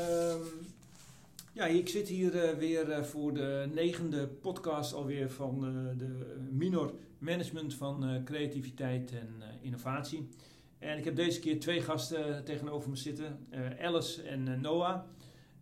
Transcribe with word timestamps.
Ehm, 0.00 0.40
ja, 1.52 1.64
ik 1.66 1.88
zit 1.88 2.08
hier 2.08 2.44
eh, 2.44 2.58
weer 2.58 2.90
eh, 2.90 3.02
voor 3.02 3.34
de 3.34 3.68
negende 3.74 4.26
podcast 4.26 4.92
alweer 4.92 5.30
van 5.30 5.64
eh, 5.66 5.98
de 5.98 6.36
Minor 6.50 6.94
Management 7.18 7.74
van 7.74 8.20
Creativiteit 8.24 9.12
en 9.12 9.42
Innovatie. 9.60 10.28
En 10.78 10.98
ik 10.98 11.04
heb 11.04 11.16
deze 11.16 11.40
keer 11.40 11.60
twee 11.60 11.80
gasten 11.80 12.44
tegenover 12.44 12.90
me 12.90 12.96
zitten, 12.96 13.46
Alice 13.80 14.22
en 14.22 14.60
Noah. 14.60 15.00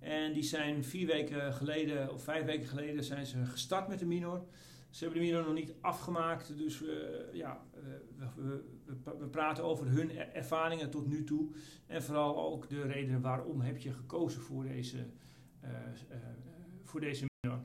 En 0.00 0.32
die 0.32 0.42
zijn 0.42 0.84
vier 0.84 1.06
weken 1.06 1.52
geleden, 1.52 2.12
of 2.12 2.22
vijf 2.22 2.44
weken 2.44 2.68
geleden, 2.68 3.04
zijn 3.04 3.26
ze 3.26 3.44
gestart 3.44 3.88
met 3.88 3.98
de 3.98 4.06
Minor. 4.06 4.42
Ze 4.90 5.04
hebben 5.04 5.22
de 5.22 5.26
Minor 5.26 5.44
nog 5.44 5.54
niet 5.54 5.74
afgemaakt, 5.80 6.56
dus 6.56 6.82
ja, 7.32 7.64
we, 8.16 8.62
we, 9.04 9.16
we, 9.18 9.26
praten 9.26 9.64
over 9.64 9.86
hun 9.86 10.10
ervaringen 10.18 10.90
tot 10.90 11.06
nu 11.06 11.24
toe. 11.24 11.48
En 11.86 12.02
vooral 12.02 12.52
ook 12.52 12.68
de 12.68 12.82
redenen 12.82 13.20
waarom 13.20 13.60
heb 13.60 13.76
je 13.76 13.92
gekozen 13.92 14.40
voor 14.40 14.64
deze 14.64 15.06
eh, 15.60 15.70
eh, 16.08 16.18
voor 16.84 17.00
deze 17.00 17.26
minor. 17.40 17.60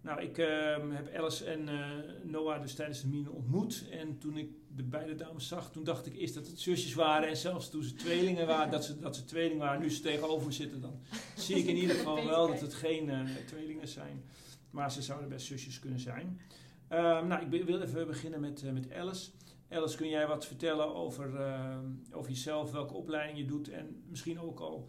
Nou, 0.00 0.20
ik 0.20 0.38
ehm, 0.38 0.90
heb 0.90 1.14
Alice 1.14 1.44
en 1.44 1.68
eh, 1.68 1.88
Noah 2.22 2.60
dus 2.60 2.74
tijdens 2.74 3.00
de 3.00 3.08
mine 3.08 3.30
ontmoet. 3.30 3.84
En 3.90 4.18
toen 4.18 4.36
ik 4.36 4.50
de 4.76 4.82
beide 4.82 5.14
dames 5.14 5.48
zag, 5.48 5.70
toen 5.70 5.84
dacht 5.84 6.06
ik 6.06 6.16
eerst 6.16 6.34
dat 6.34 6.46
het 6.46 6.60
zusjes 6.60 6.94
waren. 6.94 7.28
En 7.28 7.36
zelfs 7.36 7.70
toen 7.70 7.82
ze 7.82 7.94
tweelingen 7.94 8.46
waren, 8.46 8.70
dat 8.70 8.84
ze, 8.84 8.98
dat 8.98 9.16
ze 9.16 9.24
tweelingen 9.24 9.58
waren. 9.58 9.80
Nu 9.80 9.90
ze 9.90 10.00
tegenover 10.02 10.46
me 10.46 10.52
zitten, 10.52 10.80
dan 10.80 11.00
zie 11.36 11.56
ik 11.56 11.66
in 11.66 11.76
ieder 11.76 11.96
geval 11.96 12.24
wel 12.34 12.46
dat 12.46 12.60
het 12.60 12.74
geen 12.74 13.10
tweelingen 13.46 13.88
zijn. 13.88 14.24
Maar 14.70 14.92
ze 14.92 15.02
zouden 15.02 15.28
best 15.28 15.46
zusjes 15.46 15.78
kunnen 15.78 16.00
zijn. 16.00 16.40
Ehm, 16.88 17.26
nou, 17.26 17.50
ik 17.50 17.64
wil 17.64 17.80
even 17.80 18.06
beginnen 18.06 18.40
met, 18.40 18.72
met 18.72 18.92
Alice. 18.92 19.30
Alice, 19.70 19.96
kun 19.96 20.08
jij 20.08 20.26
wat 20.26 20.46
vertellen 20.46 20.94
over, 20.94 21.40
ehm, 21.40 21.90
over 22.12 22.30
jezelf, 22.30 22.72
welke 22.72 22.94
opleiding 22.94 23.38
je 23.38 23.44
doet 23.44 23.68
en 23.68 24.04
misschien 24.08 24.40
ook 24.40 24.60
al 24.60 24.88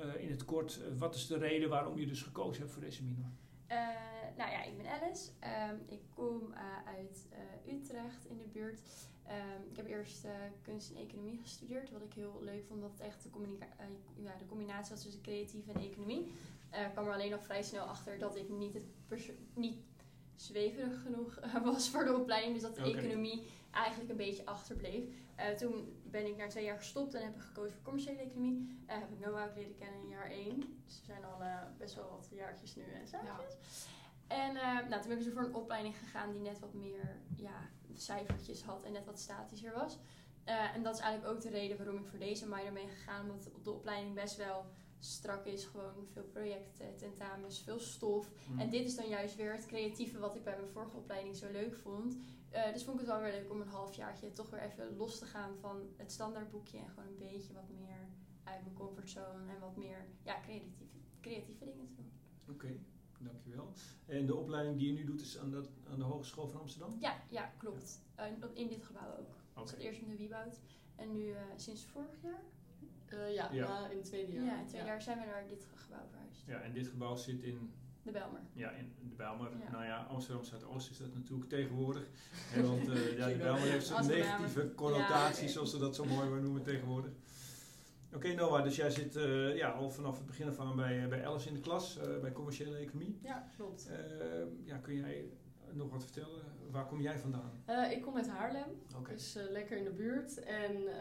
uh, 0.00 0.22
in 0.22 0.30
het 0.30 0.44
kort, 0.44 0.80
uh, 0.80 0.98
wat 0.98 1.14
is 1.14 1.26
de 1.26 1.38
reden 1.38 1.68
waarom 1.68 1.98
je 1.98 2.06
dus 2.06 2.22
gekozen 2.22 2.60
hebt 2.60 2.72
voor 2.72 2.82
deze 2.82 3.04
minor? 3.04 3.30
Nou 4.36 4.50
ja, 4.50 4.62
ik 4.62 4.76
ben 4.76 4.86
Alice. 4.86 5.30
Um, 5.70 5.80
ik 5.86 6.00
kom 6.14 6.54
uit 6.84 7.28
Utrecht 7.66 8.26
in 8.28 8.38
de 8.38 8.46
buurt. 8.52 8.80
Um, 9.28 9.70
ik 9.70 9.76
heb 9.76 9.86
eerst 9.86 10.26
kunst 10.62 10.90
en 10.90 10.96
economie 10.96 11.38
gestudeerd, 11.38 11.90
wat 11.90 12.02
ik 12.02 12.12
heel 12.12 12.38
leuk 12.42 12.64
vond, 12.66 12.82
omdat 12.82 12.98
het 12.98 13.00
echt 13.00 13.22
de, 13.22 14.22
ja, 14.22 14.36
de 14.38 14.46
combinatie 14.46 14.94
was 14.94 15.02
tussen 15.02 15.22
creatief 15.22 15.68
en 15.68 15.80
economie. 15.80 16.32
Ik 16.70 16.92
kwam 16.92 17.06
er 17.06 17.12
alleen 17.12 17.30
nog 17.30 17.44
vrij 17.44 17.62
snel 17.62 17.84
achter 17.84 18.18
dat 18.18 18.36
ik 18.36 18.48
niet, 18.48 18.74
het 18.74 18.84
niet 19.54 19.78
zweverig 20.36 21.02
genoeg 21.02 21.38
was 21.64 21.90
voor 21.90 22.04
de 22.04 22.16
opleiding. 22.16 22.52
Dus 22.52 22.62
dat 22.62 22.74
de 22.74 22.82
economie 22.82 23.46
eigenlijk 23.70 24.10
een 24.10 24.16
beetje 24.16 24.46
achterbleef. 24.46 25.04
Uh, 25.38 25.48
toen 25.48 26.00
ben 26.04 26.26
ik 26.26 26.36
na 26.36 26.46
twee 26.46 26.64
jaar 26.64 26.76
gestopt 26.76 27.14
en 27.14 27.22
heb 27.22 27.34
ik 27.34 27.40
gekozen 27.40 27.72
voor 27.72 27.82
commerciële 27.82 28.18
economie. 28.18 28.78
Uh, 28.86 28.94
heb 28.94 29.12
ik 29.12 29.18
Noah 29.18 29.48
ook 29.48 29.56
leren 29.56 29.76
kennen 29.78 30.00
in 30.00 30.08
jaar 30.08 30.30
één. 30.30 30.58
Dus 30.84 31.00
we 31.00 31.04
zijn 31.04 31.24
al 31.24 31.40
uh, 31.40 31.62
best 31.78 31.94
wel 31.94 32.10
wat 32.10 32.28
jaartjes 32.34 32.76
nu 32.76 32.82
en 32.82 33.08
zaakjes. 33.08 33.56
En 34.28 34.52
nou, 34.52 35.00
toen 35.00 35.08
ben 35.08 35.18
ik 35.18 35.22
zo 35.22 35.30
voor 35.30 35.44
een 35.44 35.54
opleiding 35.54 35.98
gegaan 35.98 36.32
die 36.32 36.40
net 36.40 36.58
wat 36.58 36.74
meer 36.74 37.20
ja, 37.36 37.70
cijfertjes 37.94 38.62
had 38.62 38.84
en 38.84 38.92
net 38.92 39.04
wat 39.04 39.20
statischer 39.20 39.72
was. 39.72 39.98
en 40.44 40.82
dat 40.82 40.94
is 40.94 41.00
eigenlijk 41.00 41.34
ook 41.34 41.42
de 41.42 41.50
reden 41.50 41.76
waarom 41.76 41.98
ik 41.98 42.06
voor 42.06 42.18
deze 42.18 42.48
minor 42.48 42.72
ben 42.72 42.88
gegaan. 42.88 43.22
Omdat 43.22 43.50
de 43.62 43.70
opleiding 43.70 44.14
best 44.14 44.36
wel 44.36 44.64
strak 44.98 45.44
is. 45.44 45.64
Gewoon 45.64 46.06
veel 46.12 46.24
projecten, 46.24 46.96
tentamens, 46.96 47.62
veel 47.62 47.78
stof. 47.78 48.30
Mm. 48.48 48.58
En 48.58 48.70
dit 48.70 48.84
is 48.86 48.96
dan 48.96 49.08
juist 49.08 49.36
weer 49.36 49.52
het 49.52 49.66
creatieve 49.66 50.18
wat 50.18 50.36
ik 50.36 50.44
bij 50.44 50.56
mijn 50.56 50.68
vorige 50.68 50.96
opleiding 50.96 51.36
zo 51.36 51.50
leuk 51.50 51.74
vond. 51.74 52.16
Uh, 52.52 52.72
dus 52.72 52.84
vond 52.84 53.00
ik 53.00 53.06
het 53.06 53.14
wel 53.14 53.22
weer 53.22 53.32
leuk 53.32 53.50
om 53.50 53.60
een 53.60 53.68
halfjaartje 53.68 54.32
toch 54.32 54.50
weer 54.50 54.60
even 54.60 54.96
los 54.96 55.18
te 55.18 55.26
gaan 55.26 55.56
van 55.60 55.82
het 55.96 56.12
standaardboekje. 56.12 56.78
En 56.78 56.88
gewoon 56.88 57.08
een 57.08 57.18
beetje 57.18 57.52
wat 57.52 57.68
meer 57.68 58.08
uit 58.44 58.62
mijn 58.62 58.74
comfortzone 58.74 59.52
en 59.52 59.60
wat 59.60 59.76
meer 59.76 60.06
ja, 60.22 60.40
creatieve, 60.40 60.84
creatieve 61.20 61.64
dingen 61.64 61.86
te 61.86 61.94
doen. 61.94 62.12
Oké. 62.48 62.78
Dankjewel. 63.18 63.72
En 64.06 64.26
de 64.26 64.34
opleiding 64.34 64.78
die 64.78 64.86
je 64.86 64.92
nu 64.92 65.04
doet 65.04 65.20
is 65.20 65.38
aan 65.38 65.50
de, 65.50 65.64
aan 65.90 65.98
de 65.98 66.04
Hogeschool 66.04 66.48
van 66.48 66.60
Amsterdam? 66.60 66.96
Ja, 67.00 67.16
ja 67.28 67.52
klopt. 67.56 68.00
Uh, 68.18 68.24
in 68.52 68.68
dit 68.68 68.84
gebouw 68.84 69.10
ook. 69.10 69.34
Okay. 69.50 69.62
Ik 69.62 69.68
zat 69.68 69.78
eerst 69.78 70.00
in 70.00 70.08
de 70.08 70.16
Wieboud 70.16 70.60
en 70.96 71.12
nu 71.12 71.26
uh, 71.26 71.36
sinds 71.56 71.84
vorig 71.84 72.22
jaar 72.22 72.42
uh, 73.12 73.34
ja, 73.34 73.52
ja. 73.52 73.88
in 73.88 73.96
het 73.96 74.06
tweede 74.06 74.32
jaar. 74.32 74.44
Ja, 74.44 74.52
in 74.52 74.58
het 74.58 74.68
tweede 74.68 74.86
jaar 74.86 75.02
zijn 75.02 75.18
we 75.18 75.24
naar 75.26 75.46
dit 75.48 75.66
gebouw 75.74 76.06
verhuisd. 76.10 76.46
Ja, 76.46 76.60
en 76.60 76.72
dit 76.72 76.86
gebouw 76.86 77.16
zit 77.16 77.42
in... 77.42 77.72
De 78.02 78.10
Belmer. 78.10 78.40
Ja, 78.52 78.70
in 78.70 78.92
de 79.08 79.14
Belmer. 79.14 79.50
Nou 79.70 79.84
ja, 79.84 80.02
Amsterdam 80.02 80.44
Zuidoost 80.44 80.90
is 80.90 80.98
dat 80.98 81.14
natuurlijk 81.14 81.48
tegenwoordig. 81.48 82.10
En 82.54 82.66
want 82.66 82.88
uh, 82.88 83.16
ja, 83.18 83.26
de 83.26 83.36
Belmer 83.36 83.68
heeft 83.68 83.86
zo'n 83.86 84.06
negatieve 84.06 84.74
connotatie, 84.74 85.48
zoals 85.48 85.70
ze 85.70 85.78
dat 85.78 85.94
zo 85.94 86.04
mooi 86.04 86.40
noemen 86.40 86.62
tegenwoordig. 86.62 87.12
Oké 88.08 88.16
okay, 88.16 88.34
Noah, 88.34 88.62
dus 88.62 88.76
jij 88.76 88.90
zit 88.90 89.16
uh, 89.16 89.56
ja, 89.56 89.68
al 89.70 89.90
vanaf 89.90 90.16
het 90.16 90.26
begin 90.26 90.48
af 90.48 90.58
aan 90.58 90.76
bij, 90.76 91.08
bij 91.08 91.26
Alice 91.26 91.48
in 91.48 91.54
de 91.54 91.60
klas, 91.60 91.98
bij 92.20 92.32
commerciële 92.32 92.76
economie. 92.76 93.18
Ja, 93.22 93.50
klopt. 93.56 93.90
ja, 94.64 94.76
kun 94.76 94.94
jij 94.94 95.30
nog 95.72 95.90
wat 95.90 96.02
vertellen? 96.04 96.42
Waar 96.70 96.86
kom 96.86 97.00
jij 97.00 97.18
vandaan? 97.18 97.62
Ik 97.90 98.02
kom 98.02 98.16
uit 98.16 98.28
Haarlem, 98.28 98.82
dus 99.08 99.38
lekker 99.50 99.76
in 99.76 99.84
de 99.84 99.90
buurt. 99.90 100.38
En 100.38 100.76
uh, 100.76 100.92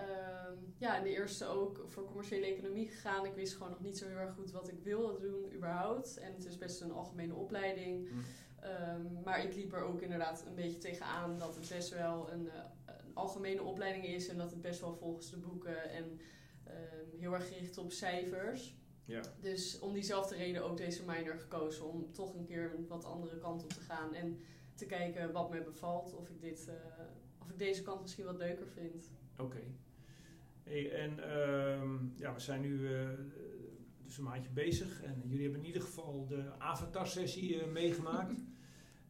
ja, 0.78 0.98
in 0.98 1.04
de 1.04 1.10
eerste 1.10 1.46
ook 1.46 1.84
voor 1.86 2.06
commerciële 2.06 2.46
economie 2.46 2.88
gegaan. 2.88 3.26
Ik 3.26 3.34
wist 3.34 3.54
gewoon 3.54 3.70
nog 3.70 3.82
niet 3.82 3.98
zo 3.98 4.08
heel 4.08 4.18
erg 4.18 4.34
goed 4.34 4.52
wat 4.52 4.68
ik 4.68 4.80
wilde 4.84 5.20
doen 5.20 5.54
überhaupt. 5.54 6.18
En 6.18 6.34
het 6.34 6.46
is 6.46 6.58
best 6.58 6.82
een 6.82 6.92
algemene 6.92 7.34
opleiding. 7.34 8.10
Mm. 8.10 8.24
Um, 8.64 9.24
maar 9.24 9.44
ik 9.44 9.56
liep 9.56 9.74
er 9.74 9.82
ook 9.82 10.02
inderdaad 10.02 10.46
een 10.48 10.56
beetje 10.56 10.78
tegenaan 10.78 11.38
dat 11.38 11.56
het 11.56 11.70
best 11.70 11.90
wel 11.94 12.32
een, 12.32 12.50
eh, 12.50 12.56
een 12.86 13.16
algemene 13.16 13.64
opleiding 13.64 14.06
is. 14.06 14.28
En 14.28 14.38
dat 14.38 14.52
het 14.52 14.62
best 14.62 14.80
wel 14.80 14.96
volgens 14.96 15.30
de 15.30 15.38
boeken 15.38 15.90
en 15.90 16.20
um, 16.70 17.20
heel 17.20 17.34
erg 17.34 17.48
gericht 17.48 17.78
op 17.78 17.92
cijfers. 17.92 18.76
Ja. 19.06 19.22
Dus 19.40 19.80
om 19.80 19.94
diezelfde 19.94 20.36
reden 20.36 20.64
ook 20.64 20.78
deze 20.78 21.04
minor 21.06 21.40
gekozen. 21.40 21.86
Om 21.86 22.12
toch 22.12 22.36
een 22.36 22.46
keer 22.46 22.74
een 22.78 22.88
wat 22.88 23.06
andere 23.06 23.38
kant 23.38 23.64
op 23.64 23.70
te 23.70 23.82
gaan. 23.82 24.14
En 24.14 24.40
te 24.76 24.86
kijken 24.86 25.32
wat 25.32 25.50
me 25.50 25.62
bevalt. 25.62 26.14
Of 26.14 26.30
ik, 26.30 26.42
dit, 26.42 26.68
uh, 26.70 26.74
of 27.42 27.50
ik 27.50 27.58
deze 27.58 27.82
kant 27.82 28.02
misschien 28.02 28.26
wat 28.26 28.38
leuker 28.38 28.68
vind. 28.68 29.12
Oké. 29.38 29.62
Hey, 30.64 30.92
en 30.92 31.18
uh, 31.20 32.20
ja, 32.20 32.34
we 32.34 32.40
zijn 32.40 32.62
nu 32.62 32.80
uh, 32.80 33.10
dus 34.04 34.18
een 34.18 34.24
maandje 34.24 34.52
bezig. 34.52 35.02
En 35.04 35.22
jullie 35.26 35.44
hebben 35.44 35.62
in 35.62 35.68
ieder 35.68 35.82
geval 35.82 36.26
de 36.28 36.52
Avatar-sessie 36.58 37.56
uh, 37.56 37.72
meegemaakt. 37.72 38.40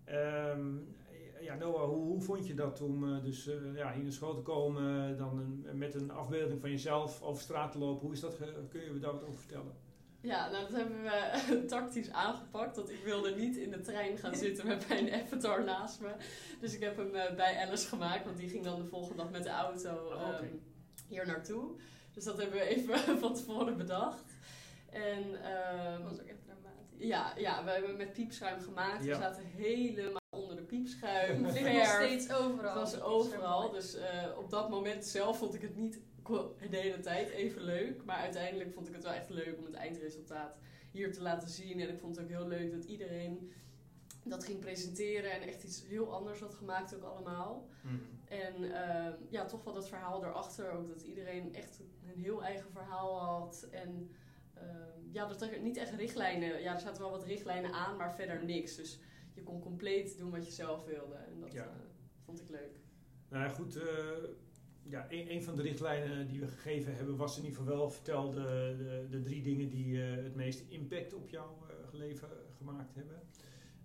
um, 0.10 0.88
ja, 1.48 1.56
Noah, 1.56 1.90
hoe, 1.90 2.06
hoe, 2.06 2.22
vond 2.22 2.48
je 2.48 2.54
dat 2.54 2.82
om 2.82 3.22
dus 3.24 3.50
ja, 3.76 3.94
hier 3.94 4.04
naar 4.04 4.12
school 4.12 4.36
te 4.36 4.42
komen, 4.42 5.18
dan 5.18 5.40
een, 5.40 5.78
met 5.78 5.96
een 5.96 6.12
afbeelding 6.12 6.62
van 6.62 6.70
jezelf 6.70 7.22
over 7.22 7.42
straat 7.42 7.72
te 7.72 7.78
lopen? 7.78 8.02
Hoe 8.02 8.14
is 8.14 8.20
dat? 8.20 8.38
Kun 8.70 8.84
je 8.84 8.92
me 8.92 9.00
daar 9.00 9.12
wat 9.12 9.24
over 9.24 9.40
vertellen? 9.40 9.86
Ja, 10.22 10.50
nou 10.50 10.64
dat 10.64 10.72
hebben 10.72 11.02
we 11.04 11.66
tactisch 11.68 12.12
aangepakt. 12.12 12.76
Dat 12.76 12.90
ik 12.90 13.04
wilde 13.04 13.36
niet 13.36 13.56
in 13.56 13.72
de 13.72 13.82
trein 13.82 14.18
gaan 14.18 14.36
zitten 14.46 14.68
met 14.68 14.88
mijn 14.88 15.14
avatar 15.14 15.64
naast 15.64 16.02
me. 16.02 16.12
Dus 16.60 16.74
ik 16.74 16.82
heb 16.82 16.98
hem 16.98 17.16
uh, 17.16 17.36
bij 17.36 17.66
Alice 17.66 17.88
gemaakt. 17.88 18.26
Want 18.26 18.38
die 18.38 18.50
ging 18.50 18.64
dan 18.64 18.82
de 18.82 18.88
volgende 18.88 19.16
dag 19.16 19.32
met 19.32 19.44
de 19.44 19.50
auto 19.50 20.12
um, 20.12 20.62
hier 21.08 21.26
naartoe. 21.26 21.72
Dus 22.14 22.24
dat 22.24 22.38
hebben 22.38 22.60
we 22.60 22.66
even 22.66 23.00
van 23.20 23.34
tevoren 23.34 23.78
bedacht. 23.78 24.36
En, 24.90 25.24
um, 25.24 26.02
dat 26.02 26.10
was 26.12 26.20
ook 26.20 26.28
echt 26.28 26.44
dramatisch. 26.44 27.08
Ja, 27.08 27.34
ja, 27.38 27.64
we 27.64 27.72
hebben 27.72 27.98
met 27.98 28.14
piepschuim 28.14 28.62
gemaakt. 28.62 29.06
We 29.06 29.14
zaten 29.14 29.44
helemaal 29.46 30.22
de 30.27 30.27
piepschuim. 30.68 31.46
Het 31.46 31.74
nog 31.74 31.86
steeds 31.86 32.32
overal. 32.32 32.80
Het 32.82 32.92
was 32.92 33.02
overal. 33.02 33.72
Dus 33.72 33.96
uh, 33.96 34.04
op 34.38 34.50
dat 34.50 34.70
moment 34.70 35.06
zelf 35.06 35.38
vond 35.38 35.54
ik 35.54 35.62
het 35.62 35.76
niet 35.76 36.00
de 36.70 36.78
hele 36.78 37.00
tijd 37.00 37.30
even 37.30 37.62
leuk. 37.62 38.06
Maar 38.06 38.18
uiteindelijk 38.18 38.74
vond 38.74 38.88
ik 38.88 38.94
het 38.94 39.04
wel 39.04 39.14
echt 39.14 39.30
leuk 39.30 39.56
om 39.58 39.66
het 39.66 39.74
eindresultaat 39.74 40.60
hier 40.92 41.14
te 41.14 41.22
laten 41.22 41.50
zien. 41.50 41.80
En 41.80 41.90
ik 41.90 42.00
vond 42.00 42.16
het 42.16 42.26
ook 42.26 42.32
heel 42.32 42.48
leuk 42.48 42.72
dat 42.72 42.84
iedereen 42.84 43.52
dat 44.30 44.44
ging 44.44 44.60
presenteren 44.60 45.32
en 45.32 45.42
echt 45.42 45.64
iets 45.64 45.84
heel 45.88 46.14
anders 46.14 46.40
had 46.40 46.54
gemaakt 46.54 46.96
ook 46.96 47.04
allemaal. 47.04 47.68
Mhm. 47.82 47.96
En 48.26 48.64
uh, 48.64 49.08
ja, 49.30 49.46
toch 49.46 49.64
wel 49.64 49.74
dat 49.74 49.90
verhaal 49.90 50.26
erachter 50.26 50.72
ook. 50.72 50.88
Dat 50.88 51.02
iedereen 51.02 51.56
echt 51.56 51.80
een 51.80 52.22
heel 52.22 52.44
eigen 52.44 52.72
verhaal 52.72 53.20
had. 53.20 53.68
En 53.72 54.16
uh, 54.56 54.64
ja, 55.12 55.26
dat 55.26 55.42
er 55.42 55.60
niet 55.60 55.78
echt 55.78 55.94
richtlijnen... 55.94 56.62
Ja, 56.62 56.74
er 56.74 56.80
zaten 56.80 57.02
wel 57.02 57.12
wat 57.12 57.24
richtlijnen 57.24 57.74
aan, 57.74 57.98
maar 57.98 58.16
verder 58.16 58.44
niks. 58.44 58.76
Dus 58.76 59.00
je 59.38 59.44
kon 59.44 59.60
compleet 59.60 60.18
doen 60.18 60.32
wat 60.32 60.46
je 60.46 60.52
zelf 60.52 60.86
wilde. 60.86 61.16
En 61.16 61.40
dat 61.40 61.52
ja. 61.52 61.64
uh, 61.64 61.72
vond 62.26 62.42
ik 62.42 62.50
leuk. 62.50 62.80
Nou 63.30 63.44
ja, 63.44 63.50
goed 63.50 63.76
eh, 63.76 63.86
ja, 64.84 65.06
een, 65.10 65.32
een, 65.32 65.44
van 65.44 65.56
de 65.56 65.62
richtlijnen 65.62 66.28
die 66.28 66.40
we 66.40 66.48
gegeven 66.48 66.96
hebben 66.96 67.16
was 67.18 67.38
in 67.38 67.44
ieder 67.44 67.60
geval 67.60 67.76
wel 67.76 67.90
vertel 67.90 68.32
de, 68.32 68.76
de, 68.78 69.08
de 69.10 69.22
drie 69.22 69.42
dingen 69.42 69.70
die 69.70 69.96
uh, 69.96 70.24
het 70.24 70.36
meeste 70.36 70.64
impact 70.68 71.14
op 71.14 71.30
jouw 71.30 71.66
leven 71.92 72.30
gemaakt 72.58 72.96
hebben. 72.96 73.22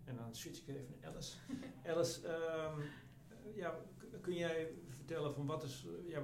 En 0.05 0.17
dan 0.17 0.35
switch 0.35 0.61
ik 0.61 0.69
even 0.69 0.95
naar 1.01 1.11
Alice. 1.11 1.37
Alice, 1.91 2.29
um, 2.29 2.83
ja, 3.55 3.79
kun 4.21 4.35
jij 4.35 4.71
vertellen 4.89 5.35
van 5.35 5.47
wat 5.47 5.63
is, 5.63 5.87
ja, 6.07 6.23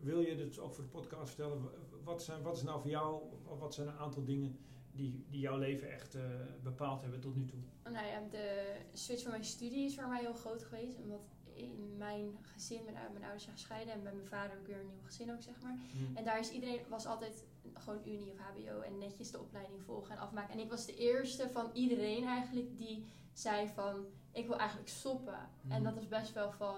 wil 0.00 0.20
je 0.20 0.36
dit 0.36 0.58
ook 0.58 0.74
voor 0.74 0.84
de 0.84 0.90
podcast 0.90 1.34
vertellen? 1.34 1.62
Wat, 2.04 2.22
zijn, 2.22 2.42
wat 2.42 2.56
is 2.56 2.62
nou 2.62 2.80
voor 2.80 2.90
jou, 2.90 3.22
wat 3.58 3.74
zijn 3.74 3.88
een 3.88 3.98
aantal 3.98 4.24
dingen 4.24 4.58
die, 4.98 5.24
die 5.30 5.40
jouw 5.40 5.58
leven 5.58 5.90
echt 5.90 6.14
uh, 6.14 6.22
bepaald 6.62 7.02
hebben 7.02 7.20
tot 7.20 7.36
nu 7.36 7.44
toe? 7.44 7.58
Nou 7.92 8.06
ja, 8.06 8.20
de 8.30 8.76
switch 8.92 9.22
van 9.22 9.30
mijn 9.30 9.44
studie 9.44 9.84
is 9.84 9.94
voor 9.94 10.08
mij 10.08 10.20
heel 10.20 10.34
groot 10.34 10.62
geweest. 10.62 10.98
Omdat 10.98 11.20
in 11.54 11.96
mijn 11.96 12.38
gezin, 12.42 12.84
mijn, 12.84 12.96
mijn 13.12 13.22
ouders 13.22 13.42
zijn 13.44 13.56
gescheiden 13.56 13.94
en 13.94 14.02
bij 14.02 14.12
mijn 14.12 14.26
vader 14.26 14.58
ook 14.58 14.66
weer 14.66 14.80
een 14.80 14.86
nieuw 14.86 15.04
gezin 15.04 15.32
ook, 15.32 15.42
zeg 15.42 15.60
maar. 15.62 15.76
Hm. 15.92 16.16
En 16.16 16.24
daar 16.24 16.38
is 16.38 16.50
iedereen, 16.50 16.80
was 16.88 17.06
altijd 17.06 17.44
gewoon 17.74 18.00
unie 18.06 18.32
of 18.32 18.38
hbo 18.38 18.80
en 18.80 18.98
netjes 18.98 19.30
de 19.30 19.40
opleiding 19.40 19.82
volgen 19.82 20.14
en 20.14 20.20
afmaken. 20.20 20.54
En 20.54 20.60
ik 20.60 20.70
was 20.70 20.86
de 20.86 20.96
eerste 20.96 21.48
van 21.48 21.70
iedereen 21.72 22.24
eigenlijk 22.24 22.76
die 22.76 23.04
zei 23.32 23.68
van, 23.68 24.06
ik 24.32 24.46
wil 24.46 24.58
eigenlijk 24.58 24.88
stoppen. 24.88 25.48
En 25.68 25.82
dat 25.82 25.94
was 25.94 26.08
best 26.08 26.32
wel 26.32 26.52
van, 26.52 26.76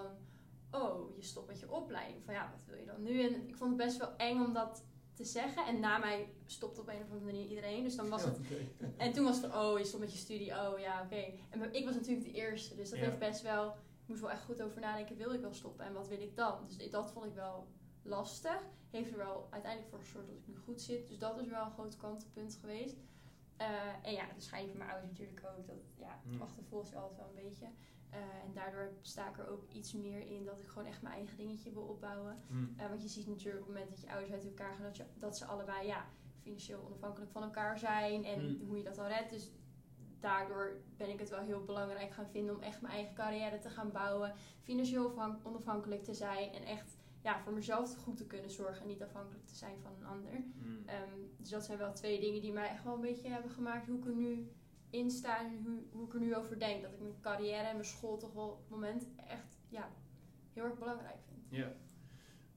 oh, 0.71 1.15
je 1.15 1.23
stopt 1.23 1.47
met 1.47 1.59
je 1.59 1.71
opleiding. 1.71 2.23
Van 2.23 2.33
ja, 2.33 2.51
wat 2.51 2.65
wil 2.65 2.77
je 2.77 2.85
dan 2.85 3.03
nu? 3.03 3.21
En 3.21 3.47
ik 3.47 3.55
vond 3.55 3.69
het 3.69 3.85
best 3.85 3.97
wel 3.97 4.15
eng 4.17 4.39
om 4.39 4.53
dat 4.53 4.83
te 5.21 5.29
zeggen. 5.29 5.65
En 5.65 5.79
na 5.79 5.97
mij 5.97 6.33
stopte 6.45 6.81
op 6.81 6.87
een 6.87 6.95
of 6.95 7.03
andere 7.03 7.25
manier 7.25 7.47
iedereen. 7.47 7.83
Dus 7.83 7.95
dan 7.95 8.09
was 8.09 8.23
het... 8.23 8.39
En 8.97 9.11
toen 9.13 9.23
was 9.25 9.41
het, 9.41 9.53
oh, 9.55 9.77
je 9.77 9.85
stopt 9.85 10.03
met 10.03 10.11
je 10.11 10.17
studie. 10.17 10.51
Oh, 10.51 10.79
ja, 10.79 11.01
oké. 11.03 11.23
En 11.49 11.73
ik 11.73 11.85
was 11.85 11.95
natuurlijk 11.95 12.25
de 12.25 12.31
eerste. 12.31 12.75
Dus 12.75 12.89
dat 12.89 12.99
Ja. 12.99 13.05
heeft 13.05 13.19
best 13.19 13.41
wel... 13.41 13.67
Ik 14.01 14.07
moest 14.07 14.21
wel 14.21 14.31
echt 14.31 14.43
goed 14.43 14.61
over 14.61 14.81
nadenken. 14.81 15.17
Wil 15.17 15.33
ik 15.33 15.41
wel 15.41 15.53
stoppen? 15.53 15.85
En 15.85 15.93
wat 15.93 16.07
wil 16.07 16.21
ik 16.21 16.35
dan? 16.35 16.57
Dus 16.67 16.89
dat 16.89 17.11
vond 17.11 17.25
ik 17.25 17.33
wel 17.33 17.67
lastig. 18.03 18.63
Heeft 18.89 19.11
er 19.11 19.17
wel 19.17 19.47
uiteindelijk 19.49 19.91
voor 19.91 19.99
gezorgd 19.99 20.27
dat 20.27 20.37
ik 20.37 20.47
nu 20.47 20.55
goed 20.57 20.81
zit. 20.81 21.07
Dus 21.07 21.17
dat 21.17 21.39
is 21.39 21.47
wel 21.47 21.65
een 21.65 21.71
groot 21.71 21.97
kantelpunt 21.97 22.55
geweest. 22.61 22.95
Eh, 23.57 23.67
en 24.01 24.13
ja, 24.13 24.25
de 24.35 24.41
scheiding 24.41 24.71
van 24.77 24.85
mijn 24.85 24.91
ouders 24.91 25.11
natuurlijk 25.19 25.45
ook. 25.57 25.67
Dat 25.67 25.75
ja, 25.99 26.21
Hmm. 26.23 26.41
achtervolgt 26.41 26.89
je 26.89 26.95
altijd 26.95 27.17
wel 27.19 27.27
een 27.35 27.43
beetje. 27.49 27.65
Eh, 28.11 28.19
en 28.19 28.53
daardoor 28.53 28.91
sta 29.01 29.29
ik 29.29 29.37
er 29.37 29.49
ook 29.49 29.63
iets 29.71 29.93
meer 29.93 30.21
in 30.27 30.45
dat 30.45 30.59
ik 30.59 30.67
gewoon 30.67 30.87
echt 30.87 31.01
mijn 31.01 31.15
eigen 31.15 31.37
dingetje 31.37 31.71
wil 31.71 31.83
opbouwen. 31.83 32.37
Hm. 32.47 32.79
Eh, 32.79 32.87
want 32.89 33.01
je 33.01 33.07
ziet 33.07 33.27
natuurlijk 33.27 33.59
op 33.61 33.67
het 33.67 33.75
moment 33.75 33.89
dat 33.95 34.01
je 34.01 34.09
ouders 34.11 34.31
uit 34.33 34.45
elkaar 34.45 34.73
gaan, 34.75 34.83
dat, 34.83 34.97
je, 34.97 35.05
dat 35.19 35.37
ze 35.37 35.45
allebei 35.45 35.87
ja, 35.87 36.05
financieel 36.41 36.83
onafhankelijk 36.85 37.31
van 37.31 37.43
elkaar 37.43 37.77
zijn 37.77 38.23
en 38.25 38.41
Mm. 38.45 38.67
hoe 38.67 38.77
je 38.77 38.83
dat 38.83 38.95
dan 38.95 39.07
redt. 39.07 39.29
Dus 39.29 39.51
daardoor 40.19 40.81
ben 40.97 41.09
ik 41.09 41.19
het 41.19 41.29
wel 41.29 41.39
heel 41.39 41.63
belangrijk 41.63 42.11
gaan 42.13 42.27
vinden 42.29 42.55
om 42.55 42.61
echt 42.61 42.81
mijn 42.81 42.93
eigen 42.93 43.13
carrière 43.15 43.59
te 43.59 43.69
gaan 43.69 43.91
bouwen, 43.91 44.33
financieel 44.63 45.07
afhan- 45.09 45.39
onafhankelijk 45.43 46.03
te 46.03 46.13
zijn 46.13 46.51
en 46.53 46.63
echt 46.63 46.97
ja, 47.21 47.39
voor 47.39 47.53
mezelf 47.53 47.95
goed 47.95 48.17
te 48.17 48.25
kunnen 48.27 48.51
zorgen 48.51 48.81
en 48.81 48.87
niet 48.87 49.03
afhankelijk 49.03 49.45
te 49.45 49.55
zijn 49.55 49.79
van 49.81 49.91
een 49.99 50.05
ander. 50.05 50.31
Hm. 50.31 50.89
Ehm, 50.89 51.19
dus 51.37 51.49
dat 51.49 51.65
zijn 51.65 51.77
wel 51.77 51.93
twee 51.93 52.19
dingen 52.19 52.41
die 52.41 52.53
mij 52.53 52.69
echt 52.69 52.83
wel 52.83 52.93
een 52.93 53.01
beetje 53.01 53.29
hebben 53.29 53.51
gemaakt 53.51 53.87
hoe 53.87 53.97
ik 53.97 54.05
er 54.05 54.15
nu 54.15 54.51
in 54.91 55.11
sta 55.11 55.39
en 55.39 55.63
hoe, 55.63 55.79
hoe 55.91 56.05
ik 56.05 56.13
er 56.13 56.19
nu 56.19 56.35
over 56.35 56.59
denk. 56.59 56.81
Dat 56.81 56.91
ik 56.91 56.99
mijn 56.99 57.19
carrière 57.21 57.67
en 57.67 57.75
mijn 57.75 57.85
school 57.85 58.17
toch 58.17 58.33
wel 58.33 58.49
op 58.49 58.59
het 58.59 58.69
moment 58.69 59.07
echt 59.27 59.59
ja, 59.69 59.89
heel 60.53 60.63
erg 60.63 60.77
belangrijk 60.77 61.19
vind. 61.27 61.39
Ja. 61.49 61.73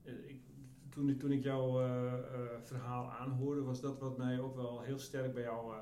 Eh, 0.03 0.29
Ik, 0.29 0.41
toen, 0.89 1.17
toen 1.17 1.31
ik 1.31 1.43
jouw 1.43 1.81
eh, 1.81 2.13
eh, 2.13 2.61
verhaal 2.61 3.11
aanhoorde, 3.11 3.61
was 3.61 3.81
dat 3.81 3.99
wat 3.99 4.17
mij 4.17 4.39
ook 4.39 4.55
wel 4.55 4.81
heel 4.81 4.99
sterk 4.99 5.33
bij 5.33 5.43
jou 5.43 5.75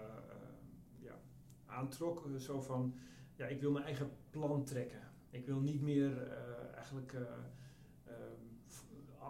ja, 1.00 1.20
aantrok. 1.66 2.28
Zo 2.38 2.62
van, 2.62 2.96
ja, 3.36 3.46
ik 3.46 3.62
wil 3.62 3.72
mijn 3.72 3.86
eigen 3.86 4.12
plan 4.30 4.64
trekken. 4.64 5.02
Ik 5.30 5.46
wil 5.46 5.60
niet 5.60 5.82
meer 5.82 6.32
eigenlijk 6.74 7.16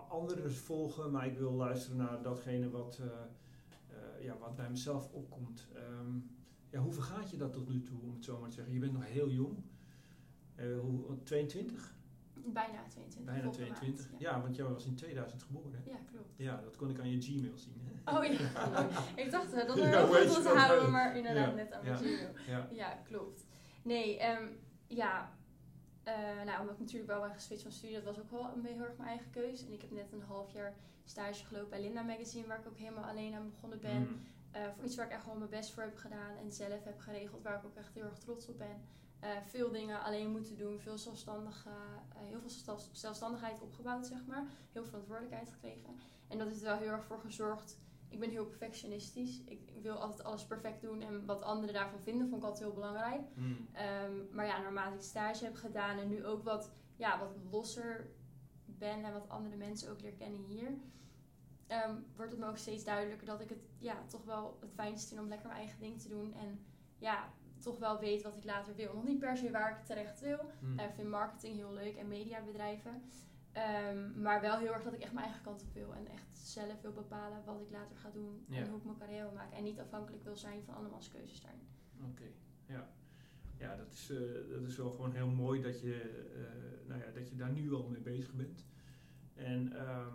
anderen 0.10 0.52
volgen, 0.54 1.12
maar 1.12 1.26
ik 1.28 1.38
wil 1.38 1.52
luisteren 1.52 1.98
naar 1.98 2.22
datgene 2.22 2.70
wat, 2.70 3.02
ja, 4.20 4.38
wat 4.38 4.56
bij 4.56 4.70
mezelf 4.70 5.12
opkomt. 5.12 5.68
Ehm, 5.74 6.18
ja, 6.74 6.80
hoe 6.80 6.94
vergaat 6.94 7.30
je 7.30 7.38
dat 7.38 7.54
tot 7.54 7.70
nu 7.70 7.82
toe, 7.82 8.00
om 8.02 8.14
het 8.14 8.24
zo 8.24 8.40
maar 8.40 8.50
te 8.50 8.56
zeggen? 8.56 8.74
Je 8.74 8.80
bent 8.80 8.94
nog 8.94 9.06
heel 9.06 9.30
jong. 9.30 9.58
Eh, 10.56 10.80
hoe, 10.80 11.24
22? 11.24 11.96
Bijna 12.34 12.84
22. 12.88 13.24
Bijna 13.24 13.42
volgende 13.42 13.66
maand, 13.68 13.78
22. 13.78 14.20
ja. 14.20 14.30
Ja, 14.32 14.42
want 14.42 14.56
jij 14.56 14.66
was 14.66 14.86
in 14.86 14.96
2000 14.96 15.44
geboren. 15.44 15.74
Hè? 15.74 15.92
Ja, 15.92 15.98
klopt. 16.12 16.34
Ja, 16.36 16.62
dat 16.62 16.76
kon 16.76 16.90
ik 16.90 17.00
aan 17.00 17.10
je 17.10 17.22
Gmail 17.22 17.58
zien. 17.58 17.82
Hè? 17.84 18.18
Oh 18.18 18.24
ja, 18.26 18.32
ik 19.16 19.32
dacht 19.32 19.52
dat 19.52 19.78
er 19.78 20.08
heel 20.08 20.28
goed 20.28 20.48
houden, 20.48 20.92
maar 20.92 21.18
inderdaad 21.18 21.50
Ja, 21.50 21.54
net 21.56 21.72
aan 21.72 21.86
ja. 21.86 22.00
mijn 22.00 22.04
Gmail. 22.04 22.32
Ja. 22.48 22.68
Ja, 22.72 23.02
klopt. 23.04 23.46
Nee, 23.84 24.20
ehm, 24.20 24.48
ja, 24.88 25.32
eh, 26.04 26.14
nou, 26.46 26.60
omdat 26.60 26.74
ik 26.74 26.80
natuurlijk 26.82 27.12
wel 27.12 27.22
ben 27.22 27.34
geswitcht 27.34 27.64
van 27.64 27.72
studie, 27.72 27.96
dat 27.96 28.04
was 28.04 28.20
ook 28.20 28.32
wel 28.32 28.52
een 28.56 28.66
heel 28.66 28.84
erg 28.84 28.98
mijn 28.98 29.10
eigen 29.10 29.30
keuze. 29.30 29.66
En 29.66 29.74
ik 29.74 29.82
heb 29.82 29.92
net 29.92 30.12
een 30.12 30.22
half 30.22 30.54
jaar 30.54 30.74
stage 31.04 31.46
gelopen 31.46 31.70
bij 31.70 31.82
Linda 31.82 32.02
Magazine, 32.02 32.48
waar 32.48 32.60
ik 32.60 32.68
ook 32.68 32.78
helemaal 32.78 33.10
alleen 33.10 33.34
aan 33.34 33.50
begonnen 33.50 33.80
ben. 33.80 34.00
Mm. 34.00 34.22
Eh, 34.54 34.62
voor 34.76 34.84
iets 34.84 34.96
waar 34.96 35.06
ik 35.06 35.12
echt 35.12 35.24
gewoon 35.24 35.38
mijn 35.38 35.50
best 35.50 35.72
voor 35.74 35.84
heb 35.84 35.96
gedaan 35.98 36.36
en 36.38 36.52
zelf 36.52 36.84
heb 36.84 37.00
geregeld, 37.00 37.42
waar 37.44 37.58
ik 37.58 37.66
ook 37.66 37.76
echt 37.76 37.94
heel 37.94 38.04
erg 38.04 38.18
trots 38.18 38.48
op 38.50 38.58
ben. 38.58 38.82
Eh, 39.20 39.30
veel 39.46 39.72
dingen 39.72 40.04
alleen 40.04 40.32
moeten 40.32 40.58
doen, 40.58 40.80
veel 40.80 40.98
zelfstandig, 40.98 41.66
eh, 41.66 41.74
heel 42.22 42.40
veel 42.40 42.50
zelf- 42.50 42.90
zelfstandigheid 42.92 43.62
opgebouwd, 43.62 44.08
zeg 44.08 44.26
maar. 44.26 44.44
Heel 44.72 44.82
veel 44.82 44.84
verantwoordelijkheid 44.86 45.50
gekregen. 45.50 45.96
En 46.28 46.38
dat 46.38 46.48
heeft 46.48 46.60
er 46.60 46.66
wel 46.68 46.78
heel 46.78 46.90
erg 46.92 47.06
voor 47.06 47.20
gezorgd. 47.20 47.78
Ik 48.10 48.20
ben 48.20 48.30
heel 48.30 48.46
perfectionistisch. 48.46 49.42
Ik 49.46 49.70
wil 49.82 49.96
altijd 49.96 50.24
alles 50.24 50.46
perfect 50.46 50.82
doen. 50.82 51.02
En 51.02 51.26
wat 51.26 51.42
anderen 51.42 51.74
daarvan 51.74 52.00
vinden, 52.02 52.28
vond 52.30 52.42
ik 52.42 52.48
altijd 52.48 52.66
heel 52.66 52.74
belangrijk. 52.74 53.22
Mm. 53.36 53.68
Ehm, 53.74 54.12
maar 54.32 54.46
ja, 54.46 54.62
naarmate 54.62 54.96
ik 54.96 55.02
stage 55.02 55.44
heb 55.44 55.56
gedaan 55.56 55.98
en 55.98 56.08
nu 56.08 56.26
ook 56.26 56.44
wat, 56.44 56.72
ja, 56.96 57.20
wat 57.20 57.36
losser 57.52 58.10
ben 58.66 59.04
en 59.04 59.14
wat 59.14 59.30
andere 59.30 59.56
mensen 59.56 59.92
ook 59.92 60.02
leer 60.02 60.14
kennen 60.14 60.42
hier, 60.44 60.78
ehm, 61.68 61.96
wordt 62.16 62.32
het 62.32 62.40
me 62.40 62.48
ook 62.48 62.58
steeds 62.58 62.84
duidelijker 62.84 63.28
dat 63.28 63.42
ik 63.42 63.50
het 63.50 63.64
ja, 63.80 64.04
toch 64.08 64.24
wel 64.26 64.58
het 64.62 64.72
fijnst 64.74 65.08
vind 65.08 65.20
om 65.22 65.28
lekker 65.28 65.48
mijn 65.48 65.60
eigen 65.60 65.80
ding 65.80 66.02
te 66.02 66.10
doen. 66.10 66.34
En 66.34 66.60
ja, 66.98 67.34
toch 67.60 67.80
wel 67.80 68.00
weet 68.00 68.22
wat 68.24 68.36
ik 68.36 68.44
later 68.44 68.76
wil. 68.76 68.94
Nog 68.94 69.04
niet 69.04 69.20
per 69.20 69.38
se 69.38 69.52
waar 69.52 69.80
ik 69.80 69.86
terecht 69.86 70.20
wil. 70.20 70.40
Mm. 70.60 70.80
Eh, 70.80 70.86
Ik 70.86 70.94
vind 70.94 71.10
marketing 71.10 71.56
heel 71.56 71.74
leuk 71.74 71.96
en 71.96 72.08
mediabedrijven. 72.08 73.02
Ehm, 73.52 74.22
maar 74.22 74.42
wel 74.42 74.58
heel 74.58 74.74
erg 74.74 74.84
dat 74.84 74.94
ik 74.94 75.02
echt 75.02 75.14
mijn 75.14 75.26
eigen 75.26 75.44
kant 75.44 75.62
op 75.62 75.74
wil. 75.74 75.94
En 75.94 76.08
echt 76.08 76.38
zelf 76.38 76.82
wil 76.82 76.92
bepalen 76.92 77.44
wat 77.46 77.62
ik 77.62 77.72
later 77.72 77.98
ga 77.98 78.10
doen. 78.10 78.46
Ja. 78.48 78.58
En 78.58 78.68
hoe 78.68 78.78
ik 78.78 78.84
mijn 78.84 78.98
carrière 78.98 79.24
wil 79.24 79.34
maken. 79.34 79.58
En 79.58 79.64
niet 79.64 79.80
afhankelijk 79.80 80.24
wil 80.24 80.36
zijn 80.36 80.64
van 80.64 80.76
andermans 80.76 81.08
keuzes 81.10 81.42
daarin. 81.42 81.68
Oké, 82.10 82.24
ja. 82.66 82.90
Ja, 83.58 83.76
dat 83.76 83.92
is, 83.92 84.10
eh, 84.10 84.18
dat 84.50 84.62
is 84.62 84.78
wel 84.78 84.90
gewoon 84.92 85.14
heel 85.14 85.28
mooi 85.28 85.62
dat 85.62 85.82
je, 85.82 86.00
eh, 86.36 86.88
nou 86.88 87.02
ja, 87.02 87.12
dat 87.12 87.30
je 87.30 87.36
daar 87.36 87.52
nu 87.52 87.74
al 87.74 87.88
mee 87.88 88.02
bezig 88.02 88.34
bent. 88.34 88.66
En 89.34 89.74
ehm, 89.78 90.08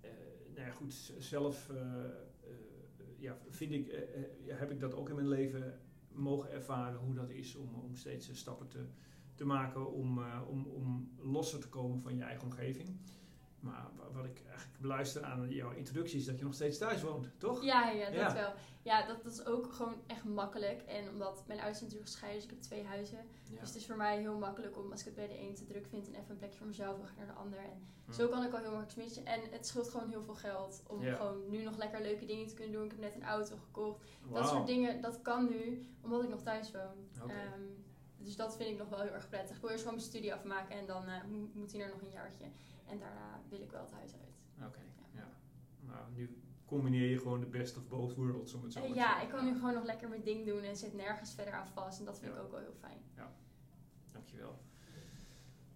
eh, 0.00 0.10
nou 0.54 0.66
ja, 0.66 0.72
goed, 0.72 1.12
zelf 1.18 1.70
eh, 1.70 2.04
eh, 2.04 2.10
ja, 3.18 3.38
vind 3.48 3.72
ik, 3.72 3.88
eh, 3.88 4.58
heb 4.58 4.70
ik 4.70 4.80
dat 4.80 4.94
ook 4.94 5.08
in 5.08 5.14
mijn 5.14 5.28
leven 5.28 5.80
mogen 6.12 6.50
ervaren 6.50 6.98
hoe 6.98 7.14
dat 7.14 7.30
is 7.30 7.56
om, 7.56 7.74
om 7.74 7.96
steeds 7.96 8.36
stappen 8.36 8.68
te, 8.68 8.86
te 9.34 9.44
maken 9.44 9.92
om, 9.92 10.18
om, 10.48 10.66
om 10.66 11.10
losser 11.18 11.60
te 11.60 11.68
komen 11.68 12.00
van 12.00 12.16
je 12.16 12.22
eigen 12.22 12.44
omgeving. 12.44 12.88
Maar 13.64 13.86
wa- 13.96 14.10
wat 14.12 14.24
ik 14.24 14.42
eigenlijk 14.48 14.80
beluister 14.80 15.22
aan 15.22 15.48
jouw 15.50 15.70
introductie 15.70 16.18
is 16.18 16.24
dat 16.24 16.38
je 16.38 16.44
nog 16.44 16.54
steeds 16.54 16.78
thuis 16.78 17.02
woont, 17.02 17.26
toch? 17.38 17.62
Ja, 17.64 17.90
ja, 17.90 18.04
dat 18.04 18.14
Ja. 18.14 18.34
wel. 18.34 18.52
Ja, 18.82 19.06
dat, 19.06 19.22
dat 19.22 19.32
is 19.32 19.46
ook 19.46 19.72
gewoon 19.72 19.94
echt 20.06 20.24
makkelijk. 20.24 20.82
En 20.82 21.08
omdat 21.08 21.44
mijn 21.46 21.58
ouders 21.58 21.78
zijn 21.78 21.90
natuurlijk 21.90 22.10
gescheiden, 22.10 22.40
dus 22.42 22.50
ik 22.50 22.54
heb 22.56 22.62
twee 22.64 22.84
huizen. 22.84 23.18
Ja. 23.50 23.58
Dus 23.60 23.68
het 23.68 23.76
is 23.78 23.86
voor 23.86 23.96
mij 23.96 24.18
heel 24.18 24.38
makkelijk 24.38 24.78
om 24.78 24.90
als 24.90 25.00
ik 25.00 25.06
het 25.06 25.14
bij 25.14 25.26
de 25.26 25.40
een 25.40 25.54
te 25.54 25.64
druk 25.64 25.86
vind 25.86 26.06
en 26.06 26.14
even 26.14 26.30
een 26.30 26.36
plekje 26.36 26.58
voor 26.58 26.66
mezelf, 26.66 26.96
dan 26.96 27.06
ga 27.06 27.12
ik 27.12 27.18
naar 27.18 27.26
de 27.26 27.32
ander. 27.32 27.58
En 27.58 27.86
Hm. 28.06 28.12
zo 28.12 28.28
kan 28.28 28.44
ik 28.44 28.52
al 28.52 28.58
heel 28.58 28.70
makkelijk 28.76 28.90
switchen. 28.90 29.26
En 29.26 29.40
het 29.50 29.66
scheelt 29.66 29.88
gewoon 29.88 30.08
heel 30.08 30.22
veel 30.22 30.34
geld 30.34 30.82
om 30.86 31.02
Ja. 31.02 31.14
gewoon 31.16 31.50
nu 31.50 31.62
nog 31.62 31.76
lekker 31.76 32.00
leuke 32.02 32.24
dingen 32.24 32.46
te 32.46 32.54
kunnen 32.54 32.72
doen. 32.72 32.84
Ik 32.84 32.90
heb 32.90 33.00
net 33.00 33.14
een 33.14 33.24
auto 33.24 33.56
gekocht. 33.56 34.00
Dat 34.32 34.48
soort 34.48 34.66
dingen, 34.66 35.00
dat 35.00 35.22
kan 35.22 35.48
nu, 35.48 35.86
omdat 36.00 36.22
ik 36.22 36.28
nog 36.28 36.42
thuis 36.42 36.70
woon. 36.72 37.22
Oké. 37.22 37.32
Ehm, 37.32 37.62
dus 38.18 38.36
dat 38.36 38.56
vind 38.56 38.70
ik 38.70 38.78
nog 38.78 38.88
wel 38.88 39.00
heel 39.00 39.12
erg 39.12 39.28
prettig. 39.28 39.54
Ik 39.56 39.60
wil 39.60 39.70
eerst 39.70 39.82
gewoon 39.82 39.96
mijn 39.98 40.08
studie 40.08 40.34
afmaken 40.34 40.76
en 40.76 40.86
dan 40.86 41.06
eh, 41.06 41.24
mo- 41.24 41.48
moet 41.52 41.72
hij 41.72 41.80
er 41.80 41.88
nog 41.88 42.00
een 42.00 42.10
jaartje. 42.10 42.44
En 42.88 42.98
daarna 42.98 43.40
wil 43.48 43.60
ik 43.60 43.70
wel 43.70 43.80
het 43.80 43.92
huis 43.92 44.12
uit. 44.14 44.66
Oké, 44.68 44.80
ja. 45.14 45.28
Nou, 45.80 46.12
nu 46.14 46.38
combineer 46.66 47.10
je 47.10 47.18
gewoon 47.18 47.40
de 47.40 47.46
best 47.46 47.76
of 47.76 47.88
both 47.88 48.14
worlds, 48.14 48.54
om 48.54 48.62
het 48.62 48.72
zo 48.72 48.78
Eh, 48.78 48.84
maar 48.84 48.94
te 48.94 49.00
ja, 49.00 49.08
zeggen. 49.08 49.26
ik 49.28 49.34
kan 49.34 49.44
nu 49.44 49.54
gewoon 49.54 49.74
nog 49.74 49.84
lekker 49.84 50.08
mijn 50.08 50.22
ding 50.22 50.46
doen 50.46 50.62
en 50.62 50.76
zit 50.76 50.94
nergens 50.94 51.34
verder 51.34 51.54
aan 51.54 51.66
vast. 51.66 51.98
En 51.98 52.04
dat 52.04 52.18
vind 52.18 52.32
Ja. 52.32 52.38
ik 52.38 52.44
ook 52.44 52.50
wel 52.50 52.60
heel 52.60 52.74
fijn. 52.80 52.98
Dankjewel. 54.12 54.58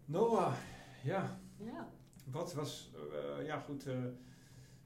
Noah, 0.04 0.54
ja, 1.04 1.40
Ja. 1.56 1.88
wat 2.30 2.54
was, 2.54 2.92
eh, 3.38 3.46
ja 3.46 3.58
goed, 3.58 3.86
eh, 3.86 4.04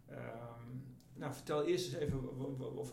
ehm, 0.06 0.68
nou 1.14 1.32
vertel 1.34 1.64
eerst 1.64 1.86
eens 1.92 2.02
even, 2.02 2.38
of, 2.76 2.92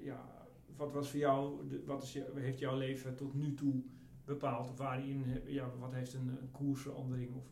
ja, 0.00 0.46
wat 0.76 0.92
was 0.92 1.10
voor 1.10 1.18
jou, 1.18 1.68
de, 1.68 1.84
wat 1.84 2.02
is 2.02 2.12
je, 2.12 2.30
heeft 2.34 2.58
jouw 2.58 2.76
leven 2.76 3.16
tot 3.16 3.34
nu 3.34 3.54
toe 3.54 3.82
bepaald? 4.24 4.70
Of 4.70 4.76
waarin, 4.76 5.42
ja, 5.46 5.70
wat 5.78 5.92
heeft 5.92 6.14
een, 6.14 6.28
een 6.28 6.50
koersverandering, 6.50 7.34
of, 7.34 7.46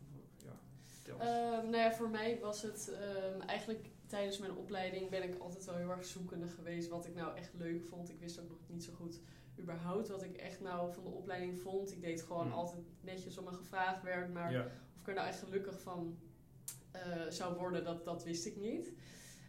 Ehm, 1.07 1.69
nou 1.69 1.77
ja, 1.77 1.93
voor 1.93 2.09
mij 2.09 2.39
was 2.39 2.61
het 2.61 2.91
ehm, 2.99 3.41
eigenlijk 3.41 3.89
tijdens 4.07 4.37
mijn 4.37 4.55
opleiding 4.55 5.09
ben 5.09 5.23
ik 5.23 5.39
altijd 5.39 5.65
wel 5.65 5.75
heel 5.75 5.89
erg 5.89 6.05
zoekende 6.05 6.47
geweest 6.47 6.89
wat 6.89 7.05
ik 7.05 7.15
nou 7.15 7.37
echt 7.37 7.53
leuk 7.53 7.83
vond. 7.83 8.09
Ik 8.09 8.19
wist 8.19 8.39
ook 8.39 8.49
nog 8.49 8.59
niet 8.67 8.83
zo 8.83 8.93
goed 8.93 9.19
überhaupt 9.59 10.07
wat 10.07 10.23
ik 10.23 10.37
echt 10.37 10.61
nou 10.61 10.93
van 10.93 11.03
de 11.03 11.09
opleiding 11.09 11.59
vond. 11.59 11.91
Ik 11.91 12.01
deed 12.01 12.21
gewoon 12.21 12.47
Hmm. 12.47 12.51
altijd 12.51 12.83
netjes 13.01 13.37
om 13.37 13.43
me 13.43 13.51
gevraagd 13.51 14.03
werd, 14.03 14.33
maar 14.33 14.51
ja. 14.51 14.65
of 14.95 15.01
ik 15.01 15.07
er 15.07 15.13
nou 15.13 15.27
echt 15.27 15.39
gelukkig 15.39 15.81
van 15.81 16.17
eh, 16.91 17.27
zou 17.29 17.55
worden, 17.55 17.83
dat, 17.83 18.05
dat 18.05 18.23
wist 18.23 18.45
ik 18.45 18.55
niet. 18.55 18.91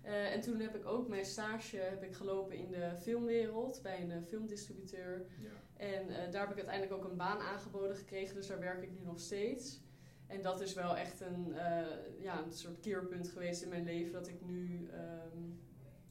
Eh, 0.02 0.32
en 0.32 0.40
toen 0.40 0.60
heb 0.60 0.74
ik 0.74 0.86
ook 0.86 1.08
mijn 1.08 1.24
stage 1.24 1.76
heb 1.76 2.02
ik 2.02 2.14
gelopen 2.14 2.56
in 2.56 2.70
de 2.70 2.92
filmwereld 3.00 3.80
bij 3.82 4.02
een 4.02 4.10
eh, 4.10 4.22
filmdistributeur. 4.22 5.26
ja. 5.42 5.48
En 5.76 6.30
daar 6.30 6.40
heb 6.40 6.50
ik 6.50 6.56
uiteindelijk 6.56 6.92
ook 6.92 7.10
een 7.10 7.16
baan 7.16 7.40
aangeboden 7.40 7.96
gekregen, 7.96 8.34
dus 8.34 8.46
daar 8.46 8.58
werk 8.60 8.82
ik 8.82 8.90
nu 8.92 9.04
nog 9.04 9.20
steeds. 9.20 9.80
En 10.26 10.42
dat 10.42 10.60
is 10.60 10.74
wel 10.74 10.96
echt 10.96 11.20
een, 11.20 11.54
eh, 11.54 12.22
ja, 12.22 12.44
een 12.44 12.52
soort 12.52 12.80
keerpunt 12.80 13.28
geweest 13.28 13.62
in 13.62 13.68
mijn 13.68 13.84
leven, 13.84 14.12
dat 14.12 14.28
ik 14.28 14.40
nu 14.46 14.88
ehm, 14.92 15.38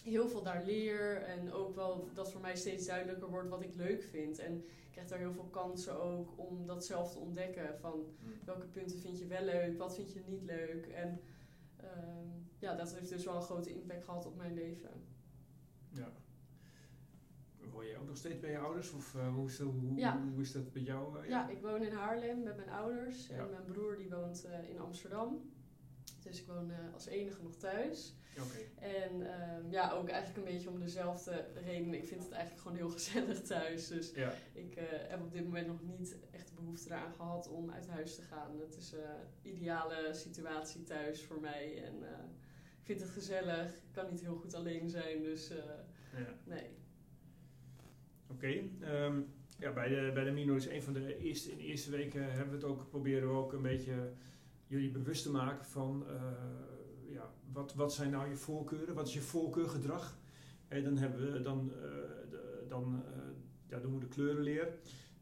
heel 0.04 0.30
veel 0.30 0.44
daar 0.44 0.64
leer. 0.66 1.22
En 1.24 1.52
ook 1.52 1.76
wel 1.76 2.10
dat 2.14 2.32
voor 2.32 2.42
mij 2.42 2.56
steeds 2.56 2.86
duidelijker 2.86 3.30
wordt 3.30 3.50
wat 3.50 3.62
ik 3.62 3.76
leuk 3.76 4.04
vind. 4.04 4.40
En 4.40 4.56
ik 4.58 4.92
krijg 4.92 5.08
daar 5.08 5.20
heel 5.20 5.34
veel 5.34 5.48
kansen 5.50 6.02
ook 6.02 6.34
om 6.40 6.66
dat 6.66 6.86
zelf 6.86 7.12
te 7.12 7.20
ontdekken. 7.20 7.80
Van 7.80 7.94
Mm. 8.00 8.32
welke 8.46 8.66
punten 8.68 9.00
vind 9.00 9.20
je 9.20 9.28
wel 9.28 9.44
leuk, 9.44 9.78
wat 9.78 9.96
vind 9.96 10.14
je 10.14 10.24
niet 10.28 10.44
leuk. 10.44 10.86
En 10.88 11.22
ehm, 11.78 12.28
ja, 12.60 12.76
dat 12.76 12.94
heeft 12.94 13.10
dus 13.10 13.26
wel 13.26 13.36
een 13.36 13.42
grote 13.42 13.74
impact 13.74 14.04
gehad 14.04 14.26
op 14.26 14.36
mijn 14.36 14.54
leven. 14.54 14.90
Ja. 15.94 16.12
Woon 17.76 17.86
je 17.86 17.98
ook 17.98 18.08
nog 18.08 18.18
steeds 18.18 18.40
bij 18.40 18.52
je 18.52 18.58
ouders? 18.58 18.92
Of 18.92 19.16
eh, 19.16 19.34
hoe, 19.34 19.48
is 19.48 19.58
dat, 19.58 19.68
hoe, 19.68 19.96
Ja. 19.98 20.22
hoe 20.34 20.42
is 20.42 20.52
dat 20.52 20.72
bij 20.72 20.82
jou? 20.82 21.20
eh, 21.24 21.30
Ja, 21.30 21.50
ik 21.50 21.62
woon 21.62 21.82
in 21.84 21.92
Haarlem 21.94 22.44
met 22.44 22.56
mijn 22.56 22.70
ouders. 22.70 23.28
Ja. 23.28 23.36
En 23.38 23.50
mijn 23.50 23.64
broer 23.64 23.98
die 23.98 24.10
woont 24.10 24.46
eh, 24.46 24.70
in 24.70 24.80
Amsterdam. 24.80 25.54
Dus 26.24 26.40
ik 26.42 26.48
woon 26.48 26.72
als 26.94 27.06
enige 27.06 27.42
nog 27.44 27.56
thuis. 27.56 28.16
Oké. 28.38 28.86
En 28.86 29.34
ehm, 29.40 29.70
ja, 29.72 29.92
ook 29.92 30.10
eigenlijk 30.10 30.38
een 30.48 30.54
beetje 30.54 30.70
om 30.70 30.80
dezelfde 30.80 31.46
reden. 31.66 31.94
Ik 31.94 32.06
vind 32.06 32.24
het 32.24 32.32
eigenlijk 32.32 32.62
gewoon 32.62 32.78
heel 32.78 32.90
gezellig 33.00 33.42
thuis. 33.42 33.88
Dus 33.88 34.12
Ja. 34.12 34.34
ik 34.54 34.74
heb 35.08 35.22
op 35.22 35.32
dit 35.32 35.44
moment 35.44 35.68
nog 35.68 35.82
niet 35.82 36.18
echt 36.32 36.48
de 36.48 36.54
behoefte 36.54 36.90
eraan 36.90 37.12
gehad 37.14 37.50
om 37.50 37.72
uit 37.72 37.88
huis 37.88 38.16
te 38.16 38.22
gaan. 38.22 38.60
Het 38.60 38.78
is 38.78 38.92
een 38.92 39.52
ideale 39.52 40.14
situatie 40.14 40.84
thuis 40.84 41.24
voor 41.24 41.40
mij. 41.40 41.84
En 41.84 41.96
ik 42.80 42.86
vind 42.86 43.00
het 43.02 43.10
gezellig. 43.10 43.74
Ik 43.76 43.92
kan 43.92 44.06
niet 44.10 44.22
heel 44.22 44.36
goed 44.36 44.54
alleen 44.54 44.90
zijn. 44.90 45.22
Dus 45.22 45.48
ja. 45.48 46.34
nee. 46.44 46.70
Oké. 48.28 48.62
ehm, 48.82 49.22
ja, 49.60 49.74
bij 49.74 49.88
de, 49.88 50.12
bij 50.14 50.24
de 50.24 50.32
Mino 50.32 50.56
is 50.56 50.68
een 50.68 50.84
van 50.84 50.94
de 50.94 51.18
eerste, 51.18 51.52
in 51.52 51.58
de 51.58 51.64
eerste 51.64 51.92
weken 51.92 52.32
hebben 52.32 52.50
we 52.50 52.56
het 52.56 52.64
ook, 52.64 52.90
proberen 52.90 53.28
we 53.28 53.36
ook 53.36 53.54
een 53.54 53.62
beetje 53.62 54.12
jullie 54.68 54.92
bewust 54.92 55.24
te 55.24 55.32
maken 55.32 55.66
van 55.66 56.06
eh, 56.08 56.16
ja, 57.10 57.34
wat, 57.52 57.74
wat 57.74 57.94
zijn 57.94 58.12
nou 58.12 58.30
je 58.30 58.36
voorkeuren? 58.36 58.96
Wat 58.96 59.08
is 59.08 59.14
je 59.14 59.22
voorkeurgedrag? 59.22 60.18
En 60.68 60.84
dan 60.84 60.98
hebben 60.98 61.32
we 61.32 61.42
dan, 61.42 61.72
eh, 61.72 61.80
de, 62.30 62.66
dan 62.68 63.04
eh, 63.06 63.20
ja, 63.68 63.80
doen 63.80 63.94
we 63.94 64.00
de 64.00 64.08
kleurenleer. 64.08 64.68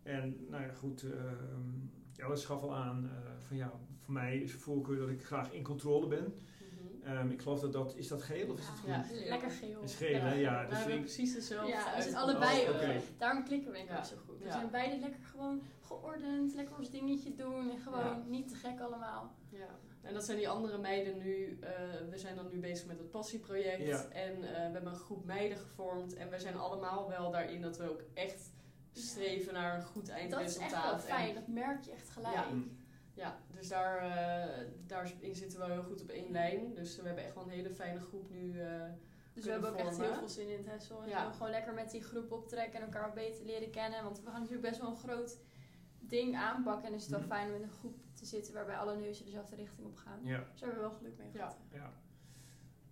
En 0.03 0.45
nou 0.49 0.63
ja, 0.63 0.73
goed, 0.73 1.03
uh, 1.03 2.25
Alice 2.25 2.45
gaf 2.45 2.61
al 2.61 2.75
aan 2.75 3.05
eh, 3.05 3.31
van 3.37 3.57
ja, 3.57 3.71
voor 3.97 4.13
mij 4.13 4.37
is 4.37 4.51
de 4.51 4.57
voorkeur 4.57 4.97
dat 4.97 5.09
ik 5.09 5.23
graag 5.23 5.51
in 5.51 5.63
controle 5.63 6.07
ben. 6.07 6.33
Ehm, 7.05 7.29
ik 7.29 7.41
geloof 7.41 7.59
dat 7.59 7.73
dat, 7.73 7.95
is 7.95 8.07
dat 8.07 8.21
geel 8.23 8.51
of 8.51 8.59
is 8.59 8.67
het 8.67 8.77
groen? 8.77 8.91
Ja, 8.91 9.05
lekker 9.29 9.51
geel. 9.51 9.81
Is 9.81 9.95
geel, 9.95 10.19
hè? 10.21 10.33
Ja, 10.33 10.59
dus 10.61 10.69
we 10.69 10.75
hebben 10.75 10.93
ik- 10.95 10.99
precies 11.01 11.33
dezelfde 11.33 11.67
Ja, 11.71 11.77
we 11.77 12.01
zijn 12.01 12.15
uitkomst. 12.15 12.15
allebei. 12.43 12.69
Oh. 12.69 12.99
Daarom 13.17 13.43
klikken 13.43 13.67
we 13.71 13.77
denk 13.77 13.89
ik 13.89 13.93
Ja. 13.93 13.99
ook 13.99 14.05
zo 14.05 14.15
goed. 14.25 14.39
We 14.39 14.45
Ja. 14.45 14.51
zijn 14.51 14.69
beide 14.71 14.99
lekker 14.99 15.23
gewoon 15.23 15.61
geordend, 15.81 16.53
lekker 16.53 16.77
ons 16.77 16.89
dingetje 16.89 17.35
doen 17.35 17.69
en 17.71 17.77
gewoon 17.79 17.99
Ja. 18.05 18.21
niet 18.27 18.47
te 18.49 18.55
gek 18.55 18.79
allemaal. 18.79 19.31
Ja, 19.49 19.67
en 20.01 20.13
dat 20.13 20.25
zijn 20.25 20.37
die 20.37 20.49
andere 20.49 20.77
meiden 20.77 21.17
nu. 21.17 21.57
eh, 21.61 21.69
we 22.09 22.17
zijn 22.17 22.35
dan 22.35 22.47
nu 22.51 22.59
bezig 22.59 22.87
met 22.87 22.97
het 22.97 23.11
passieproject. 23.11 23.85
Ja. 23.87 24.05
En 24.09 24.33
eh, 24.33 24.39
we 24.41 24.47
hebben 24.57 24.85
een 24.85 24.95
groep 24.95 25.25
meiden 25.25 25.57
gevormd. 25.57 26.13
En 26.15 26.29
we 26.29 26.39
zijn 26.39 26.55
allemaal 26.57 27.09
wel 27.09 27.31
daarin 27.31 27.61
dat 27.61 27.77
we 27.77 27.89
ook 27.89 28.01
echt 28.13 28.51
streven 28.91 29.53
naar 29.53 29.75
een 29.75 29.83
goed 29.83 30.05
Dat 30.07 30.15
is 30.15 30.21
eindresultaat. 30.21 30.73
echt 30.73 30.83
wel 30.83 30.93
En- 30.93 30.99
fijn, 31.23 31.33
dat 31.33 31.47
merk 31.47 31.83
je 31.83 31.91
echt 31.91 32.09
gelijk. 32.09 32.33
Ja. 32.35 32.45
Ja, 33.13 33.39
dus 33.55 33.67
daar, 33.67 33.97
eh, 33.97 34.65
daarin 34.87 35.35
zitten 35.35 35.59
we 35.59 35.65
wel 35.65 35.75
heel 35.75 35.83
goed 35.83 36.01
op 36.01 36.09
één 36.09 36.31
lijn. 36.31 36.73
Dus 36.73 36.95
we 36.99 37.05
hebben 37.05 37.23
echt 37.23 37.35
wel 37.35 37.43
een 37.43 37.49
hele 37.49 37.69
fijne 37.69 37.99
groep 37.99 38.29
nu. 38.29 38.59
eh, 38.61 38.81
Dus 39.33 39.45
we 39.45 39.51
hebben 39.51 39.69
ook 39.69 39.75
echt 39.75 39.97
heel 40.01 40.13
veel 40.13 40.27
zin 40.29 40.49
in 40.49 40.57
het 40.57 40.65
Hessel. 40.65 41.03
En 41.03 41.09
Ja. 41.09 41.31
gewoon 41.31 41.49
lekker 41.51 41.73
met 41.73 41.91
die 41.91 42.01
groep 42.03 42.31
optrekken 42.31 42.79
en 42.79 42.85
elkaar 42.85 43.01
wat 43.05 43.13
beter 43.13 43.45
leren 43.45 43.69
kennen. 43.71 44.03
Want 44.03 44.21
we 44.23 44.29
gaan 44.29 44.41
natuurlijk 44.41 44.69
best 44.69 44.81
wel 44.81 44.89
een 44.89 44.97
groot 44.97 45.37
ding 45.99 46.35
aanpakken. 46.35 46.87
En 46.87 46.93
is 46.93 47.01
het 47.01 47.11
wel 47.11 47.19
Mhm. 47.19 47.29
fijn 47.29 47.49
om 47.49 47.55
in 47.55 47.61
een 47.63 47.69
groep 47.69 47.95
te 48.13 48.25
zitten 48.25 48.53
waarbij 48.53 48.77
alle 48.77 48.95
neuzen 48.95 49.25
dezelfde 49.25 49.55
richting 49.55 49.87
op 49.87 49.95
gaan. 49.95 50.19
Ja. 50.23 50.37
Dus 50.51 50.59
daar 50.59 50.69
hebben 50.69 50.75
we 50.75 50.89
wel 50.89 50.97
geluk 50.97 51.17
mee 51.17 51.27
Ja. 51.33 51.37
gehad. 51.39 51.57
Ja. 51.71 51.93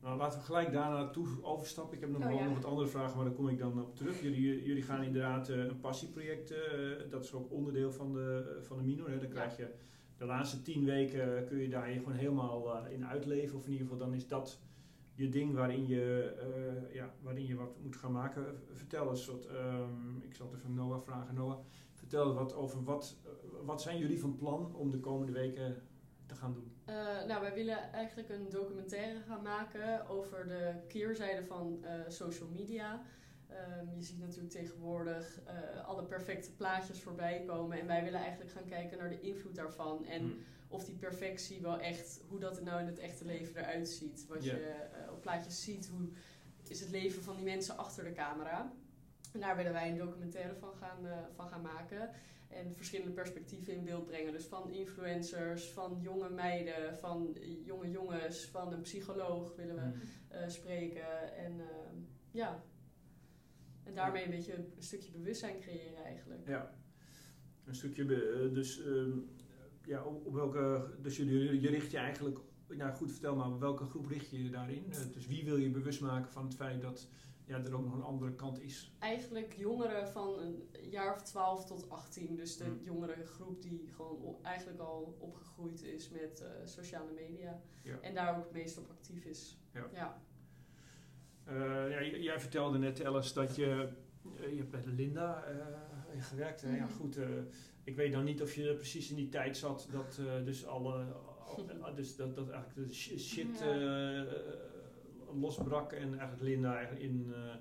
Nou, 0.01 0.17
laten 0.17 0.39
we 0.39 0.45
gelijk 0.45 0.71
daarna 0.71 0.95
naartoe 0.97 1.27
overstappen. 1.43 1.95
Ik 1.95 2.01
heb 2.01 2.09
nog 2.09 2.21
Oh, 2.21 2.27
wel 2.27 2.37
ja. 2.37 2.43
nog 2.43 2.53
wat 2.53 2.65
andere 2.65 2.87
vragen, 2.87 3.15
maar 3.15 3.25
daar 3.25 3.33
kom 3.33 3.49
ik 3.49 3.57
dan 3.59 3.81
op 3.81 3.95
terug. 3.95 4.21
Jullie, 4.21 4.63
jullie 4.63 4.83
gaan 4.83 5.03
inderdaad 5.03 5.49
eh, 5.49 5.57
een 5.57 5.79
passieproject, 5.79 6.51
eh, 6.51 6.59
dat 7.09 7.23
is 7.23 7.33
ook 7.33 7.51
onderdeel 7.51 7.91
van 7.91 8.13
de, 8.13 8.59
van 8.61 8.77
de 8.77 8.83
minor. 8.83 9.09
Hè. 9.09 9.19
Dan 9.19 9.29
krijg 9.29 9.57
je 9.57 9.73
de 10.21 10.27
laatste 10.27 10.61
tien 10.61 10.85
weken 10.85 11.45
kun 11.45 11.57
je 11.57 11.69
daar 11.69 11.91
je 11.91 11.97
gewoon 11.97 12.13
helemaal 12.13 12.75
eh, 12.75 12.93
in 12.93 13.05
uitleven. 13.05 13.57
Of 13.57 13.65
in 13.65 13.71
ieder 13.71 13.87
geval 13.87 14.05
dan 14.05 14.13
is 14.13 14.27
dat 14.27 14.59
je 15.13 15.29
ding 15.29 15.53
waarin 15.53 15.87
je, 15.87 16.33
eh, 16.39 16.93
ja, 16.95 17.13
waarin 17.21 17.45
je 17.45 17.55
wat 17.55 17.79
moet 17.83 17.95
gaan 17.95 18.11
maken. 18.11 18.63
Vertel 18.73 19.09
eens 19.09 19.25
wat, 19.25 19.45
ehm, 19.45 20.17
ik 20.21 20.35
zal 20.35 20.47
het 20.51 20.59
even 20.59 20.73
Noah 20.73 21.01
vragen. 21.01 21.35
Noah, 21.35 21.59
vertel 21.93 22.33
wat 22.33 22.53
over 22.53 22.83
wat, 22.83 23.17
eh, 23.25 23.31
wat 23.65 23.81
zijn 23.81 23.97
jullie 23.97 24.19
van 24.19 24.35
plan 24.35 24.75
om 24.75 24.91
de 24.91 24.99
komende 24.99 25.31
weken 25.31 25.81
te 26.25 26.35
gaan 26.35 26.53
doen? 26.53 26.71
Nou, 27.27 27.41
wij 27.41 27.53
willen 27.53 27.91
eigenlijk 27.91 28.29
een 28.29 28.49
documentaire 28.49 29.19
gaan 29.21 29.41
maken 29.41 30.07
over 30.07 30.47
de 30.47 30.73
keerzijde 30.87 31.45
van 31.45 31.85
social 32.07 32.49
media. 32.49 33.01
Ehm, 33.51 33.95
je 33.95 34.03
ziet 34.03 34.19
natuurlijk 34.19 34.49
tegenwoordig 34.49 35.39
eh, 35.45 35.85
alle 35.87 36.03
perfecte 36.03 36.51
plaatjes 36.55 37.01
voorbij 37.01 37.43
komen. 37.47 37.79
En 37.79 37.87
wij 37.87 38.03
willen 38.03 38.19
eigenlijk 38.19 38.51
gaan 38.51 38.65
kijken 38.65 38.97
naar 38.97 39.09
de 39.09 39.19
invloed 39.21 39.55
daarvan. 39.55 40.05
En 40.05 40.21
Hm. 40.21 40.31
of 40.67 40.85
die 40.85 40.95
perfectie 40.95 41.61
wel 41.61 41.79
echt, 41.79 42.21
hoe 42.27 42.39
dat 42.39 42.57
er 42.57 42.63
nou 42.63 42.79
in 42.79 42.85
het 42.87 42.99
echte 42.99 43.25
leven 43.25 43.55
eruit 43.57 43.89
ziet. 43.89 44.25
Wat 44.27 44.43
je 44.43 44.51
eh, 44.59 45.11
op 45.11 45.21
plaatjes 45.21 45.63
ziet, 45.63 45.87
hoe 45.87 46.09
is 46.67 46.79
het 46.79 46.89
leven 46.89 47.23
van 47.23 47.35
die 47.35 47.45
mensen 47.45 47.77
achter 47.77 48.03
de 48.03 48.11
camera. 48.11 48.73
En 49.33 49.39
daar 49.39 49.55
willen 49.55 49.73
wij 49.73 49.89
een 49.89 49.97
documentaire 49.97 50.55
van 50.55 50.73
gaan, 50.75 51.05
eh, 51.05 51.17
van 51.35 51.47
gaan 51.47 51.61
maken. 51.61 52.09
En 52.47 52.75
verschillende 52.75 53.11
perspectieven 53.11 53.73
in 53.73 53.83
beeld 53.83 54.05
brengen. 54.05 54.31
Dus 54.31 54.45
van 54.45 54.69
influencers, 54.71 55.69
van 55.71 55.99
jonge 56.01 56.29
meiden, 56.29 56.97
van 56.97 57.37
jonge 57.63 57.89
jongens, 57.89 58.45
van 58.45 58.73
een 58.73 58.81
psycholoog 58.81 59.55
willen 59.55 59.75
we 59.75 59.81
Hm. 59.81 59.97
eh, 60.33 60.49
spreken. 60.49 61.35
En 61.37 61.51
ehm, 61.59 61.95
ja, 62.31 62.63
en 63.83 63.95
daarmee 63.95 64.23
een 64.23 64.29
beetje 64.29 64.55
een 64.55 64.73
stukje 64.77 65.11
bewustzijn 65.11 65.59
creëren 65.59 66.03
eigenlijk. 66.03 66.47
Ja, 66.47 66.75
een 67.65 67.75
stukje, 67.75 68.03
eh, 68.03 68.53
dus, 68.53 68.83
ehm, 68.83 69.17
ja, 69.85 70.03
op, 70.03 70.33
welke, 70.33 70.89
dus 71.01 71.17
je 71.17 71.69
richt 71.69 71.91
je 71.91 71.97
eigenlijk, 71.97 72.39
nou 72.67 72.93
goed, 72.93 73.11
vertel 73.11 73.35
maar, 73.35 73.51
op 73.51 73.59
welke 73.59 73.85
groep 73.85 74.07
richt 74.07 74.29
je 74.29 74.43
je 74.43 74.49
daarin? 74.49 74.91
Eh, 74.91 74.99
dus 75.13 75.27
wie 75.27 75.43
wil 75.45 75.57
je 75.57 75.69
bewust 75.69 76.01
maken 76.01 76.31
van 76.31 76.43
het 76.43 76.55
feit 76.55 76.81
dat 76.81 77.07
ja, 77.45 77.63
er 77.63 77.75
ook 77.75 77.83
nog 77.83 77.93
een 77.93 78.03
andere 78.03 78.35
kant 78.35 78.61
is? 78.61 78.91
Eigenlijk 78.99 79.53
jongeren 79.53 80.07
van 80.07 80.39
een 80.39 80.69
jaar 80.89 81.13
of 81.13 81.21
12 81.21 81.65
tot 81.65 81.89
18. 81.89 82.35
Dus 82.35 82.57
de 82.57 82.63
Hmm. 82.63 82.79
jongere 82.83 83.25
groep 83.25 83.61
die 83.61 83.87
gewoon 83.95 84.43
eigenlijk 84.43 84.79
al 84.79 85.15
opgegroeid 85.19 85.83
is 85.83 86.09
met 86.09 86.41
eh, 86.41 86.47
sociale 86.65 87.11
media. 87.11 87.61
Ja. 87.83 87.99
En 88.01 88.13
daar 88.13 88.37
ook 88.37 88.43
het 88.43 88.51
meest 88.53 88.77
op 88.77 88.89
actief 88.89 89.25
is. 89.25 89.57
Ja. 89.73 89.87
ja. 89.93 90.21
Jij 92.31 92.39
vertelde 92.39 92.77
net, 92.77 93.03
Alice, 93.05 93.33
dat 93.33 93.55
je, 93.55 93.87
eh, 94.39 94.49
je 94.51 94.57
hebt 94.57 94.71
bij 94.71 94.83
Linda 94.85 95.43
eh, 95.43 96.23
gewerkt. 96.23 96.61
hè? 96.61 96.75
Ja, 96.75 96.83
Mhm. 96.85 96.93
goed, 96.93 97.17
eh, 97.17 97.27
ik 97.83 97.95
weet 97.95 98.11
dan 98.11 98.23
niet 98.23 98.41
of 98.41 98.53
je 98.53 98.73
precies 98.75 99.09
in 99.09 99.15
die 99.15 99.29
tijd 99.29 99.57
zat 99.57 99.87
dat 99.91 100.19
eh, 100.19 100.45
dus 100.45 100.65
alle, 100.65 101.03
al- 101.45 101.95
dus 101.95 102.15
dat, 102.15 102.35
dat 102.35 102.49
eigenlijk 102.49 102.87
de 102.87 102.93
sh- 102.93 103.17
shit 103.17 103.59
Ja. 103.59 104.21
eh, 104.25 104.33
losbrak 105.39 105.91
en 105.91 106.07
eigenlijk 106.09 106.41
Linda 106.41 106.75
eigenlijk 106.75 107.03
in, 107.05 107.33
eh, 107.33 107.53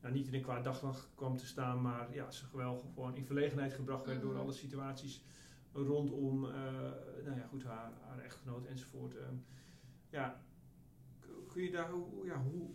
nou, 0.00 0.14
niet 0.14 0.26
in 0.26 0.34
een 0.34 0.42
kwaad 0.42 0.64
daglicht 0.64 1.08
kwam 1.14 1.36
te 1.36 1.46
staan, 1.46 1.82
maar 1.82 2.14
ja, 2.14 2.30
ze 2.30 2.44
wel 2.52 2.76
gewoon 2.94 3.16
in 3.16 3.24
verlegenheid 3.26 3.72
gebracht 3.72 4.06
werd 4.06 4.20
door 4.20 4.32
Mhm. 4.32 4.40
alle 4.40 4.52
situaties 4.52 5.24
rondom, 5.72 6.44
eh, 6.44 6.52
nou 7.24 7.36
ja, 7.36 7.46
goed, 7.48 7.64
haar, 7.64 7.92
haar 8.08 8.18
echtgenoot 8.18 8.66
enzovoort. 8.66 9.16
Ehm, 9.16 9.34
ja, 10.10 10.42
kun 11.48 11.62
je 11.62 11.70
daar, 11.70 11.90
hoe, 11.90 12.26
ja, 12.26 12.42
hoe, 12.42 12.70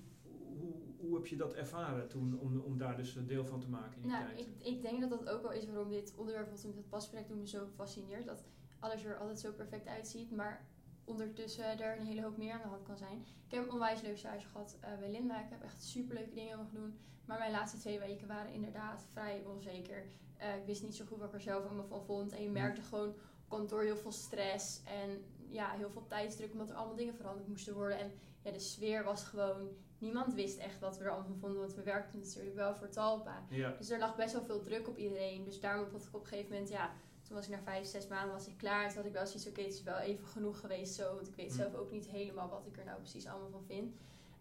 hoe, 1.07 1.15
heb 1.15 1.27
je 1.27 1.36
dat 1.36 1.53
ervaren 1.53 2.07
toen, 2.07 2.39
om, 2.39 2.60
om 2.60 2.77
daar 2.77 2.98
dus 2.98 3.17
deel 3.25 3.45
van 3.45 3.60
te 3.60 3.69
maken 3.69 3.95
in 3.95 4.01
die 4.01 4.12
Nou, 4.12 4.25
tijd? 4.25 4.39
ik, 4.39 4.48
ik 4.67 4.81
denk 4.81 5.01
dat 5.01 5.10
dat 5.10 5.29
ook 5.29 5.41
wel 5.41 5.51
is 5.51 5.65
waarom 5.65 5.89
dit 5.89 6.13
onderwerp 6.15 6.50
wat 6.50 6.63
met 6.65 6.75
het 6.75 6.89
pasproject 6.89 7.27
doen 7.29 7.39
me 7.39 7.48
zo 7.48 7.67
fascineert. 7.75 8.25
Dat 8.25 8.43
alles 8.79 9.03
er 9.03 9.17
altijd 9.17 9.39
zo 9.39 9.51
perfect 9.51 9.88
uitziet, 9.88 10.31
maar 10.31 10.65
ondertussen 11.05 11.79
er 11.79 12.00
een 12.00 12.05
hele 12.05 12.22
hoop 12.22 12.38
meer 12.38 12.53
aan 12.53 12.62
de 12.62 12.67
hand 12.67 12.83
kan 12.83 12.98
zijn. 12.98 13.25
Ik 13.48 13.51
heb 13.53 13.63
een 13.63 13.72
onwijs 13.72 14.01
leuk 14.01 14.17
stage 14.17 14.48
gehad 14.48 14.77
eh, 14.81 14.98
bij 15.00 15.12
Linda. 15.12 15.43
Ik 15.43 15.50
heb 15.50 15.62
echt 15.63 15.83
superleuke 15.83 16.33
dingen 16.33 16.57
mogen 16.57 16.74
doen. 16.75 16.98
Maar 17.25 17.38
mijn 17.39 17.51
laatste 17.51 17.77
twee 17.77 18.00
weken 18.00 18.27
waren 18.27 18.53
inderdaad 18.53 19.05
vrij 19.12 19.43
onzeker. 19.45 20.05
Eh, 20.38 20.55
ik 20.57 20.65
wist 20.65 20.83
niet 20.83 20.95
zo 20.95 21.05
goed 21.05 21.17
wat 21.17 21.27
ik 21.27 21.33
er 21.33 21.41
zelf 21.41 21.65
allemaal 21.65 21.86
van 21.86 22.03
vond. 22.03 22.31
En 22.31 22.43
je 22.43 22.50
merkte 22.50 22.81
gewoon 22.81 23.10
op 23.10 23.19
kantoor 23.48 23.81
heel 23.83 23.98
veel 23.98 24.12
stress 24.12 24.81
en 24.83 25.24
ja, 25.53 25.69
heel 25.72 25.89
veel 25.89 26.07
tijdsdruk 26.07 26.51
omdat 26.51 26.69
er 26.69 26.75
allemaal 26.75 26.95
dingen 26.95 27.15
veranderd 27.15 27.48
moesten 27.48 27.74
worden. 27.74 27.98
En 28.00 28.12
ja, 28.41 28.51
de 28.51 28.60
sfeer 28.60 29.03
was 29.03 29.24
gewoon... 29.24 29.69
Niemand 29.98 30.33
wist 30.33 30.57
echt 30.57 30.79
wat 30.79 30.98
we 30.98 31.03
er 31.03 31.10
allemaal 31.10 31.27
van 31.27 31.39
vonden, 31.39 31.60
want 31.60 31.74
we 31.74 31.83
werkten 31.83 32.19
natuurlijk 32.19 32.55
wel 32.55 32.75
voor 32.75 32.89
Talpa. 32.89 33.43
ja, 33.50 33.75
Dus 33.77 33.89
er 33.89 34.00
lag 34.00 34.15
best 34.15 34.33
wel 34.33 34.43
veel 34.43 34.62
druk 34.62 34.88
op 34.88 34.98
iedereen. 34.98 35.43
Dus 35.43 35.60
daarom 35.60 35.91
had 35.91 36.01
ik 36.01 36.07
op 36.15 36.22
een 36.22 36.27
gegeven 36.27 36.51
moment, 36.51 36.69
ja, 36.69 36.91
toen 37.22 37.36
was 37.36 37.45
ik 37.45 37.51
na 37.51 37.62
vijf, 37.63 37.86
zes 37.86 38.07
maanden 38.07 38.33
was 38.33 38.48
ik 38.48 38.57
klaar. 38.57 38.88
Toen 38.88 38.98
had 38.98 39.05
ik 39.05 39.12
wel 39.13 39.25
zoiets, 39.27 39.48
oké, 39.48 39.62
het 39.62 39.74
is 39.74 39.83
wel 39.83 39.98
even 39.98 40.27
genoeg 40.27 40.60
geweest 40.60 40.93
zo. 40.93 41.15
Want 41.15 41.27
ik 41.27 41.36
weet 41.36 41.50
Mm. 41.50 41.55
zelf 41.55 41.74
ook 41.75 41.91
niet 41.91 42.05
helemaal 42.07 42.50
wat 42.50 42.65
ik 42.65 42.77
er 42.77 42.86
nou 42.86 42.98
precies 43.00 43.27
allemaal 43.27 43.50
van 43.50 43.63
vind. 43.65 43.93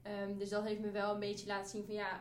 Ehm, 0.02 0.36
dus 0.36 0.48
dat 0.48 0.62
heeft 0.64 0.80
me 0.80 0.90
wel 0.90 1.12
een 1.14 1.20
beetje 1.20 1.46
laten 1.46 1.70
zien 1.70 1.84
van 1.84 1.94
ja, 1.94 2.20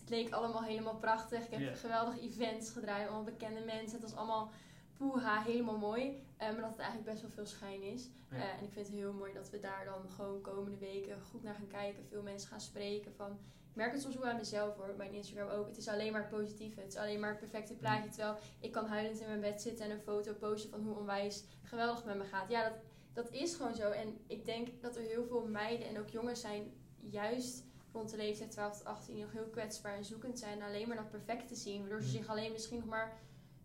het 0.00 0.08
leek 0.10 0.32
allemaal 0.32 0.62
helemaal 0.62 0.96
prachtig. 0.96 1.44
Ik 1.44 1.50
heb 1.50 1.60
Ja. 1.60 1.74
geweldige 1.74 2.20
events 2.20 2.70
gedraaid, 2.70 3.06
allemaal 3.06 3.24
bekende 3.24 3.60
mensen. 3.60 4.00
Het 4.00 4.10
was 4.10 4.14
allemaal 4.18 4.50
poeha, 4.96 5.42
helemaal 5.42 5.76
mooi. 5.78 6.22
Maar 6.38 6.60
dat 6.60 6.70
het 6.70 6.78
eigenlijk 6.78 7.10
best 7.10 7.22
wel 7.22 7.30
veel 7.30 7.46
schijn 7.46 7.82
is. 7.82 8.10
en 8.28 8.64
ik 8.64 8.72
vind 8.72 8.86
het 8.86 8.96
heel 8.96 9.12
mooi 9.12 9.32
dat 9.32 9.50
we 9.50 9.58
daar 9.58 9.84
dan 9.84 10.10
gewoon 10.10 10.40
komende 10.40 10.78
weken 10.78 11.20
goed 11.22 11.42
naar 11.42 11.54
gaan 11.54 11.66
kijken. 11.66 12.06
Veel 12.08 12.22
mensen 12.22 12.48
gaan 12.48 12.60
spreken 12.60 13.14
van... 13.14 13.30
Ik 13.70 13.84
merk 13.84 13.92
het 13.92 14.02
soms 14.02 14.16
ook 14.16 14.24
aan 14.24 14.36
mezelf 14.36 14.76
hoor, 14.76 14.94
mijn 14.96 15.12
Instagram 15.12 15.48
ook. 15.48 15.66
Het 15.66 15.76
is 15.76 15.88
alleen 15.88 16.12
maar 16.12 16.20
het 16.20 16.30
positieve. 16.30 16.80
Het 16.80 16.92
is 16.92 16.98
alleen 16.98 17.20
maar 17.20 17.30
het 17.30 17.38
perfecte 17.38 17.74
plaatje. 17.74 18.10
Terwijl 18.10 18.36
ik 18.60 18.72
kan 18.72 18.86
huilend 18.86 19.20
in 19.20 19.26
mijn 19.26 19.40
bed 19.40 19.62
zitten 19.62 19.84
en 19.84 19.90
een 19.90 20.02
foto 20.02 20.32
posten 20.32 20.70
van 20.70 20.82
hoe 20.82 20.96
onwijs 20.96 21.44
geweldig 21.62 22.04
met 22.04 22.16
me 22.16 22.24
gaat. 22.24 22.50
Ja, 22.50 22.68
dat, 22.68 22.78
dat 23.12 23.30
is 23.30 23.54
gewoon 23.54 23.74
zo. 23.74 23.90
En 23.90 24.18
ik 24.26 24.44
denk 24.44 24.82
dat 24.82 24.96
er 24.96 25.02
heel 25.02 25.26
veel 25.26 25.46
meiden 25.46 25.88
en 25.88 25.98
ook 25.98 26.08
jongens 26.08 26.40
zijn, 26.40 26.72
juist 27.00 27.64
rond 27.92 28.10
de 28.10 28.16
leeftijd 28.16 28.50
12 28.50 28.76
tot 28.76 28.86
18, 28.86 29.14
die 29.14 29.22
nog 29.22 29.32
heel 29.32 29.48
kwetsbaar 29.48 29.96
en 29.96 30.04
zoekend 30.04 30.38
zijn. 30.38 30.62
Alleen 30.62 30.88
maar 30.88 30.96
dat 30.96 31.10
perfecte 31.10 31.54
zien. 31.54 31.80
Waardoor 31.80 32.02
ze 32.02 32.08
zich 32.08 32.28
alleen 32.28 32.52
misschien 32.52 32.78
nog 32.78 32.88
maar 32.88 33.18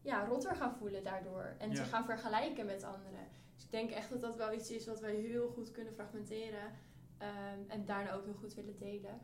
ja, 0.04 0.26
rotter 0.26 0.56
gaan 0.56 0.76
voelen 0.76 1.04
daardoor. 1.04 1.56
En 1.58 1.76
zich 1.76 1.90
gaan 1.90 2.06
vergelijken 2.06 2.66
met 2.66 2.84
anderen. 2.84 3.28
Dus 3.56 3.64
ik 3.64 3.72
denk 3.72 3.90
echt 3.90 4.10
dat 4.10 4.22
dat 4.22 4.36
wel 4.36 4.54
iets 4.54 4.72
is 4.72 4.88
wat 4.88 5.00
wij 5.00 5.16
heel 5.16 5.48
goed 5.48 5.72
kunnen 5.72 5.94
fragmenteren. 5.94 6.72
Um, 7.22 7.70
en 7.70 7.86
daarna 7.86 8.14
ook 8.14 8.24
heel 8.26 8.34
goed 8.34 8.54
willen 8.54 8.78
delen. 8.78 9.20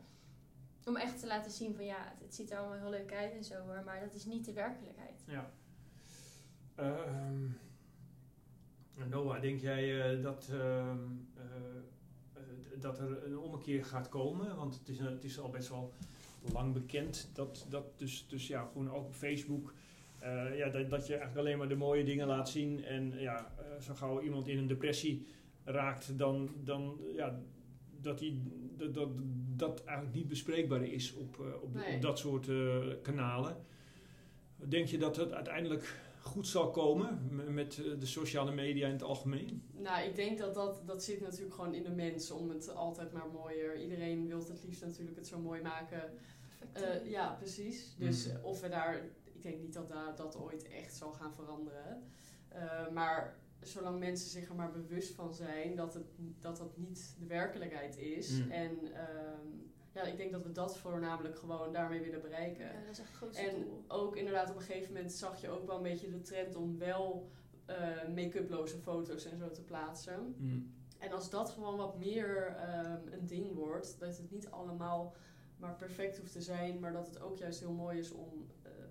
Om 0.84 0.96
echt 0.96 1.20
te 1.20 1.26
laten 1.26 1.50
zien 1.50 1.74
van 1.74 1.84
ja, 1.84 2.14
het, 2.22 2.34
ziet 2.34 2.50
er 2.50 2.58
allemaal 2.58 2.78
heel 2.78 2.90
leuk 2.90 3.12
uit 3.12 3.32
en 3.32 3.44
zo 3.44 3.54
hoor. 3.54 3.82
Maar 3.84 4.00
dat 4.00 4.14
is 4.14 4.24
niet 4.24 4.44
de 4.44 4.52
werkelijkheid. 4.52 5.24
Ja. 5.26 5.50
Uh, 6.78 7.50
Noah, 9.08 9.40
denk 9.40 9.60
jij 9.60 10.14
uh, 10.16 10.22
dat, 10.22 10.48
uh, 10.52 10.94
dat 12.76 12.98
er 12.98 13.24
een 13.24 13.38
ommekeer 13.38 13.84
gaat 13.84 14.08
komen? 14.08 14.56
Want 14.56 14.78
het 14.78 14.88
is, 14.88 14.98
het 14.98 15.24
is 15.24 15.40
al 15.40 15.50
best 15.50 15.68
wel 15.68 15.92
lang 16.52 16.72
bekend 16.72 17.30
dat, 17.32 17.66
dat 17.68 17.98
dus, 17.98 18.28
dus 18.28 18.46
ja, 18.46 18.64
gewoon 18.64 18.90
ook 18.90 19.06
op 19.06 19.14
Facebook 19.14 19.74
uh, 20.22 20.56
ja, 20.56 20.68
dat, 20.68 20.90
dat 20.90 21.06
je 21.06 21.12
eigenlijk 21.12 21.46
alleen 21.46 21.58
maar 21.58 21.68
de 21.68 21.74
mooie 21.74 22.04
dingen 22.04 22.26
laat 22.26 22.48
zien. 22.48 22.84
En 22.84 23.12
ja, 23.18 23.52
uh, 23.58 23.80
zo 23.80 23.94
gauw 23.94 24.20
iemand 24.20 24.48
in 24.48 24.58
een 24.58 24.66
depressie 24.66 25.26
raakt, 25.64 26.18
dan, 26.18 26.50
dan 26.64 27.00
ja, 27.14 27.40
dat, 28.00 28.18
die, 28.18 28.42
dat, 28.76 28.94
dat, 28.94 29.08
dat 29.56 29.84
eigenlijk 29.84 30.16
niet 30.16 30.28
bespreekbaar 30.28 30.82
is 30.82 31.14
op, 31.14 31.36
uh, 31.40 31.62
op, 31.62 31.74
nee. 31.74 31.94
op, 31.94 32.02
dat 32.02 32.18
soort 32.18 32.48
kanalen. 33.02 33.56
Denk 34.56 34.86
je 34.86 34.98
dat 34.98 35.16
het 35.16 35.32
uiteindelijk 35.32 35.96
goed 36.22 36.46
zal 36.46 36.70
komen 36.70 37.18
met 37.54 37.82
de 37.98 38.06
sociale 38.06 38.52
media 38.52 38.86
in 38.86 38.92
het 38.92 39.02
algemeen? 39.02 39.62
Nou, 39.70 40.08
ik 40.08 40.16
denk 40.16 40.38
dat 40.38 40.54
dat, 40.54 40.82
dat 40.86 41.04
zit 41.04 41.20
natuurlijk 41.20 41.54
gewoon 41.54 41.74
in 41.74 41.82
de 41.82 41.90
mens 41.90 42.30
om 42.30 42.50
het 42.50 42.74
altijd 42.74 43.12
maar 43.12 43.28
mooier. 43.32 43.82
Iedereen 43.82 44.26
wil 44.26 44.38
het 44.38 44.62
liefst 44.64 44.82
natuurlijk 44.82 45.16
het 45.16 45.26
zo 45.26 45.38
mooi 45.38 45.62
maken. 45.62 46.12
Uh, 46.76 47.10
ja, 47.10 47.36
precies. 47.38 47.94
Dus 47.98 48.26
mm. 48.26 48.38
of 48.42 48.60
we 48.60 48.68
daar 48.68 49.02
ik 49.40 49.50
denk 49.50 49.62
niet 49.62 49.74
dat 49.74 49.88
daar, 49.88 50.16
dat 50.16 50.36
ooit 50.36 50.68
echt 50.68 50.94
zal 50.94 51.12
gaan 51.12 51.34
veranderen. 51.34 52.02
Uh, 52.54 52.88
maar 52.88 53.36
zolang 53.60 53.98
mensen 53.98 54.30
zich 54.30 54.48
er 54.48 54.54
maar 54.54 54.70
bewust 54.70 55.14
van 55.14 55.34
zijn 55.34 55.76
dat 55.76 55.94
het, 55.94 56.04
dat, 56.40 56.56
dat 56.56 56.76
niet 56.76 57.14
de 57.18 57.26
werkelijkheid 57.26 57.96
is. 57.96 58.30
Mm. 58.30 58.50
En 58.50 58.70
uh, 58.82 58.98
ja, 59.92 60.02
ik 60.02 60.16
denk 60.16 60.32
dat 60.32 60.42
we 60.42 60.52
dat 60.52 60.78
voornamelijk 60.78 61.38
gewoon 61.38 61.72
daarmee 61.72 62.00
willen 62.00 62.20
bereiken. 62.20 62.64
Ja, 62.64 62.80
dat 62.86 62.90
is 62.90 62.98
echt 62.98 63.20
het 63.20 63.36
En 63.36 63.62
doel. 63.62 63.84
ook 63.88 64.16
inderdaad 64.16 64.50
op 64.50 64.56
een 64.56 64.62
gegeven 64.62 64.92
moment 64.92 65.12
zag 65.12 65.40
je 65.40 65.48
ook 65.48 65.66
wel 65.66 65.76
een 65.76 65.82
beetje 65.82 66.10
de 66.10 66.20
trend 66.20 66.56
om 66.56 66.78
wel 66.78 67.30
uh, 67.66 67.76
make-uploze 68.14 68.76
foto's 68.76 69.24
en 69.24 69.38
zo 69.38 69.50
te 69.50 69.64
plaatsen. 69.64 70.34
Mm. 70.38 70.72
En 70.98 71.12
als 71.12 71.30
dat 71.30 71.50
gewoon 71.50 71.76
wat 71.76 71.98
meer 71.98 72.56
um, 72.86 73.12
een 73.12 73.26
ding 73.26 73.54
wordt, 73.54 73.96
dat 73.98 74.16
het 74.16 74.30
niet 74.30 74.50
allemaal 74.50 75.14
maar 75.60 75.76
perfect 75.76 76.18
hoeft 76.18 76.32
te 76.32 76.40
zijn, 76.40 76.78
maar 76.78 76.92
dat 76.92 77.06
het 77.06 77.20
ook 77.20 77.38
juist 77.38 77.60
heel 77.60 77.72
mooi 77.72 77.98
is 77.98 78.12
om 78.12 78.46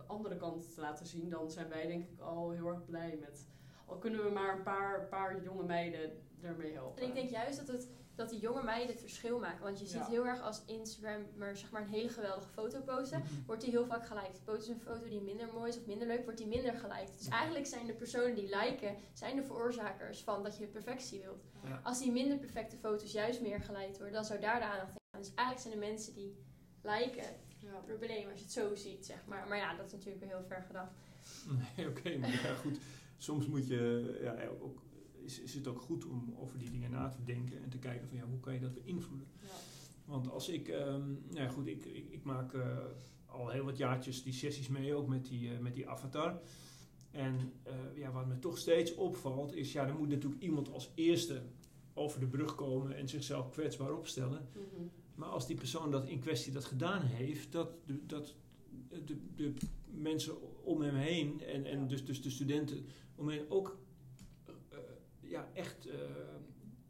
andere 0.09 0.37
kant 0.37 0.73
te 0.73 0.81
laten 0.81 1.05
zien, 1.05 1.29
dan 1.29 1.51
zijn 1.51 1.69
wij 1.69 1.87
denk 1.87 2.09
ik 2.09 2.19
al 2.19 2.51
heel 2.51 2.67
erg 2.67 2.85
blij 2.85 3.17
met. 3.19 3.47
Al 3.85 3.97
kunnen 3.97 4.23
we 4.23 4.29
maar 4.29 4.57
een 4.57 4.63
paar, 4.63 5.07
paar 5.07 5.43
jonge 5.43 5.63
meiden 5.63 6.11
ermee 6.41 6.73
helpen. 6.73 7.01
En 7.01 7.07
ik 7.07 7.13
denk 7.13 7.29
juist 7.29 7.57
dat, 7.57 7.67
het, 7.67 7.89
dat 8.15 8.29
die 8.29 8.39
jonge 8.39 8.63
meiden 8.63 8.87
het 8.87 8.99
verschil 8.99 9.39
maken. 9.39 9.63
Want 9.63 9.79
je 9.79 9.85
ziet 9.85 10.05
heel 10.05 10.25
erg 10.25 10.41
als 10.41 10.65
Instagram 10.65 11.25
maar, 11.37 11.57
zeg 11.57 11.71
maar 11.71 11.81
een 11.81 11.87
hele 11.87 12.09
geweldige 12.09 12.49
foto 12.49 12.81
posten, 12.81 13.19
mhm. 13.19 13.45
wordt 13.45 13.61
die 13.61 13.71
heel 13.71 13.85
vaak 13.85 14.05
geliked. 14.05 14.43
Posten 14.43 14.73
een 14.73 14.79
foto 14.79 15.09
die 15.09 15.21
minder 15.21 15.49
mooi 15.53 15.69
is 15.69 15.77
of 15.77 15.85
minder 15.85 16.07
leuk, 16.07 16.23
wordt 16.23 16.37
die 16.37 16.47
minder 16.47 16.73
geliked. 16.73 17.17
Dus 17.17 17.27
eigenlijk 17.27 17.65
zijn 17.65 17.85
de 17.85 17.93
personen 17.93 18.35
die 18.35 18.55
liken, 18.57 18.95
zijn 19.13 19.35
de 19.35 19.43
veroorzakers 19.43 20.23
van 20.23 20.43
dat 20.43 20.57
je 20.57 20.67
perfectie 20.67 21.21
wilt. 21.21 21.43
Als 21.83 21.99
die 21.99 22.11
minder 22.11 22.37
perfecte 22.37 22.77
foto's 22.77 23.11
juist 23.11 23.41
meer 23.41 23.61
geliked 23.61 23.97
worden, 23.97 24.13
dan 24.13 24.25
zou 24.25 24.39
daar 24.39 24.59
de 24.59 24.65
aandacht 24.65 24.89
in 24.89 24.97
gaan. 25.11 25.21
Dus 25.21 25.33
eigenlijk 25.33 25.67
zijn 25.67 25.73
de 25.73 25.87
mensen 25.87 26.13
die 26.13 26.37
liken 26.81 27.47
ja. 27.59 27.79
probleem 27.85 28.29
als 28.29 28.37
je 28.37 28.43
het 28.43 28.53
zo 28.53 28.75
ziet, 28.75 29.05
zeg 29.05 29.25
maar. 29.27 29.47
Maar 29.47 29.57
ja, 29.57 29.75
dat 29.75 29.85
is 29.85 29.91
natuurlijk 29.91 30.25
heel 30.25 30.43
ver 30.47 30.63
gedacht. 30.67 30.91
Nee, 31.47 31.87
oké, 31.91 32.17
maar 32.17 32.31
ja, 32.31 32.53
goed. 32.53 32.79
Soms 33.17 33.47
moet 33.47 33.67
je, 33.67 34.19
ja, 34.21 34.47
ook, 34.61 34.81
is, 35.23 35.39
is 35.39 35.53
het 35.53 35.67
ook 35.67 35.81
goed 35.81 36.05
om 36.05 36.35
over 36.37 36.57
die 36.57 36.71
dingen 36.71 36.91
na 36.91 37.09
te 37.09 37.23
denken 37.23 37.63
en 37.63 37.69
te 37.69 37.77
kijken 37.77 38.07
van 38.07 38.17
ja, 38.17 38.23
hoe 38.23 38.39
kan 38.39 38.53
je 38.53 38.59
dat 38.59 38.73
beïnvloeden? 38.73 39.27
Ja. 39.41 39.47
Want 40.05 40.29
als 40.29 40.49
ik, 40.49 40.67
um, 40.67 41.23
ja 41.31 41.47
goed, 41.47 41.67
ik, 41.67 41.85
ik, 41.85 42.09
ik 42.09 42.23
maak 42.23 42.53
uh, 42.53 42.77
al 43.25 43.49
heel 43.49 43.63
wat 43.63 43.77
jaartjes 43.77 44.23
die 44.23 44.33
sessies 44.33 44.67
mee, 44.67 44.93
ook 44.93 45.07
met 45.07 45.25
die, 45.25 45.51
uh, 45.51 45.59
met 45.59 45.73
die 45.73 45.89
avatar. 45.89 46.41
En 47.11 47.53
uh, 47.67 47.97
ja, 47.97 48.11
wat 48.11 48.27
me 48.27 48.39
toch 48.39 48.57
steeds 48.57 48.95
opvalt 48.95 49.53
is, 49.53 49.71
ja, 49.71 49.87
er 49.87 49.95
moet 49.95 50.09
natuurlijk 50.09 50.41
iemand 50.41 50.71
als 50.71 50.91
eerste 50.95 51.41
over 51.93 52.19
de 52.19 52.27
brug 52.27 52.55
komen 52.55 52.95
en 52.95 53.09
zichzelf 53.09 53.49
kwetsbaar 53.49 53.93
opstellen. 53.93 54.49
Mm 54.55 54.63
-hmm. 54.75 54.91
Maar 55.19 55.29
als 55.29 55.47
die 55.47 55.55
persoon 55.55 55.91
dat 55.91 56.07
in 56.07 56.19
kwestie 56.19 56.53
dat 56.53 56.65
gedaan 56.65 57.01
heeft, 57.01 57.51
dat, 57.51 57.69
de, 57.85 58.05
dat 58.05 58.35
de, 59.05 59.17
de 59.35 59.53
mensen 59.85 60.63
om 60.63 60.81
hem 60.81 60.95
heen 60.95 61.43
en, 61.43 61.65
en 61.65 61.87
dus, 61.87 62.05
dus 62.05 62.21
de 62.21 62.29
studenten 62.29 62.85
om 63.15 63.27
hem 63.27 63.37
heen 63.37 63.49
ook 63.49 63.77
uh, 64.49 64.77
ja, 65.19 65.49
echt 65.53 65.87
uh, 65.87 65.93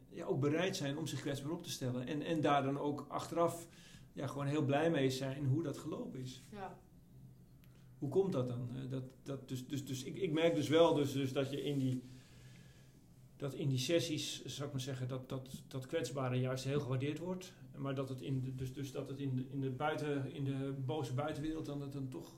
ja, 0.09 0.25
ook 0.25 0.39
bereid 0.39 0.75
zijn 0.75 0.97
om 0.97 1.07
zich 1.07 1.21
kwetsbaar 1.21 1.51
op 1.51 1.63
te 1.63 1.69
stellen. 1.69 2.07
En, 2.07 2.21
en 2.21 2.41
daar 2.41 2.63
dan 2.63 2.77
ook 2.77 3.05
achteraf 3.07 3.67
ja, 4.13 4.27
gewoon 4.27 4.47
heel 4.47 4.65
blij 4.65 4.91
mee 4.91 5.09
zijn 5.09 5.45
hoe 5.45 5.63
dat 5.63 5.77
gelopen 5.77 6.19
is. 6.19 6.43
Ja. 6.51 6.79
Hoe 7.97 8.09
komt 8.09 8.31
dat 8.31 8.47
dan? 8.47 8.69
Uh, 8.75 8.89
dat, 8.89 9.03
dat, 9.23 9.49
dus 9.49 9.67
dus, 9.67 9.85
dus 9.85 10.03
ik, 10.03 10.15
ik 10.15 10.31
merk 10.31 10.55
dus 10.55 10.67
wel 10.67 10.93
dus, 10.93 11.13
dus 11.13 11.33
dat 11.33 11.51
je 11.51 11.63
in 11.63 11.79
die 11.79 12.03
dat 13.39 13.53
in 13.53 13.69
die 13.69 13.77
sessies, 13.77 14.45
zou 14.45 14.67
ik 14.67 14.73
maar 14.73 14.81
zeggen, 14.81 15.07
dat, 15.07 15.29
dat, 15.29 15.49
dat 15.67 15.85
kwetsbare 15.85 16.39
juist 16.39 16.63
heel 16.63 16.79
gewaardeerd 16.79 17.19
wordt. 17.19 17.53
Maar 17.75 17.95
dat 17.95 18.09
het 18.09 18.21
in 18.21 18.41
de, 18.41 18.55
dus, 18.55 18.73
dus 18.73 18.91
dat 18.91 19.07
het 19.07 19.19
in 19.19 19.35
de, 19.35 19.45
in 19.49 19.59
de, 19.59 19.69
buiten, 19.69 20.33
in 20.33 20.43
de 20.43 20.73
boze 20.85 21.13
buitenwereld 21.13 21.65
dan 21.65 21.81
het 21.81 21.93
dan 21.93 22.07
toch. 22.07 22.33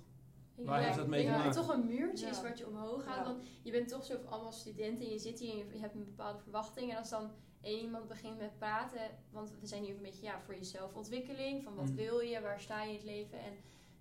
Waar 0.55 0.79
ja, 0.79 0.85
heeft 0.85 0.97
dat 0.97 1.07
mee 1.07 1.27
het 1.27 1.53
toch 1.53 1.73
een 1.73 1.85
muurtje 1.85 2.27
is 2.27 2.41
wat 2.41 2.57
je 2.57 2.67
omhoog 2.67 3.03
gaat. 3.03 3.25
Want 3.25 3.43
je 3.61 3.71
bent 3.71 3.87
toch 3.87 4.05
zo 4.05 4.15
allemaal 4.29 4.51
studenten 4.51 5.05
en 5.05 5.11
je 5.11 5.19
zit 5.19 5.39
hier 5.39 5.67
en 5.67 5.73
je 5.73 5.79
hebt 5.79 5.95
een 5.95 6.05
bepaalde 6.05 6.39
verwachting. 6.39 6.91
En 6.91 6.97
als 6.97 7.09
dan 7.09 7.31
één 7.61 7.81
iemand 7.81 8.07
begint 8.07 8.37
met 8.37 8.57
praten, 8.57 9.01
want 9.31 9.53
we 9.59 9.67
zijn 9.67 9.83
hier 9.83 9.95
een 9.95 10.01
beetje 10.01 10.25
ja, 10.25 10.39
voor 10.39 10.55
je 10.55 10.63
zelfontwikkeling. 10.63 11.63
Van 11.63 11.75
wat 11.75 11.89
mm. 11.89 11.95
wil 11.95 12.19
je, 12.19 12.41
waar 12.41 12.59
sta 12.59 12.83
je 12.83 12.89
in 12.89 12.95
het 12.95 13.05
leven 13.05 13.39
en 13.39 13.53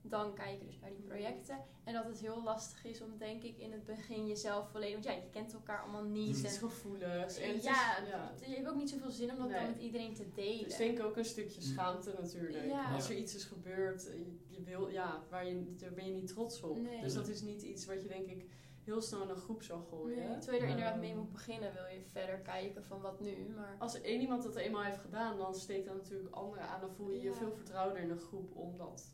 dan 0.02 0.34
kijken 0.34 0.66
dus 0.66 0.78
naar 0.78 0.90
die 0.90 1.02
projecten. 1.02 1.58
En 1.84 1.94
dat 1.94 2.04
het 2.04 2.18
heel 2.18 2.42
lastig 2.42 2.84
is 2.84 3.00
om, 3.00 3.18
denk 3.18 3.42
ik, 3.42 3.58
in 3.58 3.72
het 3.72 3.84
begin 3.84 4.26
jezelf 4.26 4.70
volledig... 4.70 4.92
Want 4.92 5.04
ja, 5.04 5.12
je 5.12 5.30
kent 5.30 5.52
elkaar 5.52 5.82
allemaal 5.82 6.04
niet. 6.04 6.36
Het 6.36 6.44
is 6.44 6.58
gevoelens. 6.58 7.38
En 7.38 7.62
ja, 7.62 7.98
ja, 8.08 8.32
je 8.46 8.54
hebt 8.54 8.68
ook 8.68 8.76
niet 8.76 8.90
zoveel 8.90 9.10
zin 9.10 9.30
om 9.30 9.38
dat 9.38 9.50
dan 9.50 9.66
met 9.66 9.78
iedereen 9.78 10.14
te 10.14 10.32
delen. 10.34 10.64
Dus 10.64 10.76
denk 10.76 11.02
ook 11.02 11.16
een 11.16 11.24
stukje 11.24 11.60
schaamte 11.60 12.14
natuurlijk. 12.20 12.72
Als 12.92 13.08
er 13.08 13.16
iets 13.16 13.34
is 13.34 13.44
gebeurd, 13.44 14.10
je 14.46 14.62
wil, 14.62 14.88
ja, 14.88 15.22
waar 15.28 15.46
je, 15.46 15.74
daar 15.76 15.92
ben 15.92 16.06
je 16.06 16.12
niet 16.12 16.28
trots 16.28 16.62
op. 16.62 16.78
Dus 17.00 17.14
dat 17.14 17.28
is 17.28 17.42
niet 17.42 17.62
iets 17.62 17.86
wat 17.86 18.02
je, 18.02 18.08
denk 18.08 18.26
ik 18.26 18.46
heel 18.84 19.00
snel 19.00 19.22
in 19.22 19.28
een 19.28 19.36
groep 19.36 19.62
zou 19.62 19.82
gooien. 19.82 20.28
Nee, 20.28 20.38
terwijl 20.38 20.62
je 20.62 20.68
er 20.68 20.76
inderdaad 20.76 21.00
mee 21.00 21.14
moet 21.14 21.32
beginnen, 21.32 21.72
wil 21.72 21.84
je 21.84 22.02
verder 22.02 22.38
kijken 22.38 22.84
van 22.84 23.00
wat 23.00 23.20
nu. 23.20 23.52
Maar... 23.56 23.76
Als 23.78 23.94
er 23.94 24.04
één 24.04 24.20
iemand 24.20 24.42
dat 24.42 24.56
eenmaal 24.56 24.82
heeft 24.82 24.98
gedaan, 24.98 25.36
dan 25.36 25.54
steekt 25.54 25.86
dan 25.86 25.96
natuurlijk 25.96 26.34
anderen 26.34 26.64
aan. 26.64 26.80
Dan 26.80 26.90
voel 26.90 27.10
je 27.10 27.20
je 27.20 27.34
veel 27.34 27.52
vertrouwder 27.52 28.02
in 28.02 28.10
een 28.10 28.18
groep 28.18 28.56
om 28.56 28.76
dat 28.76 29.10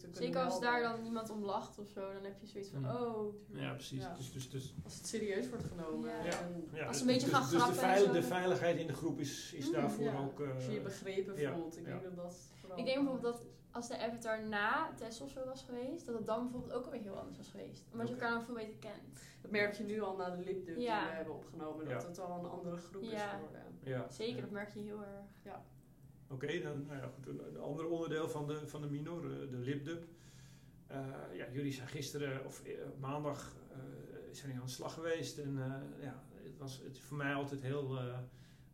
te 0.00 0.06
kunnen 0.06 0.22
Zeker 0.22 0.44
als 0.44 0.60
daar 0.60 0.82
dan 0.82 1.02
niemand 1.02 1.30
om 1.30 1.44
lacht 1.44 1.78
of 1.78 1.88
zo, 1.88 2.12
dan 2.12 2.24
heb 2.24 2.40
je 2.40 2.46
zoiets 2.46 2.70
van, 2.70 2.90
oh. 2.90 3.34
Ja, 3.46 3.72
precies. 3.72 4.04
Dus, 4.16 4.32
dus, 4.32 4.50
dus. 4.50 4.74
Als 4.84 4.94
het 4.94 5.06
serieus 5.06 5.48
wordt 5.48 5.64
genomen. 5.64 6.10
En 6.10 6.86
als 6.86 6.96
ze 6.96 7.02
een 7.02 7.08
beetje 7.08 7.28
gaan 7.28 7.40
dus, 7.40 7.50
grappen. 7.50 7.72
Dus 7.72 7.80
de, 7.80 7.86
veil 7.86 8.12
de, 8.12 8.22
veiligheid 8.22 8.78
in 8.78 8.86
de 8.86 8.92
groep 8.92 9.18
is, 9.18 9.52
is 9.52 9.66
mm, 9.66 9.72
daarvoor 9.72 10.12
ook... 10.18 10.40
Uh, 10.40 10.54
als 10.54 10.64
je 10.64 10.72
je 10.72 10.80
begrepen 10.80 11.38
voelt. 11.38 11.78
Ik 11.78 11.84
denk 11.84 12.02
dat 12.02 12.16
dat 12.16 12.34
Ik 12.76 12.84
denk 12.84 12.96
bijvoorbeeld 12.96 13.22
dat 13.34 13.42
als 13.70 13.88
de 13.88 13.98
avatar 13.98 14.46
na 14.46 14.90
Tess 14.96 15.20
of 15.20 15.30
zo 15.30 15.44
was 15.44 15.62
geweest, 15.62 16.06
dat 16.06 16.14
het 16.14 16.26
dan 16.26 16.42
bijvoorbeeld 16.42 16.72
ook 16.72 16.84
alweer 16.84 17.00
heel 17.00 17.18
anders 17.18 17.36
was 17.36 17.48
geweest. 17.48 17.84
Omdat 17.92 18.08
je 18.08 18.14
elkaar 18.14 18.30
dan 18.30 18.44
veel 18.44 18.54
beter 18.54 18.78
kent. 18.78 19.20
Dat 19.42 19.50
merk 19.50 19.74
je 19.74 19.84
nu 19.84 20.00
al 20.00 20.16
na 20.16 20.30
de 20.30 20.44
lipdub 20.44 20.76
die 20.76 20.86
we 20.86 20.92
hebben 20.92 21.34
opgenomen, 21.34 21.88
dat 21.88 22.02
het 22.02 22.18
al 22.18 22.38
een 22.38 22.50
andere 22.50 22.76
groep 22.76 23.02
is 23.02 23.22
geworden. 23.22 23.62
Ja. 23.82 24.06
Zeker, 24.10 24.40
dat 24.40 24.50
merk 24.50 24.74
je 24.74 24.80
heel 24.80 25.00
erg. 25.00 25.26
Ja. 25.42 25.64
Oké, 26.30 26.60
dan 26.62 26.86
nou 26.86 26.98
ja, 26.98 27.06
goed, 27.06 27.26
een 27.26 27.58
ander 27.58 27.88
onderdeel 27.88 28.28
van 28.28 28.46
de, 28.46 28.66
van 28.66 28.80
de 28.80 28.90
minor, 28.90 29.24
eh, 29.24 29.50
de 29.50 29.58
lipdub. 29.58 30.04
Uh, 30.90 30.96
ja, 31.36 31.46
jullie 31.52 31.72
zijn 31.72 31.88
gisteren 31.88 32.44
of 32.44 32.66
uh, 32.66 32.72
maandag 33.00 33.56
uh, 33.72 33.76
zijn 34.32 34.54
aan 34.54 34.64
de 34.64 34.70
slag 34.70 34.94
geweest 34.94 35.38
en 35.38 35.58
ja, 36.00 36.22
het 36.42 36.58
was 36.58 36.80
het 36.84 36.98
voor 36.98 37.16
mij 37.16 37.34
altijd 37.34 37.62
heel 37.62 37.98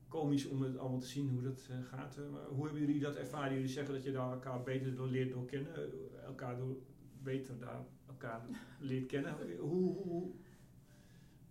komisch 0.08 0.46
om 0.46 0.62
het 0.62 0.78
allemaal 0.78 0.98
te 0.98 1.06
zien 1.06 1.28
hoe 1.28 1.42
dat 1.42 1.68
gaat. 1.82 2.18
Hoe 2.48 2.64
hebben 2.64 2.80
jullie 2.86 3.00
dat 3.00 3.16
ervaren? 3.16 3.52
Jullie 3.52 3.68
zeggen 3.68 3.94
dat 3.94 4.04
je 4.04 4.12
daar 4.12 4.32
elkaar 4.32 4.62
beter 4.62 4.94
door 4.94 5.08
leert 5.08 5.30
door 5.32 5.44
kennen, 5.44 5.92
elkaar 6.24 6.56
door, 6.56 6.76
beter 7.22 7.58
daar 7.58 7.84
elkaar 8.06 8.46
leert 8.80 9.06
kennen. 9.06 9.34
hoe, 9.58 9.94
hoe, 9.94 10.32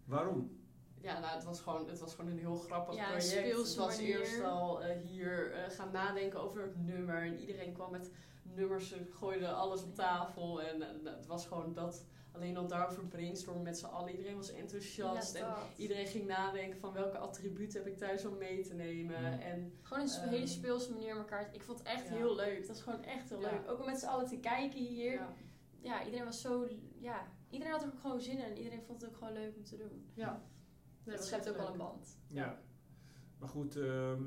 waarom? 0.05 0.64
Ja, 1.05 1.19
nou, 1.19 1.35
het 1.35 1.43
was, 1.43 1.59
gewoon, 1.61 1.89
het 1.89 1.99
was 1.99 2.13
gewoon 2.15 2.31
een 2.31 2.39
heel 2.39 2.55
grappig 2.55 2.95
Ja, 2.95 3.09
project. 3.09 3.57
Het 3.57 3.75
was 3.75 3.97
eerst 3.97 4.43
al 4.43 4.81
eh, 4.83 4.97
hier 5.01 5.53
eh, 5.53 5.69
gaan 5.69 5.91
nadenken 5.91 6.39
over 6.39 6.61
het 6.61 6.85
nummer. 6.85 7.21
En 7.23 7.39
iedereen 7.39 7.73
kwam 7.73 7.91
met 7.91 8.11
nummers, 8.43 8.87
ze 8.89 9.05
gooiden 9.09 9.55
alles 9.55 9.83
op 9.83 9.95
tafel. 9.95 10.61
En 10.61 10.81
het 11.05 11.25
was 11.25 11.47
gewoon 11.47 11.73
dat, 11.73 12.05
alleen 12.31 12.57
al 12.57 12.67
daarover 12.67 13.05
brainstormen 13.05 13.63
met 13.63 13.77
z'n 13.77 13.85
allen. 13.85 14.11
Iedereen 14.11 14.35
was 14.35 14.51
enthousiast. 14.51 15.37
Ja, 15.37 15.55
en 15.55 15.63
iedereen 15.75 16.07
ging 16.07 16.27
nadenken 16.27 16.79
van 16.79 16.93
welke 16.93 17.17
attributen 17.17 17.83
heb 17.83 17.91
ik 17.91 17.97
thuis 17.97 18.25
om 18.25 18.37
mee 18.37 18.63
te 18.63 18.73
nemen. 18.73 19.21
Ja. 19.21 19.39
En 19.39 19.73
Gewoon 19.81 20.03
een 20.03 20.09
Ehm, 20.09 20.29
hele 20.29 20.47
speelse 20.47 20.91
manier 20.91 21.15
elkaar. 21.15 21.49
Ik 21.51 21.63
vond 21.63 21.79
het 21.79 21.87
echt 21.87 22.07
ja. 22.07 22.13
heel 22.15 22.35
leuk. 22.35 22.67
Dat 22.67 22.75
is 22.75 22.81
gewoon 22.81 23.03
echt 23.03 23.29
heel 23.29 23.41
Ja. 23.41 23.49
leuk. 23.51 23.69
Ook 23.69 23.79
om 23.79 23.85
met 23.85 23.99
z'n 23.99 24.05
allen 24.05 24.27
te 24.27 24.37
kijken 24.39 24.79
hier. 24.79 25.11
Ja. 25.13 25.33
ja, 25.81 26.05
iedereen 26.05 26.25
was 26.25 26.41
zo. 26.41 26.67
Ja, 26.99 27.27
iedereen 27.49 27.73
had 27.73 27.81
er 27.81 27.87
ook 27.87 27.99
gewoon 27.99 28.21
zin 28.21 28.37
in. 28.37 28.43
En 28.43 28.57
iedereen 28.57 28.81
vond 28.83 29.01
het 29.01 29.09
ook 29.09 29.17
gewoon 29.17 29.33
leuk 29.33 29.55
om 29.55 29.63
te 29.63 29.77
doen. 29.77 30.11
ja. 30.13 30.41
Dat 31.05 31.25
schept 31.25 31.49
ook 31.49 31.57
wel 31.57 31.71
een 31.71 31.77
band. 31.77 32.17
Ja. 32.27 32.59
Maar 33.39 33.49
goed, 33.49 33.75
ehm, 33.75 34.23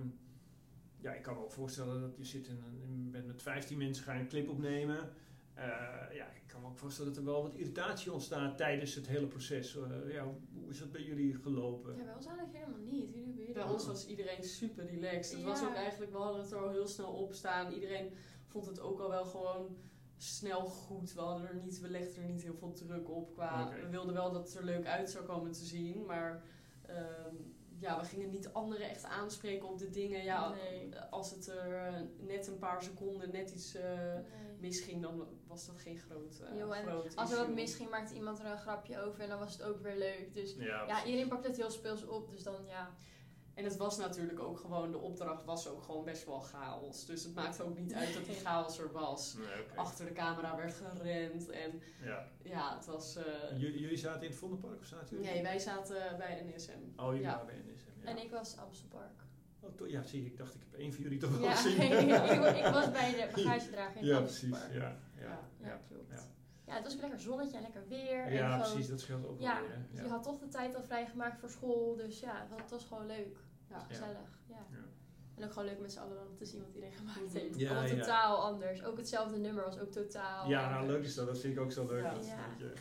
ja, 1.00 1.12
ik 1.12 1.22
kan 1.22 1.34
me 1.34 1.42
ook 1.42 1.52
voorstellen 1.52 2.00
dat 2.00 2.16
je 2.16 2.24
zit 2.24 2.46
in 2.48 2.56
een, 2.66 2.80
in- 2.82 3.10
bent 3.10 3.26
met 3.26 3.42
15 3.42 3.78
mensen, 3.78 4.04
ga 4.04 4.12
je 4.12 4.20
een 4.20 4.28
clip 4.28 4.48
opnemen. 4.48 5.10
Eh, 5.54 5.64
ja, 6.12 6.26
ik 6.26 6.42
kan 6.46 6.60
me 6.60 6.66
ook 6.66 6.78
voorstellen 6.78 7.10
dat 7.14 7.20
er 7.20 7.28
wel 7.30 7.42
wat 7.42 7.54
irritatie 7.54 8.12
ontstaat 8.12 8.56
tijdens 8.56 8.94
het 8.94 9.06
hele 9.06 9.26
proces. 9.26 9.76
Eh, 9.76 10.12
ja, 10.12 10.24
hoe 10.52 10.70
is 10.70 10.78
dat 10.78 10.92
bij 10.92 11.02
jullie 11.02 11.34
gelopen? 11.34 11.96
Ja, 11.96 12.04
bij 12.04 12.14
ons 12.14 12.26
eigenlijk 12.26 12.56
helemaal 12.58 12.80
niet. 12.84 13.14
Jullie, 13.14 13.34
jullie 13.34 13.52
Bij 13.52 13.62
ons 13.62 13.86
was 13.86 14.06
iedereen 14.06 14.44
super 14.44 14.86
relaxed. 14.86 15.36
Het 15.36 15.42
was 15.46 15.62
ook 15.64 15.74
eigenlijk, 15.74 16.12
we 16.12 16.18
hadden 16.18 16.40
het 16.42 16.50
er 16.50 16.58
al 16.58 16.70
heel 16.70 16.86
snel 16.86 17.12
op 17.12 17.32
staan. 17.32 17.72
Iedereen 17.72 18.12
vond 18.46 18.66
het 18.66 18.80
ook 18.80 19.00
al 19.00 19.08
wel 19.08 19.24
gewoon 19.24 19.76
snel 20.16 20.66
goed. 20.66 21.12
We, 21.14 21.20
hadden 21.20 21.48
er 21.48 21.54
niet, 21.56 21.80
we 21.80 21.88
legden 21.88 22.22
er 22.22 22.28
niet 22.28 22.42
heel 22.42 22.54
veel 22.56 22.72
druk 22.72 23.08
op. 23.10 23.32
Qua. 23.32 23.70
We 23.82 23.88
wilden 23.88 24.14
wel 24.14 24.32
dat 24.32 24.46
het 24.48 24.56
er 24.56 24.64
leuk 24.64 24.86
uit 24.86 25.10
zou 25.10 25.24
komen 25.24 25.52
te 25.52 25.64
zien. 25.64 26.04
Maar 26.06 26.42
ehm, 26.88 27.34
ja, 27.80 28.00
we 28.00 28.04
gingen 28.06 28.30
niet 28.30 28.52
anderen 28.52 28.90
echt 28.90 29.04
aanspreken 29.04 29.68
op 29.68 29.78
de 29.78 29.90
dingen. 29.90 30.24
Ja, 30.24 30.48
Nee. 30.48 30.98
Als 31.10 31.30
het 31.30 31.46
er 31.48 31.74
eh, 31.74 32.00
net 32.18 32.46
een 32.46 32.58
paar 32.58 32.82
seconden 32.82 33.30
net 33.30 33.50
iets 33.50 33.74
eh, 33.74 33.84
Nee. 34.14 34.22
misging, 34.58 35.02
dan 35.02 35.26
was 35.46 35.66
dat 35.66 35.78
geen 35.78 35.98
groot, 35.98 36.40
eh 36.40 36.58
Jo, 36.58 36.70
en 36.70 36.86
groot 36.86 37.16
Als 37.16 37.30
er 37.30 37.36
wat 37.38 37.54
misging, 37.54 37.90
maakte 37.90 38.14
iemand 38.14 38.38
er 38.38 38.46
een 38.46 38.58
grapje 38.58 39.00
over 39.00 39.20
en 39.20 39.28
dan 39.28 39.38
was 39.38 39.52
het 39.52 39.62
ook 39.62 39.80
weer 39.80 39.96
leuk. 39.96 40.34
Dus 40.34 40.54
Ja, 40.54 40.86
ja, 40.86 41.04
iedereen 41.04 41.28
pakt 41.28 41.46
het 41.46 41.56
heel 41.56 41.70
speels 41.70 42.06
op. 42.06 42.30
Dus 42.30 42.42
dan 42.42 42.66
ja. 42.66 42.94
En 43.58 43.64
het 43.64 43.76
was 43.76 43.96
natuurlijk 43.96 44.40
ook 44.40 44.58
gewoon, 44.58 44.90
de 44.90 44.98
opdracht 44.98 45.44
was 45.44 45.68
ook 45.68 45.82
gewoon 45.82 46.04
best 46.04 46.24
wel 46.26 46.40
chaos. 46.40 47.06
Dus 47.06 47.22
het 47.24 47.34
maakte 47.34 47.62
ook 47.62 47.78
niet 47.78 47.94
uit 47.94 48.14
dat 48.14 48.24
die 48.24 48.34
chaos 48.34 48.78
er 48.78 48.92
was. 48.92 49.34
Nee, 49.34 49.44
oké. 49.62 49.76
Achter 49.76 50.04
de 50.06 50.12
camera 50.12 50.56
werd 50.56 50.74
gerend 50.96 51.50
en 51.50 51.82
Ja. 52.04 52.26
ja, 52.42 52.76
het 52.76 52.86
was... 52.86 53.16
eh, 53.16 53.24
Jullie, 53.58 53.80
jullie 53.80 53.96
zaten 53.96 54.22
in 54.22 54.28
het 54.28 54.38
Vondelpark 54.38 54.80
of 54.80 54.86
zaten 54.86 55.16
jullie? 55.16 55.32
nee, 55.32 55.42
wij 55.42 55.58
zaten 55.58 56.16
bij 56.18 56.44
NSM. 56.54 56.70
Oh, 57.00 57.06
jullie 57.06 57.20
Ja. 57.20 57.30
waren 57.30 57.46
bij 57.46 57.56
NSM. 57.72 58.00
Ja. 58.02 58.08
En 58.10 58.18
ik 58.22 58.30
was 58.30 58.56
Amstelpark. 58.58 59.22
Oh, 59.60 59.70
to- 59.76 59.86
ja, 59.86 60.02
zie 60.02 60.20
je, 60.22 60.26
ik 60.30 60.36
dacht 60.36 60.54
ik 60.54 60.60
heb 60.70 60.80
één 60.80 60.92
van 60.92 61.02
jullie 61.02 61.18
toch 61.18 61.30
wel 61.30 61.42
Ja, 61.48 61.54
gezien. 61.54 61.80
ik, 61.92 62.56
ik 62.56 62.72
was 62.72 62.90
bij 62.90 63.10
de 63.10 63.28
bagagedrager 63.34 63.96
in 64.00 64.06
Ja, 64.06 64.14
het 64.14 64.24
precies. 64.24 64.48
Ja, 64.58 64.66
ja, 64.72 64.78
Ja. 64.80 65.20
Ja, 65.20 65.66
ja. 65.66 65.80
klopt. 65.88 66.10
ja. 66.10 66.22
Ja. 66.66 66.74
het 66.74 66.84
was 66.84 66.94
ook 66.94 67.00
lekker 67.00 67.20
zonnetje 67.20 67.56
en 67.56 67.62
lekker 67.62 67.88
weer. 67.88 68.24
en 68.24 68.32
Ja, 68.32 68.52
gewoon- 68.52 68.70
precies, 68.72 68.88
dat 68.90 69.00
scheelt 69.00 69.26
ook 69.26 69.40
Ja, 69.40 69.58
wel 69.60 69.68
weer. 69.68 69.78
hè. 69.94 70.02
Je 70.02 70.08
had 70.08 70.22
toch 70.22 70.38
de 70.38 70.48
tijd 70.48 70.74
al 70.74 70.82
vrijgemaakt 70.82 71.40
voor 71.40 71.50
school. 71.50 71.96
Dus 71.96 72.20
ja, 72.20 72.46
het 72.56 72.70
was 72.70 72.84
gewoon 72.84 73.06
leuk. 73.06 73.36
Ja. 73.70 73.78
Gezellig. 73.78 74.38
Ja. 74.46 74.66
Ja. 74.70 74.76
En 75.34 75.44
ook 75.44 75.52
gewoon 75.52 75.68
leuk 75.68 75.80
met 75.80 75.92
z'n 75.92 75.98
allen 75.98 76.14
dan 76.16 76.34
te 76.36 76.44
zien 76.44 76.60
wat 76.60 76.74
iedereen 76.74 76.96
gemaakt 76.98 77.20
Mhm. 77.20 77.36
heeft. 77.36 77.58
Ja, 77.58 77.70
Allemaal 77.70 77.88
ja. 77.88 77.94
totaal 78.00 78.36
anders. 78.42 78.84
Ook 78.84 78.96
hetzelfde 78.96 79.36
nummer 79.38 79.64
was 79.64 79.78
ook 79.78 79.90
totaal 79.92 80.48
Ja, 80.48 80.70
nou 80.70 80.86
leuk 80.86 81.04
is 81.04 81.14
dat. 81.14 81.26
Dat 81.26 81.38
vind 81.38 81.56
ik 81.56 81.60
ook 81.60 81.72
zo 81.72 81.86
leuk. 81.86 82.02
Ja. 82.02 82.14
Dat, 82.14 82.26
Ja. 82.26 82.36
dat, 82.48 82.58
je, 82.58 82.72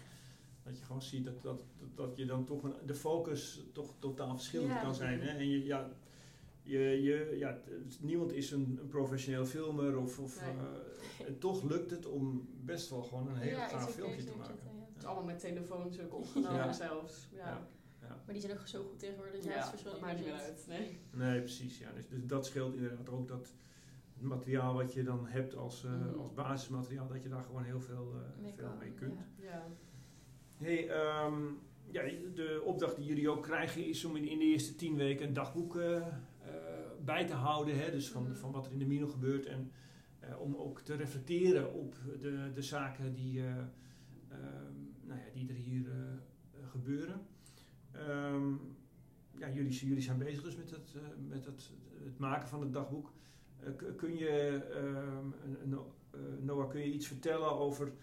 dat 0.64 0.78
je 0.78 0.84
gewoon 0.84 1.02
ziet 1.02 1.26
dat, 1.26 1.42
dat, 1.42 1.60
dat, 1.80 1.98
dat 1.98 2.18
je 2.18 2.26
dan 2.26 2.46
toch 2.46 2.64
een, 2.64 2.74
de 2.86 2.96
focus 2.96 3.62
toch 3.74 3.94
totaal 4.00 4.36
verschillend 4.36 4.72
Ja. 4.72 4.82
kan 4.82 4.96
zijn. 4.96 5.22
Hè? 5.22 5.28
En 5.38 5.48
je, 5.50 5.66
ja, 5.66 5.90
je, 6.62 6.80
je, 6.80 7.36
ja, 7.38 7.58
niemand 8.00 8.32
is 8.34 8.52
een, 8.52 8.78
een 8.82 8.88
professioneel 8.88 9.46
filmer 9.46 9.98
of, 9.98 10.20
of 10.20 10.42
Nee. 10.42 10.50
eh, 11.20 11.26
en 11.28 11.40
toch 11.40 11.64
lukt 11.64 11.92
het 11.92 12.06
om 12.06 12.50
best 12.62 12.90
wel 12.90 13.02
gewoon 13.04 13.28
een 13.28 13.36
heel 13.38 13.58
Ja, 13.58 13.68
gaaf 13.68 13.92
filmpje 13.94 14.24
te 14.24 14.36
maken. 14.38 14.56
Het 14.88 14.98
is 14.98 15.06
allemaal 15.06 15.24
met 15.26 15.40
telefoons 15.40 16.00
ook 16.00 16.14
opgenomen 16.14 16.56
Ja. 16.66 16.72
zelfs. 16.74 17.28
Ja, 17.32 17.68
Ja. 18.08 18.16
Maar 18.26 18.34
die 18.34 18.42
zijn 18.42 18.60
ook 18.60 18.68
zo 18.68 18.84
goed 18.84 19.00
tegenwoordig 19.00 19.34
dat 19.34 19.44
ja. 19.44 19.50
jij 19.50 19.60
het 19.60 19.70
verschil 19.70 19.92
dat 19.92 20.02
maakt 20.02 20.16
niet 20.16 20.26
meer 20.26 20.34
uit. 20.34 20.66
Nee. 20.68 21.00
Nee, 21.14 21.40
precies. 21.40 21.78
Ja. 21.78 21.92
Dus, 21.96 22.08
dus 22.08 22.26
dat 22.26 22.46
scheelt 22.46 22.76
inderdaad 22.76 23.10
ook 23.10 23.28
dat 23.28 23.54
het 24.14 24.22
materiaal 24.26 24.74
wat 24.74 24.94
je 24.94 25.04
dan 25.04 25.28
hebt 25.28 25.56
als, 25.56 25.84
eh, 25.84 25.92
Mhm. 25.92 26.20
als 26.20 26.34
basismateriaal, 26.34 27.08
dat 27.08 27.24
je 27.24 27.30
daar 27.30 27.44
gewoon 27.44 27.64
heel 27.64 27.82
veel, 27.82 28.14
eh, 28.16 28.42
Mee 28.42 28.54
veel 28.56 28.68
kan, 28.68 28.78
mee 28.78 28.92
kunt. 28.94 29.14
ja. 29.36 29.46
Ja. 29.46 29.68
Hey, 30.58 30.90
ehm, 30.90 31.44
ja, 31.92 32.02
de 32.34 32.62
opdracht 32.66 32.96
die 32.96 33.06
jullie 33.06 33.30
ook 33.30 33.44
krijgen 33.44 33.86
is 33.86 34.06
om 34.06 34.16
in, 34.16 34.28
in 34.28 34.38
de 34.40 34.46
eerste 34.46 34.76
tien 34.76 34.96
weken 34.96 35.28
een 35.28 35.34
dagboek 35.34 35.76
eh, 35.78 36.08
bij 37.06 37.26
te 37.28 37.34
houden. 37.34 37.80
Hè? 37.80 37.92
Dus 37.92 38.10
van, 38.10 38.24
Mhm. 38.24 38.36
van 38.36 38.52
wat 38.52 38.66
er 38.66 38.72
in 38.72 38.80
de 38.80 38.86
Mino 38.86 39.08
gebeurt. 39.08 39.46
En 39.46 39.72
eh, 40.20 40.40
om 40.42 40.56
ook 40.56 40.82
te 40.82 40.96
reflecteren 40.96 41.74
op 41.74 41.96
de, 42.20 42.52
de 42.54 42.62
zaken 42.62 43.14
die, 43.14 43.40
eh, 43.40 43.48
ehm, 44.30 44.74
nou 45.04 45.20
ja, 45.20 45.26
die 45.34 45.48
er 45.50 45.56
hier 45.56 45.86
gebeuren. 46.72 47.22
Ehm, 47.98 48.54
ja, 49.38 49.50
jullie, 49.50 49.86
jullie 49.88 50.02
zijn 50.02 50.18
bezig 50.18 50.44
dus 50.44 50.56
met, 50.56 50.70
het, 50.72 50.94
eh, 50.96 51.02
met 51.28 51.46
het, 51.46 51.72
het 52.04 52.18
maken 52.18 52.48
van 52.48 52.62
het 52.62 52.74
dagboek. 52.74 53.14
Eh, 53.60 53.72
kun 53.96 54.18
je, 54.18 54.64
ehm, 54.64 55.32
eh, 56.12 56.20
Noah, 56.42 56.70
kun 56.70 56.80
je 56.82 56.94
iets 56.94 57.08
vertellen 57.08 57.52
over, 57.52 57.94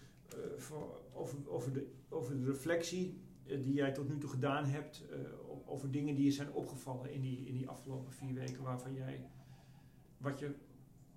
over, 1.13 1.49
over, 1.49 1.73
de, 1.73 1.91
over 2.09 2.39
de 2.39 2.45
reflectie 2.45 3.19
die 3.45 3.73
jij 3.73 3.91
tot 3.91 4.07
nu 4.09 4.17
toe 4.17 4.29
gedaan 4.29 4.65
hebt, 4.65 5.03
o- 5.47 5.63
over 5.65 5.91
dingen 5.91 6.15
die 6.15 6.25
je 6.25 6.31
zijn 6.31 6.51
opgevallen 6.51 7.11
in 7.11 7.21
die, 7.21 7.45
in 7.45 7.53
die 7.53 7.69
afgelopen 7.69 8.11
vier 8.11 8.33
weken, 8.33 8.63
waarvan 8.63 8.93
jij 8.93 9.29
wat 10.17 10.39
je 10.39 10.55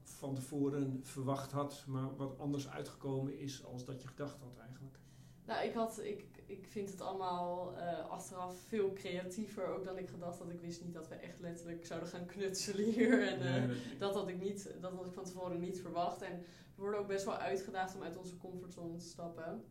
van 0.03 0.35
tevoren 0.35 1.01
verwacht 1.03 1.53
had, 1.53 1.85
maar 1.89 2.17
wat 2.17 2.39
anders 2.39 2.69
uitgekomen 2.69 3.39
is 3.39 3.65
als 3.65 3.85
dat 3.85 4.03
je 4.03 4.09
gedacht 4.09 4.41
had 4.41 4.57
eigenlijk? 4.59 4.99
Nou, 5.49 5.67
ik, 5.67 5.75
had, 5.75 6.01
ik, 6.03 6.25
ik 6.47 6.67
vind 6.67 6.91
het 6.91 7.01
allemaal 7.01 7.77
eh, 7.77 8.09
achteraf 8.09 8.57
veel 8.67 8.93
creatiever 8.93 9.67
ook 9.67 9.85
dan 9.85 9.99
ik 9.99 10.09
gedacht 10.09 10.39
had. 10.39 10.51
Ik 10.51 10.61
wist 10.61 10.85
niet 10.85 10.95
dat 10.95 11.09
we 11.09 11.15
echt 11.15 11.41
letterlijk 11.41 11.87
zouden 11.87 12.09
gaan 12.09 12.27
knutselen 12.27 12.85
hier. 12.85 13.29
En, 13.29 13.41
eh, 13.41 13.55
Nee, 13.55 13.67
dat- 13.67 13.99
dat, 13.99 14.15
had 14.15 14.29
ik 14.29 14.41
niet, 14.41 14.71
dat 14.81 14.93
had 14.93 15.07
ik 15.07 15.13
van 15.13 15.25
tevoren 15.25 15.61
niet 15.61 15.81
verwacht. 15.81 16.23
En 16.23 16.45
we 16.75 16.83
worden 16.83 17.01
ook 17.01 17.07
best 17.07 17.25
wel 17.25 17.37
uitgedaagd 17.37 17.95
om 17.95 18.03
uit 18.03 18.17
onze 18.17 18.37
comfortzone 18.37 18.97
te 18.97 19.07
stappen. 19.07 19.65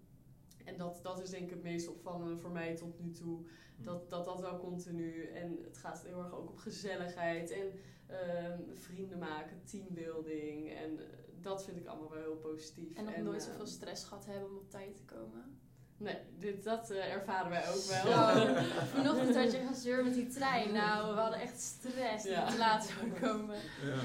En 0.66 0.78
dat, 0.78 1.00
dat 1.04 1.22
is 1.22 1.30
denk 1.30 1.44
ik 1.44 1.50
het 1.50 1.64
meest 1.64 1.88
opvallende 1.88 2.38
voor 2.38 2.52
mij 2.52 2.76
tot 2.76 3.00
nu 3.00 3.12
toe. 3.12 3.40
Dat, 3.82 4.10
dat 4.10 4.26
dat 4.26 4.40
wel 4.40 4.58
continu. 4.58 5.24
En 5.26 5.58
het 5.64 5.78
gaat 5.78 6.04
heel 6.04 6.20
erg 6.24 6.34
ook 6.36 6.50
op 6.50 6.58
gezelligheid 6.58 7.52
en 7.52 7.72
ehm, 8.08 8.60
vrienden 8.74 9.18
maken, 9.20 9.62
teambuilding. 9.64 10.72
En 10.74 11.00
eh, 11.00 11.06
dat 11.42 11.64
vind 11.64 11.78
ik 11.78 11.86
allemaal 11.88 12.10
wel 12.10 12.22
heel 12.22 12.36
positief. 12.38 12.94
En 12.94 13.06
nog 13.06 13.18
nooit 13.18 13.42
ehm, 13.42 13.50
zoveel 13.52 13.66
stress 13.68 14.04
gehad 14.04 14.26
hebben 14.26 14.50
om 14.50 14.56
op 14.58 14.70
tijd 14.70 14.96
te 14.96 15.04
komen. 15.04 15.60
Nee, 15.98 16.18
dit, 16.40 16.64
dat 16.64 16.90
eh, 16.90 17.14
ervaren 17.14 17.50
wij 17.50 17.68
ook 17.70 17.84
wel. 17.84 18.04
Zo, 18.06 18.54
vanochtend 18.96 19.36
had 19.36 19.52
je 19.52 19.66
gezeur 19.68 20.04
met 20.04 20.14
die 20.14 20.28
trein. 20.28 20.74
Nou, 20.74 21.14
we 21.16 21.20
hadden 21.20 21.40
echt 21.40 21.60
stress 21.60 22.24
dat 22.24 22.34
Ja. 22.34 22.46
we 22.46 22.52
te 22.52 22.58
laat 22.58 22.86
zouden 22.86 23.20
komen. 23.22 23.56
ja. 23.86 23.96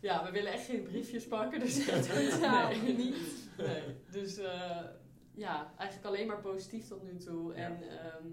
Ja, 0.00 0.24
we 0.24 0.30
willen 0.30 0.52
echt 0.52 0.64
geen 0.64 0.82
briefjes 0.82 1.26
pakken, 1.28 1.60
dus 1.60 1.84
Totaal 1.86 2.68
nee. 2.82 2.96
niet. 2.96 3.16
Nee, 3.58 3.82
dus 4.10 4.36
eh, 4.38 4.80
ja, 5.34 5.72
eigenlijk 5.76 6.08
alleen 6.08 6.26
maar 6.26 6.40
positief 6.40 6.88
tot 6.88 7.02
nu 7.02 7.16
toe. 7.16 7.54
En 7.54 7.82
ehm, 7.98 8.26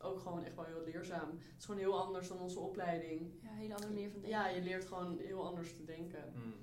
ook 0.00 0.20
gewoon 0.20 0.44
echt 0.44 0.54
wel 0.54 0.64
heel 0.64 0.82
leerzaam. 0.84 1.30
Het 1.30 1.58
is 1.58 1.64
gewoon 1.64 1.80
heel 1.80 2.00
anders 2.04 2.28
dan 2.28 2.38
onze 2.38 2.58
opleiding. 2.58 3.32
Ja, 3.42 3.50
een 3.50 3.56
hele 3.56 3.74
andere 3.74 3.92
manier 3.92 4.10
van 4.10 4.20
denken. 4.20 4.38
Ja, 4.38 4.48
je 4.48 4.62
leert 4.62 4.84
gewoon 4.84 5.18
heel 5.18 5.46
anders 5.46 5.76
te 5.76 5.84
denken. 5.84 6.32
Hmm. 6.34 6.54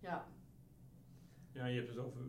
Ja, 0.00 0.26
Ja, 1.52 1.66
je 1.66 1.76
hebt 1.76 1.88
het 1.88 1.98
over 1.98 2.20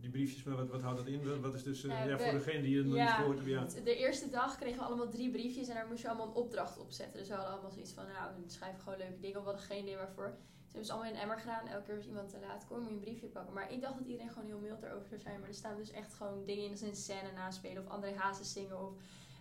die 0.00 0.10
briefjes, 0.10 0.42
maar 0.42 0.56
wat, 0.56 0.68
wat 0.68 0.80
houdt 0.82 0.98
dat 0.98 1.06
in? 1.06 1.40
Wat- 1.40 1.54
is 1.54 1.62
dus, 1.62 1.84
eh, 1.84 1.90
Ja, 1.90 2.04
ja, 2.04 2.16
we- 2.16 2.22
voor 2.22 2.32
degene 2.32 2.62
die 2.62 2.76
het 2.76 2.86
nog 2.86 2.94
ja. 2.96 3.04
niet 3.04 3.14
gehoord 3.14 3.36
hebben, 3.36 3.54
ja. 3.54 3.82
De 3.84 3.96
eerste 3.96 4.28
dag 4.30 4.56
kregen 4.56 4.78
we 4.78 4.84
allemaal 4.84 5.08
drie 5.08 5.30
briefjes 5.30 5.68
en 5.68 5.74
daar 5.74 5.86
moest 5.86 6.02
je 6.02 6.08
allemaal 6.08 6.26
een 6.26 6.32
opdracht 6.34 6.78
op 6.78 6.90
zetten. 6.90 7.18
Dus 7.18 7.28
we 7.28 7.34
hadden 7.34 7.52
allemaal 7.52 7.70
zoiets 7.70 7.92
van, 7.92 8.04
nou, 8.06 8.30
we 8.44 8.50
schrijven 8.50 8.80
gewoon 8.80 8.98
leuke 8.98 9.20
dingen. 9.20 9.38
We 9.38 9.44
hadden 9.44 9.62
geen 9.62 9.82
idee 9.82 9.96
waarvoor. 9.96 10.34
Ze 10.36 10.66
hebben 10.76 10.84
ze 10.86 10.92
allemaal 10.92 11.10
in 11.10 11.16
een 11.16 11.22
emmer 11.22 11.38
gedaan. 11.38 11.66
Elke 11.68 11.84
keer 11.86 11.96
als 11.96 12.06
iemand 12.06 12.28
te 12.30 12.38
laat 12.40 12.66
komt, 12.66 12.80
moet 12.80 12.88
je 12.88 12.94
een 12.94 13.00
briefje 13.00 13.26
pakken. 13.26 13.54
Maar 13.54 13.72
ik 13.72 13.80
dacht 13.80 13.98
dat 13.98 14.06
iedereen 14.06 14.30
gewoon 14.30 14.46
heel 14.48 14.58
mild 14.58 14.82
erover 14.82 15.08
zou 15.08 15.20
zijn. 15.20 15.40
Maar 15.40 15.48
er 15.48 15.54
staan 15.54 15.76
dus 15.76 15.90
echt 15.90 16.14
gewoon 16.14 16.44
dingen 16.44 16.64
in, 16.64 16.70
als 16.70 16.80
een 16.80 16.96
scène 16.96 17.32
naspelen. 17.34 17.82
Of 17.86 17.88
André 17.88 18.14
Hazes 18.16 18.52
zingen. 18.52 18.80
Of 18.86 18.92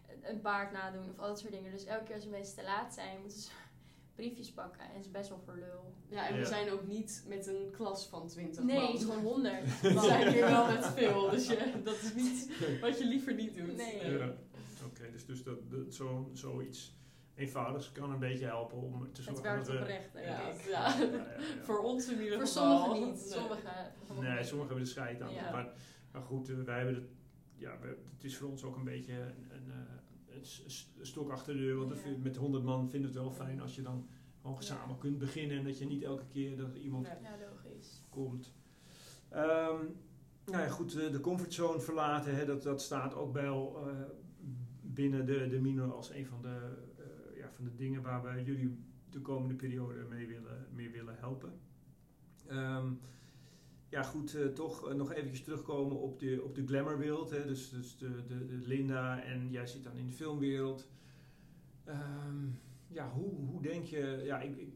een- 0.10 0.30
een 0.30 0.42
paard 0.42 0.72
nadoen. 0.72 1.10
Of 1.10 1.20
al 1.20 1.28
dat 1.28 1.40
soort 1.40 1.52
dingen. 1.54 1.72
Dus 1.72 1.86
elke 1.86 2.04
keer 2.04 2.16
als 2.16 2.24
de 2.24 2.30
mensen 2.30 2.56
te 2.56 2.64
laat 2.64 2.94
zijn, 2.94 3.20
moeten 3.22 3.40
ze 3.40 3.50
briefjes 4.20 4.52
pakken. 4.52 4.82
En 4.82 4.96
het 4.96 5.06
is 5.06 5.12
best 5.12 5.30
wel 5.30 5.40
voor 5.46 5.56
lul. 5.58 5.94
ja 6.10 6.28
en 6.28 6.34
Ja. 6.34 6.40
we 6.40 6.46
zijn 6.46 6.70
ook 6.72 6.88
niet 6.88 7.24
met 7.28 7.48
een 7.48 7.70
klas 7.72 8.08
van 8.08 8.28
20 8.28 8.64
Nee, 8.64 8.76
man. 8.78 8.86
het 8.92 8.96
is 9.02 9.06
gewoon 9.06 9.24
honderd. 9.24 9.82
We 9.82 10.00
zijn 10.00 10.34
hier 10.34 10.46
wel 10.46 10.68
met 10.68 10.86
veel, 10.86 11.30
dus 11.30 11.48
je, 11.48 11.72
dat 11.84 11.96
is 12.02 12.14
niet 12.14 12.52
wat 12.82 12.98
je 12.98 13.06
liever 13.06 13.34
niet 13.34 13.56
doet. 13.56 13.76
Nee. 13.76 14.12
Ja. 14.18 14.34
Oké, 14.86 15.12
dus, 15.12 15.26
dus 15.26 15.44
dat, 15.44 15.72
dat, 15.72 15.94
zo, 15.94 16.30
zoiets 16.34 16.98
eenvoudigs 17.36 17.92
kan 17.92 18.12
een 18.12 18.20
beetje 18.20 18.46
helpen 18.46 18.78
om 18.78 19.00
te 19.00 19.08
Het 19.08 19.18
zorgen 19.24 19.44
werkt 19.44 19.66
dat 19.66 19.76
we... 19.76 19.82
oprecht, 19.82 20.14
denk 20.14 20.26
Ja, 20.26 20.50
ik. 20.50 20.62
ja. 20.62 20.70
Ja, 20.70 21.00
ja, 21.00 21.12
ja. 21.12 21.64
Voor 21.64 21.80
ons 21.80 22.10
in 22.10 22.22
ieder 22.22 22.38
Voor 22.38 22.48
geval. 22.48 22.80
sommigen 22.88 23.08
niet. 23.08 23.20
Nee. 23.20 23.32
Sommigen. 23.40 23.94
Nee, 24.20 24.44
sommigen 24.44 24.58
hebben 24.58 24.80
de 24.84 24.86
scheid 24.86 25.22
aan. 25.22 25.34
Ja. 25.34 25.52
Maar, 25.52 25.74
maar 26.12 26.22
goed, 26.22 26.50
eh, 26.50 26.56
wij 26.56 26.76
hebben 26.76 26.96
het, 26.96 27.04
ja, 27.56 27.78
het 28.16 28.24
is 28.24 28.38
voor 28.38 28.50
ons 28.50 28.64
ook 28.64 28.76
een 28.76 28.84
beetje 28.84 29.14
een, 29.14 29.48
een, 29.52 29.72
eh, 30.40 31.06
stok 31.06 31.32
achter 31.32 31.54
de 31.54 31.60
deur. 31.60 31.78
Want 31.78 32.24
met 32.24 32.36
100 32.36 32.64
man 32.64 32.90
vinden 32.90 33.12
we 33.12 33.18
het 33.18 33.26
wel 33.26 33.46
fijn 33.46 33.62
als 33.62 33.76
je 33.76 33.82
dan 33.82 34.08
gewoon 34.42 34.64
samen 34.64 34.98
kunt 34.98 35.18
beginnen. 35.18 35.58
En 35.58 35.64
dat 35.64 35.78
je 35.78 35.86
niet 35.86 36.04
elke 36.04 36.28
keer 36.28 36.58
dat 36.58 36.76
iemand 36.76 37.08
komt. 38.10 38.54
Um, 39.34 39.98
nou 40.46 40.64
ja, 40.64 40.70
goed, 40.70 40.92
de 40.92 41.20
comfortzone 41.20 41.80
verlaten, 41.80 42.36
hè, 42.36 42.46
dat, 42.46 42.64
dat 42.64 42.82
staat 42.82 43.16
ook 43.16 43.34
wel 43.34 43.88
uh, 43.88 43.94
binnen 44.82 45.26
de, 45.26 45.48
de 45.48 45.60
minor 45.60 45.94
als 45.94 46.10
een 46.10 46.26
van 46.26 46.42
de, 46.42 46.78
uh, 47.00 47.38
ja, 47.38 47.52
van 47.52 47.64
de 47.64 47.76
dingen 47.76 48.02
waar 48.02 48.24
we 48.24 48.44
jullie 48.44 48.78
de 49.10 49.22
komende 49.22 49.56
periode 49.56 50.06
mee 50.10 50.28
willen, 50.28 50.68
mee 50.74 50.90
willen 50.90 51.16
helpen. 51.18 51.60
Um, 52.52 53.00
ja, 53.90 54.04
goed, 54.04 54.34
uh, 54.34 54.48
toch 54.48 54.94
nog 54.94 55.14
eventjes 55.14 55.44
terugkomen 55.44 55.98
op 55.98 56.20
de, 56.20 56.42
op 56.44 56.56
de 56.56 56.68
glamourwereld. 56.68 57.30
Hè, 57.30 57.46
dus 57.46 57.70
dus 57.70 57.98
de, 57.98 58.26
de, 58.28 58.46
de, 58.46 58.68
Linda 58.68 59.24
en 59.24 59.52
jij 59.52 59.68
zit 59.68 59.84
dan 59.84 59.96
in 59.96 60.06
de 60.06 60.14
filmwereld. 60.14 60.88
Um, 61.88 62.60
ja, 62.88 63.10
hoe, 63.10 63.34
hoe 63.46 63.62
denk 63.62 63.86
je, 63.86 64.22
ja, 64.24 64.40
ik, 64.40 64.58
ik 64.58 64.74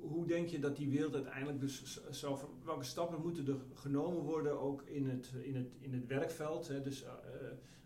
hoe 0.00 0.26
denk 0.26 0.48
je 0.48 0.58
dat 0.58 0.76
die 0.76 0.88
wereld 0.88 1.14
uiteindelijk 1.14 1.60
dus 1.60 2.00
zo, 2.10 2.38
welke 2.64 2.84
stappen 2.84 3.20
moeten 3.20 3.46
er 3.46 3.60
genomen 3.74 4.22
worden 4.22 4.60
ook 4.60 4.82
in 4.82 5.08
het, 5.08 5.32
in 5.42 5.56
het, 5.56 5.72
in 5.80 5.92
het 5.92 6.06
werkveld? 6.06 6.68
Hè? 6.68 6.80
Dus 6.80 7.02
uh, 7.02 7.10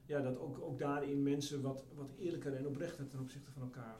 ja, 0.07 0.21
dat 0.21 0.39
ook, 0.39 0.61
ook 0.61 0.79
daarin 0.79 1.23
mensen 1.23 1.63
wat, 1.63 1.85
wat 1.95 2.11
eerlijker 2.19 2.55
en 2.55 2.67
oprechter 2.67 3.09
ten 3.09 3.21
opzichte 3.21 3.51
van 3.51 3.63
elkaar 3.63 3.97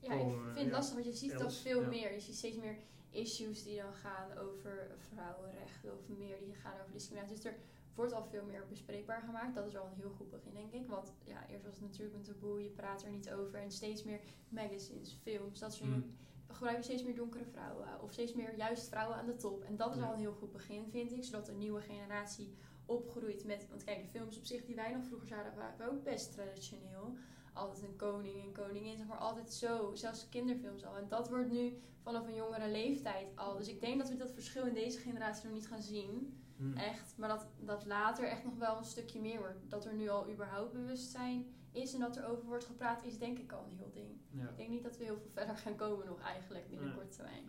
Ja, 0.00 0.12
ik 0.12 0.34
vind 0.52 0.64
het 0.64 0.70
lastig, 0.70 0.94
want 0.94 1.06
je 1.06 1.12
ziet 1.12 1.38
dat 1.38 1.54
veel 1.54 1.86
meer. 1.86 2.12
Je 2.12 2.20
ziet 2.20 2.34
steeds 2.34 2.56
meer 2.56 2.76
issues 3.10 3.62
die 3.62 3.76
dan 3.76 3.94
gaan 3.94 4.38
over 4.38 4.90
vrouwenrechten 4.98 5.92
of 5.92 6.08
meer 6.08 6.38
die 6.38 6.54
gaan 6.54 6.80
over 6.80 6.92
discriminatie. 6.92 7.34
Dus 7.36 7.44
er 7.44 7.58
wordt 7.94 8.12
al 8.12 8.24
veel 8.24 8.44
meer 8.44 8.66
bespreekbaar 8.68 9.20
gemaakt. 9.20 9.54
Dat 9.54 9.66
is 9.66 9.76
al 9.76 9.86
een 9.86 10.00
heel 10.00 10.10
goed 10.16 10.30
begin, 10.30 10.54
denk 10.54 10.72
ik. 10.72 10.88
Want 10.88 11.12
ja, 11.24 11.48
eerst 11.48 11.64
was 11.64 11.74
het 11.74 11.82
natuurlijk 11.82 12.16
een 12.16 12.22
taboe, 12.22 12.62
je 12.62 12.70
praat 12.70 13.02
er 13.02 13.10
niet 13.10 13.30
over. 13.30 13.58
En 13.58 13.70
steeds 13.70 14.02
meer 14.02 14.20
magazines, 14.48 15.18
films, 15.22 15.58
dat 15.58 15.74
soort 15.74 15.90
dingen. 15.90 16.06
Mm 16.06 16.26
gebruiken 16.52 16.84
steeds 16.84 17.02
meer 17.02 17.14
donkere 17.14 17.44
vrouwen. 17.44 18.02
Of 18.02 18.12
steeds 18.12 18.34
meer 18.34 18.56
juist 18.56 18.88
vrouwen 18.88 19.16
aan 19.16 19.26
de 19.26 19.36
top. 19.36 19.62
En 19.62 19.76
dat 19.76 19.96
is 19.96 20.02
al 20.02 20.12
een 20.12 20.18
heel 20.18 20.32
goed 20.32 20.52
begin, 20.52 20.90
vind 20.90 21.12
ik. 21.12 21.24
Zodat 21.24 21.48
een 21.48 21.58
nieuwe 21.58 21.80
generatie 21.80 22.54
opgroeit 22.86 23.44
met... 23.44 23.66
Want 23.68 23.84
kijk, 23.84 24.02
de 24.02 24.08
films 24.08 24.36
op 24.36 24.44
zich 24.44 24.64
die 24.64 24.74
wij 24.74 24.92
nog 24.92 25.04
vroeger 25.04 25.28
zagen, 25.28 25.56
waren 25.56 25.90
ook 25.90 26.04
best 26.04 26.32
traditioneel. 26.32 27.16
Altijd 27.58 27.82
een 27.82 27.96
koning 27.96 28.44
en 28.44 28.52
koningin, 28.52 28.96
zeg 28.96 29.06
maar 29.06 29.18
altijd 29.18 29.52
zo. 29.52 29.94
Zelfs 29.94 30.28
kinderfilms 30.28 30.84
al. 30.84 30.96
En 30.96 31.08
dat 31.08 31.28
wordt 31.28 31.50
nu 31.50 31.78
vanaf 32.02 32.26
een 32.26 32.34
jongere 32.34 32.70
leeftijd 32.70 33.26
al. 33.34 33.56
Dus 33.56 33.68
ik 33.68 33.80
denk 33.80 33.98
dat 33.98 34.08
we 34.08 34.16
dat 34.16 34.32
verschil 34.32 34.66
in 34.66 34.74
deze 34.74 34.98
generatie 34.98 35.44
nog 35.44 35.54
niet 35.54 35.68
gaan 35.68 35.82
zien. 35.82 36.40
Hmm. 36.56 36.76
Echt. 36.76 37.14
Maar 37.16 37.28
dat, 37.28 37.46
dat 37.60 37.86
later 37.86 38.24
echt 38.24 38.44
nog 38.44 38.56
wel 38.56 38.76
een 38.76 38.84
stukje 38.84 39.20
meer 39.20 39.38
wordt. 39.38 39.70
Dat 39.70 39.84
er 39.84 39.94
nu 39.94 40.08
al 40.08 40.30
überhaupt 40.30 40.72
bewustzijn 40.72 41.46
is 41.72 41.94
en 41.94 42.00
dat 42.00 42.16
er 42.16 42.26
over 42.26 42.44
wordt 42.44 42.64
gepraat, 42.64 43.04
is 43.04 43.18
denk 43.18 43.38
ik 43.38 43.52
al 43.52 43.64
een 43.64 43.76
heel 43.76 43.90
ding. 43.92 44.10
Ik 44.50 44.56
denk 44.56 44.68
niet 44.68 44.82
dat 44.82 44.96
we 44.96 45.04
heel 45.04 45.16
veel 45.16 45.30
verder 45.32 45.56
gaan 45.56 45.76
komen 45.76 46.06
nog 46.06 46.20
eigenlijk 46.20 46.68
binnen 46.68 46.94
korte 46.94 47.08
termijn. 47.08 47.44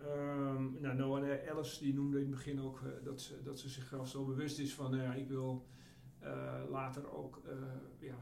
Um, 0.00 0.80
nou, 0.80 0.96
Noah 0.96 1.48
Alice 1.50 1.82
die 1.82 1.94
noemde 1.94 2.16
in 2.16 2.22
het 2.22 2.30
begin 2.30 2.60
ook 2.60 2.80
uh, 2.80 2.90
dat, 3.04 3.20
ze, 3.20 3.42
dat 3.42 3.58
ze 3.58 3.68
zichzelf 3.68 4.08
zo 4.08 4.24
bewust 4.24 4.58
is 4.58 4.74
van, 4.74 4.94
uh, 4.94 5.16
ik 5.16 5.28
wil 5.28 5.66
later 6.70 7.12
ook 7.12 7.42
ja, 7.98 8.14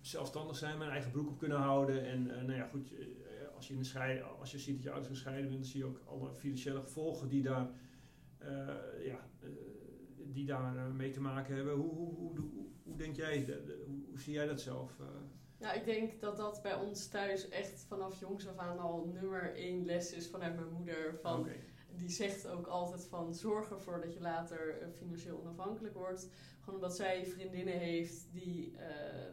zelfstandig 0.00 0.56
zijn, 0.56 0.78
mijn 0.78 0.90
eigen 0.90 1.10
broek 1.10 1.28
op 1.28 1.38
kunnen 1.38 1.58
houden. 1.58 2.04
En 2.04 2.26
nou 2.26 2.52
ja, 2.52 2.66
goed, 2.66 2.92
als 3.56 3.66
je, 3.66 3.72
in 3.72 3.78
de 3.78 3.84
scheiden, 3.84 4.38
als 4.38 4.50
je 4.50 4.58
ziet 4.58 4.74
dat 4.74 4.82
je 4.82 4.90
ouders 4.90 5.12
gescheiden 5.12 5.48
bent, 5.48 5.60
dan 5.60 5.70
zie 5.70 5.80
je 5.80 5.86
ook 5.86 6.00
alle 6.06 6.34
financiële 6.34 6.80
gevolgen 6.80 7.28
die 7.28 7.42
daar, 7.42 7.68
ja, 9.02 9.28
die 10.16 10.46
daar 10.46 10.72
mee 10.74 11.10
te 11.10 11.20
maken 11.20 11.54
hebben. 11.54 11.74
Hoe, 11.74 11.94
hoe, 11.94 12.14
hoe, 12.16 12.50
hoe 12.82 12.96
denk 12.96 13.16
jij, 13.16 13.46
hoe, 13.86 14.20
zie 14.20 14.32
jij 14.32 14.46
dat 14.46 14.60
zelf? 14.60 14.96
Ja, 15.58 15.72
ik 15.72 15.84
denk 15.84 16.20
dat 16.20 16.36
dat 16.36 16.62
bij 16.62 16.74
ons 16.74 17.08
thuis 17.08 17.48
echt 17.48 17.84
vanaf 17.88 18.20
jongs 18.20 18.48
af 18.48 18.56
aan 18.56 18.78
al 18.78 19.10
nummer 19.12 19.54
één 19.54 19.84
les 19.84 20.12
is 20.12 20.28
vanuit 20.28 20.54
mijn 20.56 20.72
moeder. 20.72 21.18
Van, 21.20 21.48
Die 21.96 22.10
zegt 22.10 22.46
ook 22.48 22.66
altijd 22.66 23.04
van 23.04 23.34
zorg 23.34 23.70
ervoor 23.70 24.00
dat 24.00 24.14
je 24.14 24.20
later 24.20 24.80
eh, 24.80 24.88
financieel 24.96 25.40
onafhankelijk 25.40 25.94
wordt. 25.94 26.28
Gewoon 26.60 26.74
omdat 26.74 26.96
zij 26.96 27.26
vriendinnen 27.26 27.78
heeft 27.78 28.32
die 28.32 28.72
uh, 28.72 28.78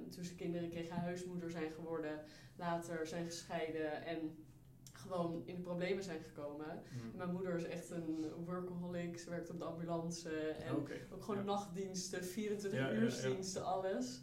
toen 0.10 0.24
ze 0.24 0.36
kinderen 0.36 0.70
kregen 0.70 0.96
huismoeder 0.96 1.52
zijn 1.52 1.72
geworden. 1.72 2.20
Later 2.56 3.08
zijn 3.08 3.26
gescheiden 3.26 4.06
en 4.06 4.46
gewoon 4.92 5.42
in 5.46 5.56
de 5.56 5.62
problemen 5.62 6.04
zijn 6.04 6.20
gekomen. 6.20 6.84
Hmm. 6.90 7.12
Mijn 7.16 7.32
moeder 7.32 7.56
is 7.56 7.64
echt 7.64 7.90
een 7.90 8.26
workaholic. 8.46 9.20
Ze 9.20 9.30
werkt 9.30 9.50
op 9.50 9.60
de 9.60 9.66
ambulance. 9.66 10.30
En 10.30 10.72
ook 10.72 10.90
gewoon 11.20 11.46
nachtdiensten, 11.46 12.26
24 12.26 12.92
uursdiensten, 12.92 13.66
alles. 13.66 14.22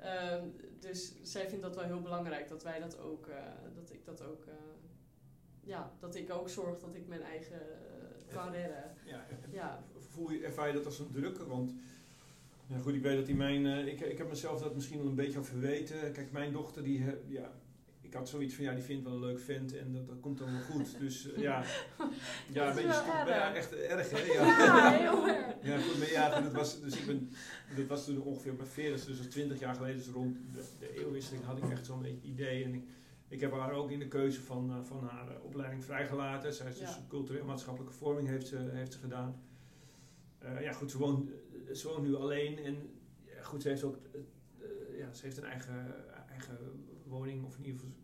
Ehm, 0.00 0.48
dus 0.78 1.14
zij 1.22 1.48
vindt 1.48 1.64
dat 1.64 1.76
wel 1.76 1.84
heel 1.84 2.00
belangrijk 2.00 2.48
dat 2.48 2.62
wij 2.62 2.80
dat 2.80 2.98
ook, 2.98 3.26
uh, 3.26 3.34
dat 3.74 3.92
ik 3.92 4.04
dat 4.04 4.22
ook, 4.22 4.46
uh, 4.46 4.54
ja, 5.70 5.92
dat 6.00 6.14
ik 6.14 6.30
ook 6.30 6.48
zorg 6.48 6.78
dat 6.78 6.94
ik 6.94 7.08
mijn 7.08 7.22
eigen 7.22 7.60
uh, 7.60 8.34
kan 8.34 8.52
redden. 8.52 8.84
Ja, 9.04 9.26
ja. 9.50 9.84
Voel 9.98 10.30
je, 10.30 10.44
ervaar 10.44 10.66
je 10.66 10.74
dat 10.74 10.86
als 10.86 10.98
een 10.98 11.10
druk? 11.12 11.38
Want 11.38 11.72
ja, 12.66 12.78
goed, 12.78 12.94
ik 12.94 13.02
weet 13.02 13.16
dat 13.16 13.26
die 13.26 13.34
mijn, 13.34 13.66
ik, 13.66 14.00
ik 14.00 14.18
heb 14.18 14.28
mezelf 14.28 14.60
dat 14.60 14.74
misschien 14.74 14.98
wel 14.98 15.06
een 15.06 15.14
beetje 15.14 15.38
al 15.38 15.44
verweten. 15.44 16.12
Kijk, 16.12 16.32
mijn 16.32 16.52
dochter 16.52 16.82
die, 16.82 17.04
ja, 17.26 17.52
ik 18.10 18.14
had 18.16 18.28
zoiets 18.28 18.54
van, 18.54 18.64
ja, 18.64 18.74
die 18.74 18.82
vindt 18.82 19.04
wel 19.04 19.12
een 19.12 19.20
leuk 19.20 19.40
vent 19.40 19.76
en 19.76 19.92
dat, 19.92 20.06
dat 20.06 20.20
komt 20.20 20.38
dan 20.38 20.52
wel 20.52 20.62
goed. 20.62 20.98
Dus 20.98 21.26
uh, 21.26 21.38
ja, 21.38 21.64
ja 22.52 22.68
een 22.68 22.74
beetje 22.74 22.92
stop, 22.92 23.26
ja, 23.26 23.54
echt 23.54 23.74
erg, 23.74 24.10
hè? 24.10 24.18
Ja, 24.18 24.46
ja 24.46 24.90
heel 24.90 25.28
erg. 25.28 25.54
Ja, 25.62 25.78
goed, 25.78 25.98
maar 25.98 26.10
ja, 26.10 26.40
dat 26.40 26.52
was, 26.52 26.80
dus 26.80 26.96
ik 26.96 27.06
ben, 27.06 27.30
dat 27.76 27.86
was 27.86 28.04
toen 28.04 28.22
ongeveer 28.22 28.56
bij 28.56 28.66
40, 28.66 29.04
dus 29.04 29.18
20 29.18 29.58
jaar 29.58 29.74
geleden, 29.74 29.96
dus 29.96 30.08
rond 30.08 30.36
de, 30.54 30.64
de 30.78 30.98
eeuwwisseling, 30.98 31.44
had 31.44 31.58
ik 31.58 31.70
echt 31.70 31.86
zo'n 31.86 32.20
idee. 32.22 32.64
En 32.64 32.74
ik, 32.74 32.84
ik 33.30 33.40
heb 33.40 33.52
haar 33.52 33.72
ook 33.72 33.90
in 33.90 33.98
de 33.98 34.08
keuze 34.08 34.42
van, 34.42 34.70
uh, 34.70 34.84
van 34.84 35.04
haar 35.04 35.28
uh, 35.30 35.44
opleiding 35.44 35.84
vrijgelaten. 35.84 36.54
Zij 36.54 36.68
is 36.68 36.78
dus 36.78 36.94
ja. 36.94 37.04
cultureel 37.08 37.44
maatschappelijke 37.44 37.96
vorming 37.96 38.28
heeft 38.28 38.46
ze, 38.46 38.56
heeft 38.56 38.92
ze 38.92 38.98
gedaan. 38.98 39.42
ja, 40.60 40.72
goed, 40.72 40.90
ze 40.90 40.98
woont, 40.98 41.30
ze 41.72 41.88
woont 41.88 42.02
nu 42.02 42.14
alleen 42.14 42.58
en 42.58 42.76
goed, 43.42 43.62
ze 43.62 43.68
heeft 43.68 43.84
ook, 43.84 43.98
ja, 44.96 45.12
ze 45.12 45.24
heeft 45.24 45.36
een 45.36 45.44
eigen, 45.44 45.94
eigen 46.28 46.58
woning, 47.06 47.44
of 47.44 47.56
in 47.56 47.64
ieder 47.64 47.80
geval 47.80 47.96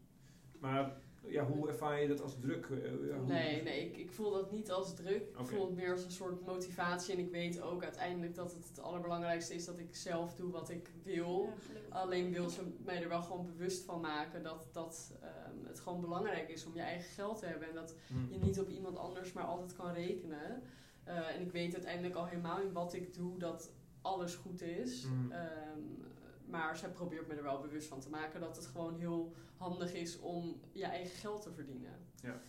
maar 0.58 0.96
ja, 1.28 1.44
hoe 1.44 1.68
ervaar 1.68 2.00
je 2.00 2.08
dat 2.08 2.22
als 2.22 2.38
druk? 2.40 2.66
Eh, 2.66 3.20
nee, 3.26 3.62
nee 3.62 3.84
ik, 3.84 3.96
ik 3.96 4.12
voel 4.12 4.30
dat 4.30 4.52
niet 4.52 4.70
als 4.70 4.94
druk. 4.94 5.22
Ik 5.38 5.46
voel 5.46 5.66
het 5.66 5.74
meer 5.74 5.92
als 5.92 6.04
een 6.04 6.10
soort 6.10 6.46
motivatie. 6.46 7.14
En 7.14 7.20
ik 7.20 7.30
weet 7.30 7.60
ook 7.60 7.82
uiteindelijk 7.82 8.34
dat 8.34 8.52
het 8.52 8.68
het 8.68 8.80
allerbelangrijkste 8.80 9.54
is 9.54 9.64
dat 9.64 9.78
ik 9.78 9.96
zelf 9.96 10.34
doe 10.34 10.50
wat 10.50 10.70
ik 10.70 10.90
wil. 11.02 11.52
Alleen 11.88 12.32
wil 12.32 12.48
ze 12.48 12.60
mij 12.84 13.02
er 13.02 13.08
wel 13.08 13.22
gewoon 13.22 13.46
bewust 13.46 13.84
van 13.84 14.00
maken 14.00 14.42
dat, 14.42 14.68
dat 14.72 15.12
um, 15.22 15.66
het 15.66 15.80
gewoon 15.80 16.00
belangrijk 16.00 16.48
is 16.48 16.66
om 16.66 16.74
je 16.74 16.80
eigen 16.80 17.10
geld 17.10 17.38
te 17.38 17.46
hebben. 17.46 17.68
En 17.68 17.74
dat 17.74 17.94
hmm. 18.06 18.28
je 18.30 18.38
niet 18.38 18.60
op 18.60 18.68
iemand 18.68 18.98
anders 18.98 19.32
maar 19.32 19.44
altijd 19.44 19.76
kan 19.76 19.92
rekenen. 19.92 20.62
Uh, 21.08 21.34
en 21.34 21.40
ik 21.40 21.52
weet 21.52 21.74
uiteindelijk 21.74 22.14
al 22.14 22.26
helemaal 22.26 22.60
in 22.60 22.72
wat 22.72 22.94
ik 22.94 23.14
doe 23.14 23.38
dat 23.38 23.72
alles 24.02 24.34
goed 24.34 24.62
is. 24.62 25.04
Hmm. 25.04 25.32
Um, 25.32 26.04
maar 26.46 26.76
zij 26.76 26.88
probeert 26.88 27.28
me 27.28 27.34
er 27.34 27.42
wel 27.42 27.60
bewust 27.60 27.88
van 27.88 28.00
te 28.00 28.10
maken 28.10 28.40
dat 28.40 28.56
het 28.56 28.66
gewoon 28.66 28.94
heel 28.94 29.25
handig 29.66 29.92
is 29.92 30.18
om 30.18 30.60
je 30.72 30.84
eigen 30.84 31.16
geld 31.16 31.42
te 31.42 31.52
verdienen. 31.52 31.92
Ja, 32.22 32.40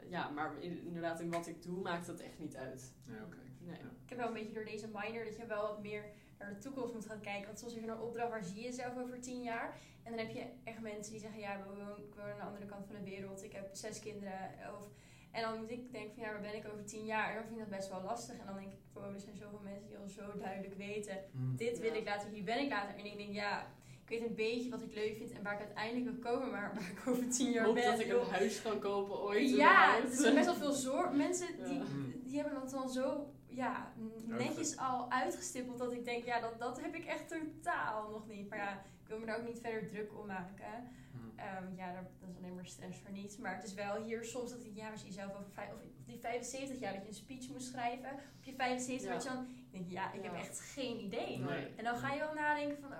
uh, 0.00 0.10
ja 0.10 0.28
maar 0.28 0.62
inderdaad, 0.62 1.20
in 1.20 1.30
wat 1.30 1.46
ik 1.46 1.62
doe 1.62 1.80
maakt 1.80 2.06
dat 2.06 2.20
echt 2.20 2.38
niet 2.38 2.56
uit. 2.56 2.92
Ja, 3.06 3.26
nee. 3.58 3.74
Ik 3.74 4.08
heb 4.08 4.18
wel 4.18 4.26
een 4.26 4.32
beetje 4.34 4.54
door 4.54 4.64
deze 4.64 4.86
minor 4.86 5.24
dat 5.24 5.36
je 5.36 5.46
wel 5.46 5.62
wat 5.62 5.82
meer 5.82 6.04
naar 6.38 6.54
de 6.54 6.58
toekomst 6.58 6.94
moet 6.94 7.06
gaan 7.06 7.20
kijken. 7.20 7.46
Want 7.46 7.58
soms 7.58 7.74
heb 7.74 7.82
je 7.84 7.90
een 7.90 7.98
opdracht, 7.98 8.30
waar 8.30 8.44
zie 8.44 8.56
je 8.56 8.62
jezelf 8.62 8.98
over 8.98 9.20
tien 9.20 9.42
jaar? 9.42 9.78
En 10.02 10.10
dan 10.10 10.26
heb 10.26 10.34
je 10.34 10.44
echt 10.64 10.80
mensen 10.80 11.12
die 11.12 11.20
zeggen, 11.20 11.40
ja, 11.40 11.54
ik 11.56 11.64
woon 11.64 12.30
aan 12.30 12.36
de 12.36 12.42
andere 12.42 12.66
kant 12.66 12.86
van 12.86 12.94
de 12.94 13.10
wereld. 13.10 13.44
Ik 13.44 13.52
heb 13.52 13.68
zes 13.72 14.00
kinderen. 14.00 14.50
Of, 14.78 14.88
en 15.30 15.42
dan 15.42 15.58
moet 15.58 15.70
ik 15.70 15.92
denken 15.92 16.14
van, 16.14 16.22
ja, 16.22 16.32
waar 16.32 16.40
ben 16.40 16.54
ik 16.54 16.68
over 16.72 16.84
tien 16.84 17.04
jaar? 17.04 17.28
En 17.28 17.34
dan 17.34 17.44
vind 17.44 17.58
ik 17.58 17.68
dat 17.68 17.76
best 17.76 17.88
wel 17.88 18.02
lastig. 18.02 18.38
En 18.38 18.46
dan 18.46 18.54
denk 18.54 18.72
ik, 18.72 18.78
wow, 18.92 19.14
er 19.14 19.20
zijn 19.20 19.36
zoveel 19.36 19.60
mensen 19.62 19.88
die 19.88 19.98
al 19.98 20.08
zo 20.08 20.38
duidelijk 20.38 20.76
weten. 20.76 21.18
Mm. 21.32 21.56
dit 21.56 21.78
wil 21.78 21.94
ik 21.94 22.04
later, 22.04 22.28
hier 22.28 22.44
ben 22.44 22.58
ik 22.58 22.70
later. 22.70 22.98
En 22.98 23.04
ik 23.04 23.16
denk, 23.16 23.32
ja, 23.32 23.66
ik 24.02 24.08
weet 24.08 24.28
een 24.28 24.34
beetje 24.34 24.70
wat 24.70 24.82
ik 24.82 24.94
leuk 24.94 25.16
vind 25.16 25.32
en 25.32 25.42
waar 25.42 25.52
ik 25.52 25.58
uiteindelijk 25.58 26.04
wil 26.04 26.32
komen, 26.32 26.50
maar 26.50 26.72
waar 26.74 26.90
ik 26.90 27.08
over 27.08 27.28
tien 27.28 27.50
jaar 27.50 27.64
Hoop 27.64 27.74
ben. 27.74 27.90
dat 27.90 28.00
ik 28.00 28.12
een 28.12 28.30
huis 28.30 28.62
kan 28.62 28.78
kopen 28.78 29.20
ooit. 29.20 29.50
Ja, 29.50 29.96
er 29.96 30.10
zijn 30.10 30.34
best 30.34 30.46
wel 30.46 30.54
veel 30.54 30.72
zorg. 30.72 31.12
Mensen 31.12 31.46
die, 31.64 31.80
die 32.24 32.40
hebben 32.40 32.60
dat 32.60 32.70
dan 32.70 32.90
zo 32.90 33.32
ja, 33.54 33.92
netjes 34.26 34.76
al 34.76 35.10
uitgestippeld 35.10 35.78
dat 35.78 35.92
ik 35.92 36.04
denk, 36.04 36.24
ja, 36.24 36.40
dat, 36.40 36.58
dat 36.58 36.80
heb 36.80 36.94
ik 36.94 37.04
echt 37.04 37.28
totaal 37.28 38.10
nog 38.10 38.28
niet. 38.28 38.48
Maar 38.48 38.58
ja, 38.58 38.72
ik 39.02 39.08
wil 39.08 39.18
me 39.18 39.26
daar 39.26 39.38
ook 39.38 39.46
niet 39.46 39.60
verder 39.60 39.88
druk 39.88 40.18
om 40.18 40.26
maken. 40.26 40.90
Um, 41.38 41.76
ja, 41.76 41.92
dat 41.92 42.30
is 42.30 42.36
alleen 42.36 42.54
maar 42.54 42.66
stress 42.66 42.98
voor 42.98 43.12
niets. 43.12 43.36
Maar 43.36 43.54
het 43.54 43.64
is 43.64 43.74
wel 43.74 44.02
hier 44.02 44.24
soms 44.24 44.50
dat 44.50 44.64
ik, 44.64 44.74
ja, 44.74 44.90
als 44.90 45.00
je 45.00 45.06
jezelf 45.06 45.30
over 45.30 45.50
vijf, 45.50 45.72
of 45.72 45.80
die 46.04 46.18
75 46.18 46.80
jaar 46.80 46.92
dat 46.92 47.02
je 47.02 47.08
een 47.08 47.14
speech 47.14 47.48
moest 47.48 47.66
schrijven. 47.66 48.10
Op 48.12 48.44
je 48.44 48.54
75 48.54 49.08
ja. 49.08 49.14
je 49.14 49.36
dan, 49.36 49.46
denk 49.70 49.86
je, 49.86 49.92
ja, 49.92 50.12
ik 50.12 50.22
heb 50.22 50.34
echt 50.34 50.60
geen 50.60 51.04
idee. 51.04 51.38
Nee. 51.38 51.68
En 51.76 51.84
dan 51.84 51.96
ga 51.96 52.12
je 52.12 52.18
wel 52.18 52.34
nadenken 52.34 52.78
van, 52.80 52.91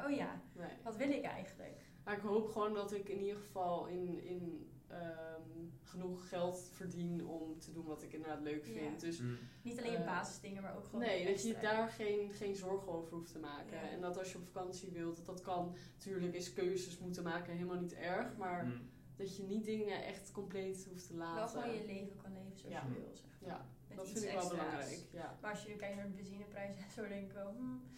wil 1.09 1.17
ik 1.19 1.25
eigenlijk? 1.25 1.77
Maar 2.05 2.17
ik 2.17 2.23
hoop 2.23 2.49
gewoon 2.49 2.75
dat 2.75 2.93
ik 2.93 3.09
in 3.09 3.21
ieder 3.21 3.37
geval 3.37 3.87
in, 3.87 4.23
in 4.25 4.71
ehm, 4.89 5.41
genoeg 5.83 6.29
geld 6.29 6.71
verdien 6.73 7.27
om 7.27 7.59
te 7.59 7.73
doen 7.73 7.85
wat 7.85 8.03
ik 8.03 8.13
inderdaad 8.13 8.41
leuk 8.43 8.67
Ja. 8.67 8.73
vind. 8.73 9.01
Dus 9.01 9.21
Mm. 9.21 9.39
Niet 9.63 9.79
alleen 9.79 9.91
je 9.93 9.97
Eh, 9.99 10.07
basisdingen, 10.07 10.63
maar 10.63 10.77
ook 10.77 10.85
gewoon 10.85 11.01
nee, 11.01 11.27
dat 11.27 11.43
je 11.43 11.57
daar 11.61 11.89
geen, 11.89 12.33
geen 12.33 12.55
zorgen 12.57 12.93
over 12.93 13.13
hoeft 13.17 13.33
te 13.33 13.39
maken. 13.39 13.77
Ja. 13.77 13.89
En 13.91 14.01
dat 14.01 14.19
als 14.19 14.33
je 14.33 14.39
op 14.39 14.45
vakantie 14.45 14.91
wilt, 14.91 15.17
dat, 15.17 15.27
dat 15.27 15.41
kan. 15.41 15.75
Natuurlijk 15.95 16.35
is 16.35 16.53
keuzes 16.53 16.99
moeten 16.99 17.23
maken 17.23 17.53
helemaal 17.53 17.81
niet 17.81 17.95
erg, 17.95 18.37
maar 18.37 18.65
Mm. 18.65 18.91
dat 19.17 19.37
je 19.37 19.43
niet 19.43 19.65
dingen 19.65 20.05
echt 20.05 20.31
compleet 20.33 20.85
hoeft 20.91 21.07
te 21.07 21.17
Wel 21.17 21.27
laten. 21.27 21.61
gewoon 21.63 21.77
je 21.77 21.87
leven 21.87 22.17
kan 22.17 22.33
leven 22.33 22.57
zoals 22.59 22.75
Ja. 22.75 22.83
je 22.89 22.93
wil, 22.95 23.11
zeg 23.15 23.31
maar. 23.41 23.51
Ja, 23.51 23.67
dat 23.97 24.07
iets 24.09 24.21
vind 24.21 24.33
ik 24.33 24.39
wel 24.41 24.49
belangrijk. 24.49 24.99
Ja. 25.13 25.39
Maar 25.41 25.51
als 25.51 25.63
je 25.65 25.77
kijkt 25.77 25.97
naar 25.97 26.07
de 26.07 26.13
benzineprijzen 26.13 26.83
en 26.83 26.91
zo, 26.91 27.09
denk 27.09 27.27
ik 27.27 27.33
wel, 27.33 27.55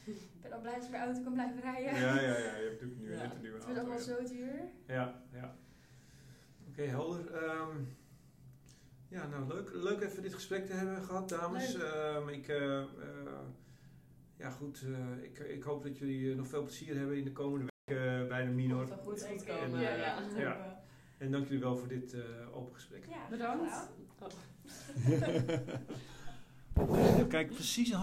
ik 0.07 0.40
ben 0.42 0.52
al 0.52 0.61
blij 0.61 0.74
dat 0.74 0.85
ik 0.85 0.90
mijn 0.90 1.02
auto 1.02 1.22
kan 1.22 1.33
blijven 1.33 1.61
rijden. 1.61 1.94
Ja, 2.00 2.20
ja, 2.20 2.20
ja. 2.20 2.37
Je 2.57 2.68
hebt 2.68 2.80
natuurlijk 2.80 3.00
nu 3.00 3.12
Ja. 3.12 3.22
net 3.22 3.35
een 3.35 3.40
nieuwe 3.40 3.57
Het 3.57 3.64
wordt 3.66 3.78
auto. 3.78 3.92
allemaal 3.92 4.16
ja. 4.18 4.26
zo 4.28 4.35
duur. 4.35 4.61
Ja, 4.87 5.22
ja. 5.33 5.57
Oké, 6.68 6.83
helder. 6.83 7.35
Ehm, 7.35 7.76
ja, 9.09 9.26
nou 9.26 9.46
leuk, 9.48 9.70
leuk 9.74 10.00
even 10.00 10.22
dit 10.22 10.35
gesprek 10.35 10.66
te 10.66 10.72
hebben 10.72 11.02
gehad, 11.02 11.28
dames. 11.28 11.72
Leuk. 11.74 11.83
Ehm, 11.92 12.28
ik, 12.28 12.48
eh, 12.48 12.78
eh, 12.80 12.87
ja 14.37 14.50
goed, 14.50 14.83
eh, 14.87 15.24
ik, 15.24 15.38
ik 15.38 15.62
hoop 15.62 15.83
dat 15.83 15.98
jullie 15.98 16.35
nog 16.35 16.46
veel 16.46 16.62
plezier 16.62 16.96
hebben 16.96 17.16
in 17.16 17.24
de 17.24 17.33
komende 17.33 17.72
weken 17.85 18.28
bij 18.28 18.44
de 18.44 18.50
Minor. 18.50 18.78
Moet 18.80 18.90
goed 18.92 19.00
goed 19.02 19.24
uit. 19.24 19.44
komen, 19.44 19.80
Ja, 19.80 19.94
ja. 19.94 20.20
dat 20.20 20.37
Ja. 20.37 20.83
En 21.18 21.30
dank 21.30 21.44
jullie 21.44 21.61
wel 21.61 21.76
voor 21.76 21.88
dit 21.88 22.12
eh, 22.14 22.57
open 22.57 22.74
gesprek. 22.74 23.04
Ja, 23.07 23.28
Bedankt. 23.30 23.88
Kijk, 27.29 27.55
precies 27.55 27.94